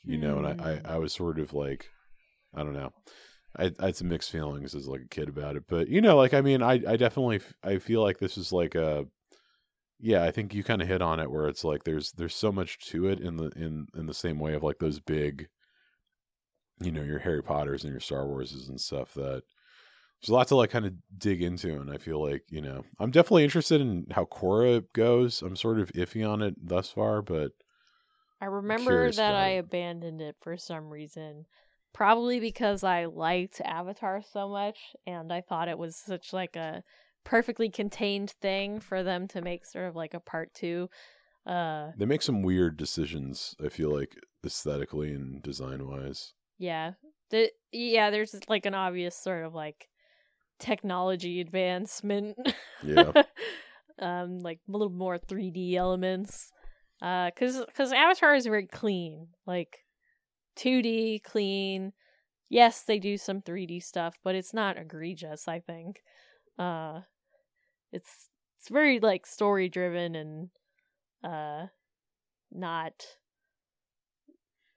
You 0.05 0.19
know, 0.19 0.39
and 0.39 0.47
I, 0.49 0.55
Hmm. 0.55 0.87
I 0.87 0.95
I 0.95 0.99
was 0.99 1.13
sort 1.13 1.39
of 1.39 1.53
like 1.55 1.89
I 2.55 2.63
don't 2.65 2.75
know. 2.75 2.93
I, 3.57 3.73
I 3.81 3.87
had 3.87 3.97
some 3.97 4.09
mixed 4.09 4.31
feelings 4.31 4.75
as 4.75 4.89
like 4.89 5.03
a 5.03 5.09
kid 5.09 5.29
about 5.29 5.57
it, 5.57 5.65
but 5.69 5.89
you 5.89 6.01
know, 6.01 6.17
like 6.17 6.35
I 6.35 6.41
mean, 6.43 6.63
I 6.63 6.75
I 6.75 6.97
definitely 6.97 7.37
f- 7.37 7.55
I 7.63 7.79
feel 7.79 8.03
like 8.03 8.19
this 8.19 8.39
is 8.39 8.53
like 8.53 8.75
a 8.75 9.07
yeah, 10.01 10.25
I 10.25 10.31
think 10.33 10.55
you 10.55 10.65
kind 10.65 10.83
of 10.83 10.89
hit 10.89 11.03
on 11.03 11.21
it 11.21 11.31
where 11.31 11.49
it's 11.49 11.65
like 11.65 11.85
there's 11.85 12.13
there's 12.13 12.35
so 12.37 12.53
much 12.53 12.79
to 12.89 13.09
it 13.09 13.21
in 13.21 13.37
the 13.37 13.51
in 13.57 13.87
in 13.97 14.07
the 14.07 14.15
same 14.15 14.39
way 14.41 14.55
of 14.55 14.63
like 14.63 14.79
those 14.79 15.01
big 15.01 15.49
you 16.81 16.91
know, 16.93 17.03
your 17.03 17.19
Harry 17.19 17.43
Potters 17.43 17.85
and 17.85 17.93
your 17.93 18.01
Star 18.01 18.25
Warses 18.25 18.69
and 18.69 18.81
stuff 18.81 19.13
that 19.15 19.43
there's 20.21 20.31
a 20.31 20.35
lot 20.35 20.49
to 20.49 20.57
like 20.57 20.71
kind 20.71 20.87
of 20.87 20.93
dig 21.17 21.43
into 21.43 21.81
and 21.81 21.91
I 21.91 21.99
feel 21.99 22.23
like, 22.23 22.43
you 22.51 22.61
know, 22.61 22.85
I'm 22.99 23.11
definitely 23.11 23.45
interested 23.45 23.81
in 23.81 24.07
how 24.11 24.25
Korra 24.27 24.85
goes. 24.93 25.43
I'm 25.43 25.57
sort 25.57 25.81
of 25.81 25.91
iffy 25.93 26.29
on 26.29 26.43
it 26.43 26.55
thus 26.63 26.91
far, 26.91 27.23
but 27.23 27.53
I 28.41 28.47
remember 28.47 29.11
that 29.13 29.35
I 29.35 29.51
it. 29.51 29.59
abandoned 29.59 30.21
it 30.21 30.37
for 30.41 30.57
some 30.57 30.89
reason. 30.91 31.47
Probably 31.93 32.39
because 32.39 32.85
I 32.85 33.07
liked 33.07 33.61
Avatar 33.65 34.23
so 34.23 34.49
much 34.49 34.79
and 35.07 35.33
I 35.33 35.41
thought 35.41 35.69
it 35.69 35.79
was 35.79 35.97
such 35.97 36.33
like 36.33 36.55
a 36.57 36.83
perfectly 37.25 37.69
contained 37.69 38.31
thing 38.41 38.81
for 38.81 39.03
them 39.03 39.27
to 39.29 39.43
make 39.43 39.67
sort 39.67 39.89
of 39.89 39.97
like 39.97 40.15
a 40.15 40.21
part 40.21 40.53
2. 40.55 40.89
Uh 41.47 41.91
they 41.97 42.05
make 42.07 42.23
some 42.23 42.43
weird 42.43 42.77
decisions, 42.77 43.55
I 43.65 43.69
feel 43.71 43.91
like 43.91 44.17
aesthetically 44.45 45.13
and 45.13 45.43
design-wise. 45.43 46.35
yeah. 46.59 46.93
The, 47.31 47.51
yeah, 47.71 48.11
there's 48.11 48.35
like 48.49 48.67
an 48.67 48.75
obvious 48.75 49.17
sort 49.17 49.45
of 49.45 49.55
like 49.55 49.89
technology 50.61 51.41
advancement. 51.41 52.37
Yeah. 52.85 53.13
um 53.99 54.41
like 54.41 54.61
a 54.69 54.73
little 54.73 54.91
more 54.91 55.19
3D 55.19 55.77
elements. 55.77 56.53
Uh 57.03 57.31
cuz 57.33 57.63
cuz 57.75 57.93
Avatar 57.93 58.35
is 58.35 58.47
very 58.47 58.67
clean. 58.67 59.29
Like 59.47 59.85
2D 60.57 61.21
clean. 61.21 61.93
Yes, 62.49 62.83
they 62.83 62.99
do 62.99 63.17
some 63.17 63.41
3D 63.43 63.81
stuff, 63.81 64.17
but 64.25 64.35
it's 64.35 64.53
not 64.53 64.77
egregious, 64.77 65.49
I 65.49 65.61
think. 65.61 66.03
Uh 66.59 67.01
it's 67.93 68.31
it's 68.59 68.69
very 68.69 69.01
like 69.01 69.27
story 69.27 69.69
driven 69.69 70.15
and 70.15 70.51
uh 71.25 71.67
not 72.53 73.07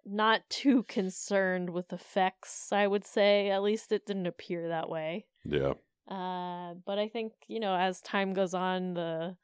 not 0.06 0.42
too 0.50 0.84
concerned 0.84 1.70
with 1.70 1.94
effects, 1.94 2.72
I 2.72 2.88
would 2.88 3.06
say. 3.06 3.50
At 3.50 3.64
least 3.64 3.92
it 3.92 4.06
didn't 4.06 4.28
appear 4.28 4.70
that 4.70 4.90
way. 4.90 5.26
Yeah. 5.46 5.74
Uh, 6.08 6.74
but 6.86 7.00
I 7.00 7.08
think 7.08 7.34
you 7.48 7.60
know, 7.60 7.76
as 7.76 8.02
time 8.02 8.34
goes 8.34 8.54
on, 8.54 8.94
the 8.94 9.38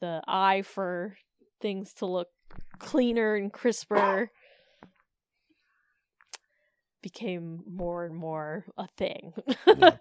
the 0.00 0.22
eye 0.26 0.62
for 0.62 1.16
things 1.60 1.92
to 1.94 2.06
look 2.06 2.28
cleaner 2.78 3.34
and 3.34 3.52
crisper 3.52 4.30
became 7.02 7.62
more 7.70 8.04
and 8.04 8.14
more 8.16 8.64
a 8.76 8.88
thing. 8.96 9.32
Yeah. 9.66 9.96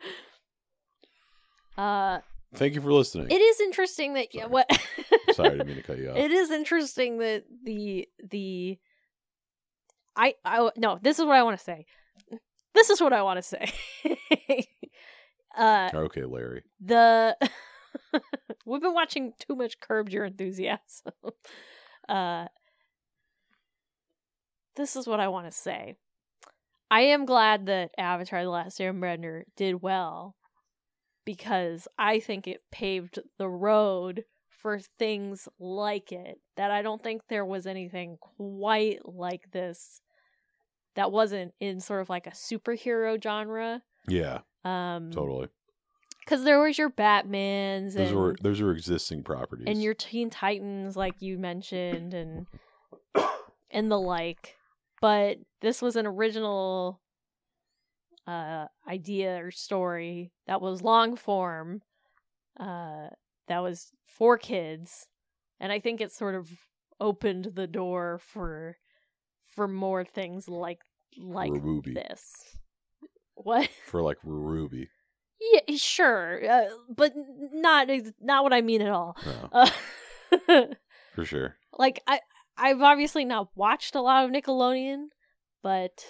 uh, 1.78 2.20
Thank 2.56 2.74
you 2.76 2.82
for 2.82 2.92
listening. 2.92 3.28
it 3.30 3.42
is 3.42 3.60
interesting 3.62 4.14
that 4.14 4.34
yeah, 4.34 4.46
what 4.46 4.68
Sorry, 5.34 5.50
I 5.50 5.52
didn't 5.52 5.68
mean 5.68 5.76
to 5.78 5.84
cut 5.84 5.98
you 5.98 6.10
off. 6.12 6.18
it 6.18 6.32
is 6.32 6.52
interesting 6.52 7.18
that 7.20 7.44
the 7.64 8.08
the 8.32 8.78
I 10.16 10.36
I 10.44 10.70
no, 10.78 11.00
this 11.02 11.20
is 11.20 11.26
what 11.26 11.36
I 11.36 11.44
want 11.44 11.58
to 11.58 11.64
say. 11.64 11.86
This 12.74 12.90
is 12.90 13.02
what 13.02 13.14
I 13.14 13.22
want 13.22 13.38
to 13.38 13.42
say. 13.42 13.72
uh 15.58 15.90
okay, 15.94 16.24
Larry. 16.26 16.64
the 16.80 17.38
We've 18.66 18.82
been 18.82 18.94
watching 18.94 19.34
too 19.40 19.56
much 19.56 19.80
Curb 19.80 20.10
Your 20.10 20.26
Enthusiasm. 20.26 21.14
uh, 22.10 22.48
this 24.76 24.96
is 24.96 25.08
what 25.08 25.20
I 25.20 25.28
want 25.28 25.46
to 25.48 25.52
say. 25.52 25.96
I 26.90 27.02
am 27.02 27.26
glad 27.26 27.66
that 27.68 27.92
Avatar: 27.98 28.44
The 28.44 28.50
Last 28.50 28.80
Airbender 28.80 29.44
did 29.56 29.82
well 29.82 30.36
because 31.26 31.88
I 31.98 32.20
think 32.20 32.48
it 32.48 32.62
paved 32.72 33.20
the 33.38 33.50
road 33.50 34.24
for 34.50 34.80
things 35.00 35.48
like 35.60 36.12
it. 36.12 36.40
That 36.58 36.72
I 36.72 36.82
don't 36.82 37.04
think 37.04 37.24
there 37.28 37.46
was 37.46 37.66
anything 37.66 38.18
quite 38.20 39.00
like 39.06 39.52
this 39.52 40.02
that 40.96 41.12
wasn't 41.12 41.54
in 41.60 41.80
sort 41.80 42.02
of 42.02 42.10
like 42.10 42.28
a 42.28 42.32
superhero 42.32 43.22
genre. 43.22 43.82
Yeah, 44.08 44.40
Um, 44.64 45.12
totally. 45.12 45.48
Because 46.20 46.44
there 46.44 46.60
was 46.60 46.78
your 46.78 46.90
Batmans 46.90 47.94
Those 47.94 48.10
and 48.10 48.18
were 48.18 48.36
those 48.42 48.60
are 48.62 48.72
existing 48.72 49.24
properties. 49.24 49.66
and 49.68 49.82
your 49.84 49.94
Teen 49.94 50.30
Titans, 50.30 50.96
like 50.98 51.22
you 51.22 51.38
mentioned, 51.38 52.14
and 52.16 52.48
and 53.72 53.92
the 53.92 54.00
like. 54.00 54.56
But 55.02 55.38
this 55.62 55.82
was 55.82 55.96
an 55.96 56.08
original 56.08 57.00
uh 58.28 58.66
idea 58.88 59.38
or 59.44 59.52
story 59.52 60.32
that 60.48 60.62
was 60.62 60.82
long 60.82 61.16
form, 61.16 61.82
uh, 62.60 63.10
that 63.48 63.60
was 63.60 63.92
for 64.08 64.38
kids, 64.38 65.08
and 65.60 65.72
I 65.72 65.80
think 65.80 66.02
it 66.02 66.12
sort 66.12 66.34
of 66.34 66.50
opened 67.00 67.52
the 67.54 67.68
door 67.68 68.18
for 68.20 68.78
for 69.56 69.68
more 69.68 70.04
things 70.06 70.48
like 70.48 70.80
like 71.18 71.52
RWBY 71.52 71.94
this. 71.96 72.34
What? 73.36 73.70
for 73.88 74.02
like 74.02 74.18
RWBY. 74.26 74.88
Yeah, 75.42 75.76
sure, 75.76 76.42
uh, 76.50 76.66
but 76.90 77.14
not 77.54 77.90
not 78.22 78.44
what 78.44 78.54
I 78.54 78.62
mean 78.62 78.82
at 78.82 78.92
all. 78.92 79.18
No, 79.26 79.50
Uh, 80.50 80.66
for 81.14 81.24
sure. 81.26 81.56
like 81.78 82.02
I 82.08 82.20
I've 82.58 82.82
obviously 82.82 83.26
not 83.26 83.50
watched 83.56 83.96
a 83.96 84.02
lot 84.02 84.26
of 84.26 84.32
Nickelodeon, 84.32 85.08
but 85.62 86.04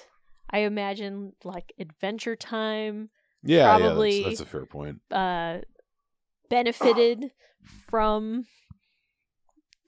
I 0.50 0.60
imagine 0.60 1.34
like 1.44 1.74
Adventure 1.80 2.36
Time 2.36 3.10
Yeah, 3.44 3.78
Probably- 3.78 4.20
yeah, 4.22 4.24
that's, 4.30 4.40
that's 4.40 4.50
a 4.50 4.52
fair 4.52 4.66
point. 4.66 5.02
uh 5.12 5.60
benefited 6.50 7.32
from 7.90 8.46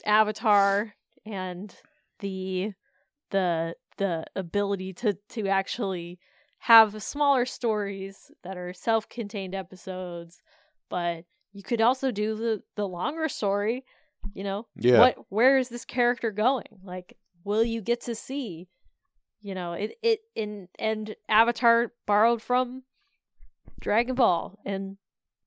Avatar 0.06 0.94
and 1.26 1.74
the 2.20 2.74
the 3.32 3.76
the 3.98 4.26
ability 4.36 4.94
to 4.94 5.18
to 5.30 5.48
actually 5.48 6.20
have 6.60 7.02
smaller 7.02 7.46
stories 7.46 8.32
that 8.44 8.58
are 8.58 8.74
self-contained 8.74 9.54
episodes, 9.56 10.42
but 10.90 11.26
you 11.54 11.64
could 11.64 11.82
also 11.82 12.12
do 12.12 12.36
the 12.36 12.62
the 12.76 12.88
longer 12.88 13.28
story, 13.30 13.84
you 14.34 14.44
know, 14.44 14.68
Yeah, 14.76 15.00
what 15.00 15.18
where 15.30 15.58
is 15.58 15.70
this 15.70 15.86
character 15.86 16.32
going 16.32 16.68
like 16.84 17.18
will 17.44 17.64
you 17.64 17.82
get 17.82 18.02
to 18.02 18.14
see 18.14 18.68
you 19.42 19.56
know 19.56 19.74
it 19.74 19.98
it 20.04 20.20
in 20.36 20.68
and 20.78 21.16
avatar 21.30 21.94
borrowed 22.06 22.42
from 22.42 22.84
dragon 23.80 24.16
ball 24.16 24.60
and 24.66 24.98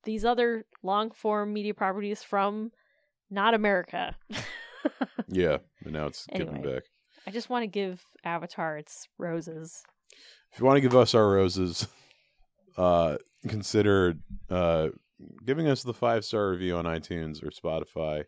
these 0.04 0.24
other 0.24 0.64
long 0.82 1.10
form 1.10 1.52
media 1.52 1.74
properties 1.74 2.22
from 2.22 2.70
not 3.28 3.52
america 3.52 4.16
yeah. 5.28 5.58
But 5.82 5.92
now 5.92 6.06
it's 6.06 6.26
Anyway. 6.30 6.62
back. 6.62 6.82
I 7.26 7.30
just 7.30 7.50
want 7.50 7.62
to 7.62 7.66
give 7.66 8.02
avatar 8.24 8.76
its 8.76 9.08
roses 9.18 9.82
If 10.52 10.58
you 10.58 10.66
want 10.66 10.76
to 10.76 10.80
give 10.80 10.96
us 10.96 11.14
our 11.14 11.30
roses, 11.30 11.86
uh, 12.76 13.18
consider 13.46 14.14
uh, 14.50 14.88
giving 15.44 15.68
us 15.68 15.82
the 15.82 15.94
five 15.94 16.24
star 16.24 16.50
review 16.50 16.76
on 16.76 16.84
iTunes 16.84 17.42
or 17.42 17.50
Spotify, 17.50 18.24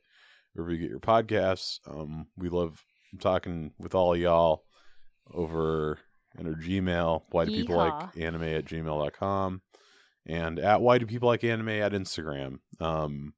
wherever 0.52 0.73
you 0.73 0.78
get 0.78 0.90
your 0.90 1.01
podcasts. 1.01 1.81
Um, 1.89 2.27
we 2.36 2.48
love 2.48 2.82
talking 3.19 3.73
with 3.78 3.94
all 3.94 4.14
of 4.14 4.20
y'all 4.20 4.64
over 5.32 5.98
in 6.39 6.47
our 6.47 6.55
Gmail. 6.55 7.23
Why 7.31 7.44
do 7.44 7.52
people 7.52 7.77
like 7.77 8.16
anime 8.16 8.43
at 8.43 8.64
gmail.com 8.64 9.62
and 10.27 10.59
at 10.59 10.81
why 10.81 10.98
do 10.98 11.06
people 11.06 11.28
like 11.28 11.44
anime 11.44 11.69
at 11.70 11.93
Instagram. 11.93 12.59
Um, 12.81 13.35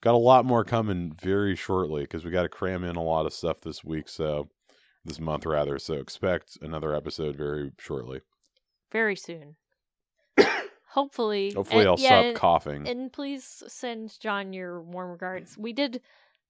got 0.00 0.14
a 0.14 0.18
lot 0.18 0.44
more 0.44 0.64
coming 0.64 1.12
very 1.20 1.56
shortly 1.56 2.02
because 2.02 2.24
we 2.24 2.30
got 2.30 2.42
to 2.42 2.48
cram 2.48 2.84
in 2.84 2.96
a 2.96 3.02
lot 3.02 3.26
of 3.26 3.32
stuff 3.32 3.60
this 3.60 3.82
week. 3.82 4.08
So 4.08 4.48
this 5.04 5.20
month 5.20 5.46
rather. 5.46 5.78
So 5.78 5.94
expect 5.94 6.58
another 6.62 6.94
episode 6.94 7.36
very 7.36 7.72
shortly. 7.78 8.20
very 8.92 9.16
soon 9.16 9.56
hopefully 10.88 11.52
Hopefully, 11.54 11.80
and- 11.82 11.88
I'll 11.90 11.98
yeah, 11.98 12.08
stop 12.08 12.24
and- 12.24 12.36
coughing. 12.36 12.88
And 12.88 13.12
please 13.12 13.62
send 13.68 14.18
John 14.20 14.52
your 14.52 14.80
warm 14.82 15.10
regards. 15.10 15.56
We 15.58 15.72
did 15.72 16.00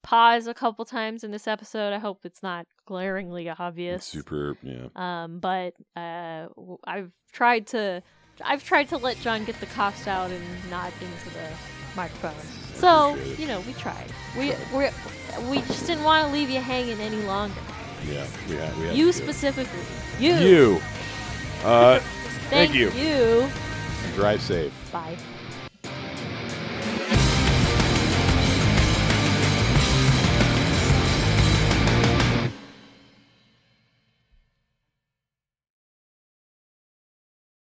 pause 0.03 0.45
a 0.47 0.53
couple 0.53 0.85
times 0.85 1.23
in 1.23 1.31
this 1.31 1.47
episode. 1.47 1.91
I 1.93 1.97
hope 1.99 2.19
it's 2.25 2.43
not 2.43 2.67
glaringly 2.85 3.49
obvious. 3.49 3.97
It's 3.97 4.05
super, 4.07 4.55
yeah. 4.61 4.87
Um, 4.95 5.39
but 5.39 5.73
uh, 5.95 6.47
I've 6.85 7.11
tried 7.31 7.65
to, 7.67 8.03
I've 8.43 8.63
tried 8.63 8.89
to 8.89 8.97
let 8.97 9.17
John 9.21 9.45
get 9.45 9.59
the 9.59 9.65
coughs 9.65 10.05
out 10.07 10.29
and 10.29 10.43
not 10.69 10.91
into 11.01 11.29
the 11.33 11.49
microphone. 11.95 12.35
So 12.75 13.15
you 13.39 13.47
know, 13.47 13.61
we 13.61 13.73
tried. 13.73 14.11
We 14.37 14.53
we 14.75 14.89
we 15.49 15.57
just 15.61 15.87
didn't 15.87 16.03
want 16.03 16.27
to 16.27 16.33
leave 16.33 16.49
you 16.51 16.59
hanging 16.59 16.99
any 16.99 17.21
longer. 17.23 17.55
Yeah, 18.07 18.25
we 18.49 18.55
had, 18.55 18.77
we 18.77 18.83
You 18.83 18.91
to 18.91 18.95
do 18.95 19.09
it. 19.09 19.13
specifically. 19.13 19.79
You. 20.19 20.33
You. 20.35 20.81
Uh, 21.63 21.99
Thank 22.49 22.73
you. 22.73 22.91
You. 22.91 23.47
drive 24.15 24.41
safe. 24.41 24.73
Bye. 24.91 25.17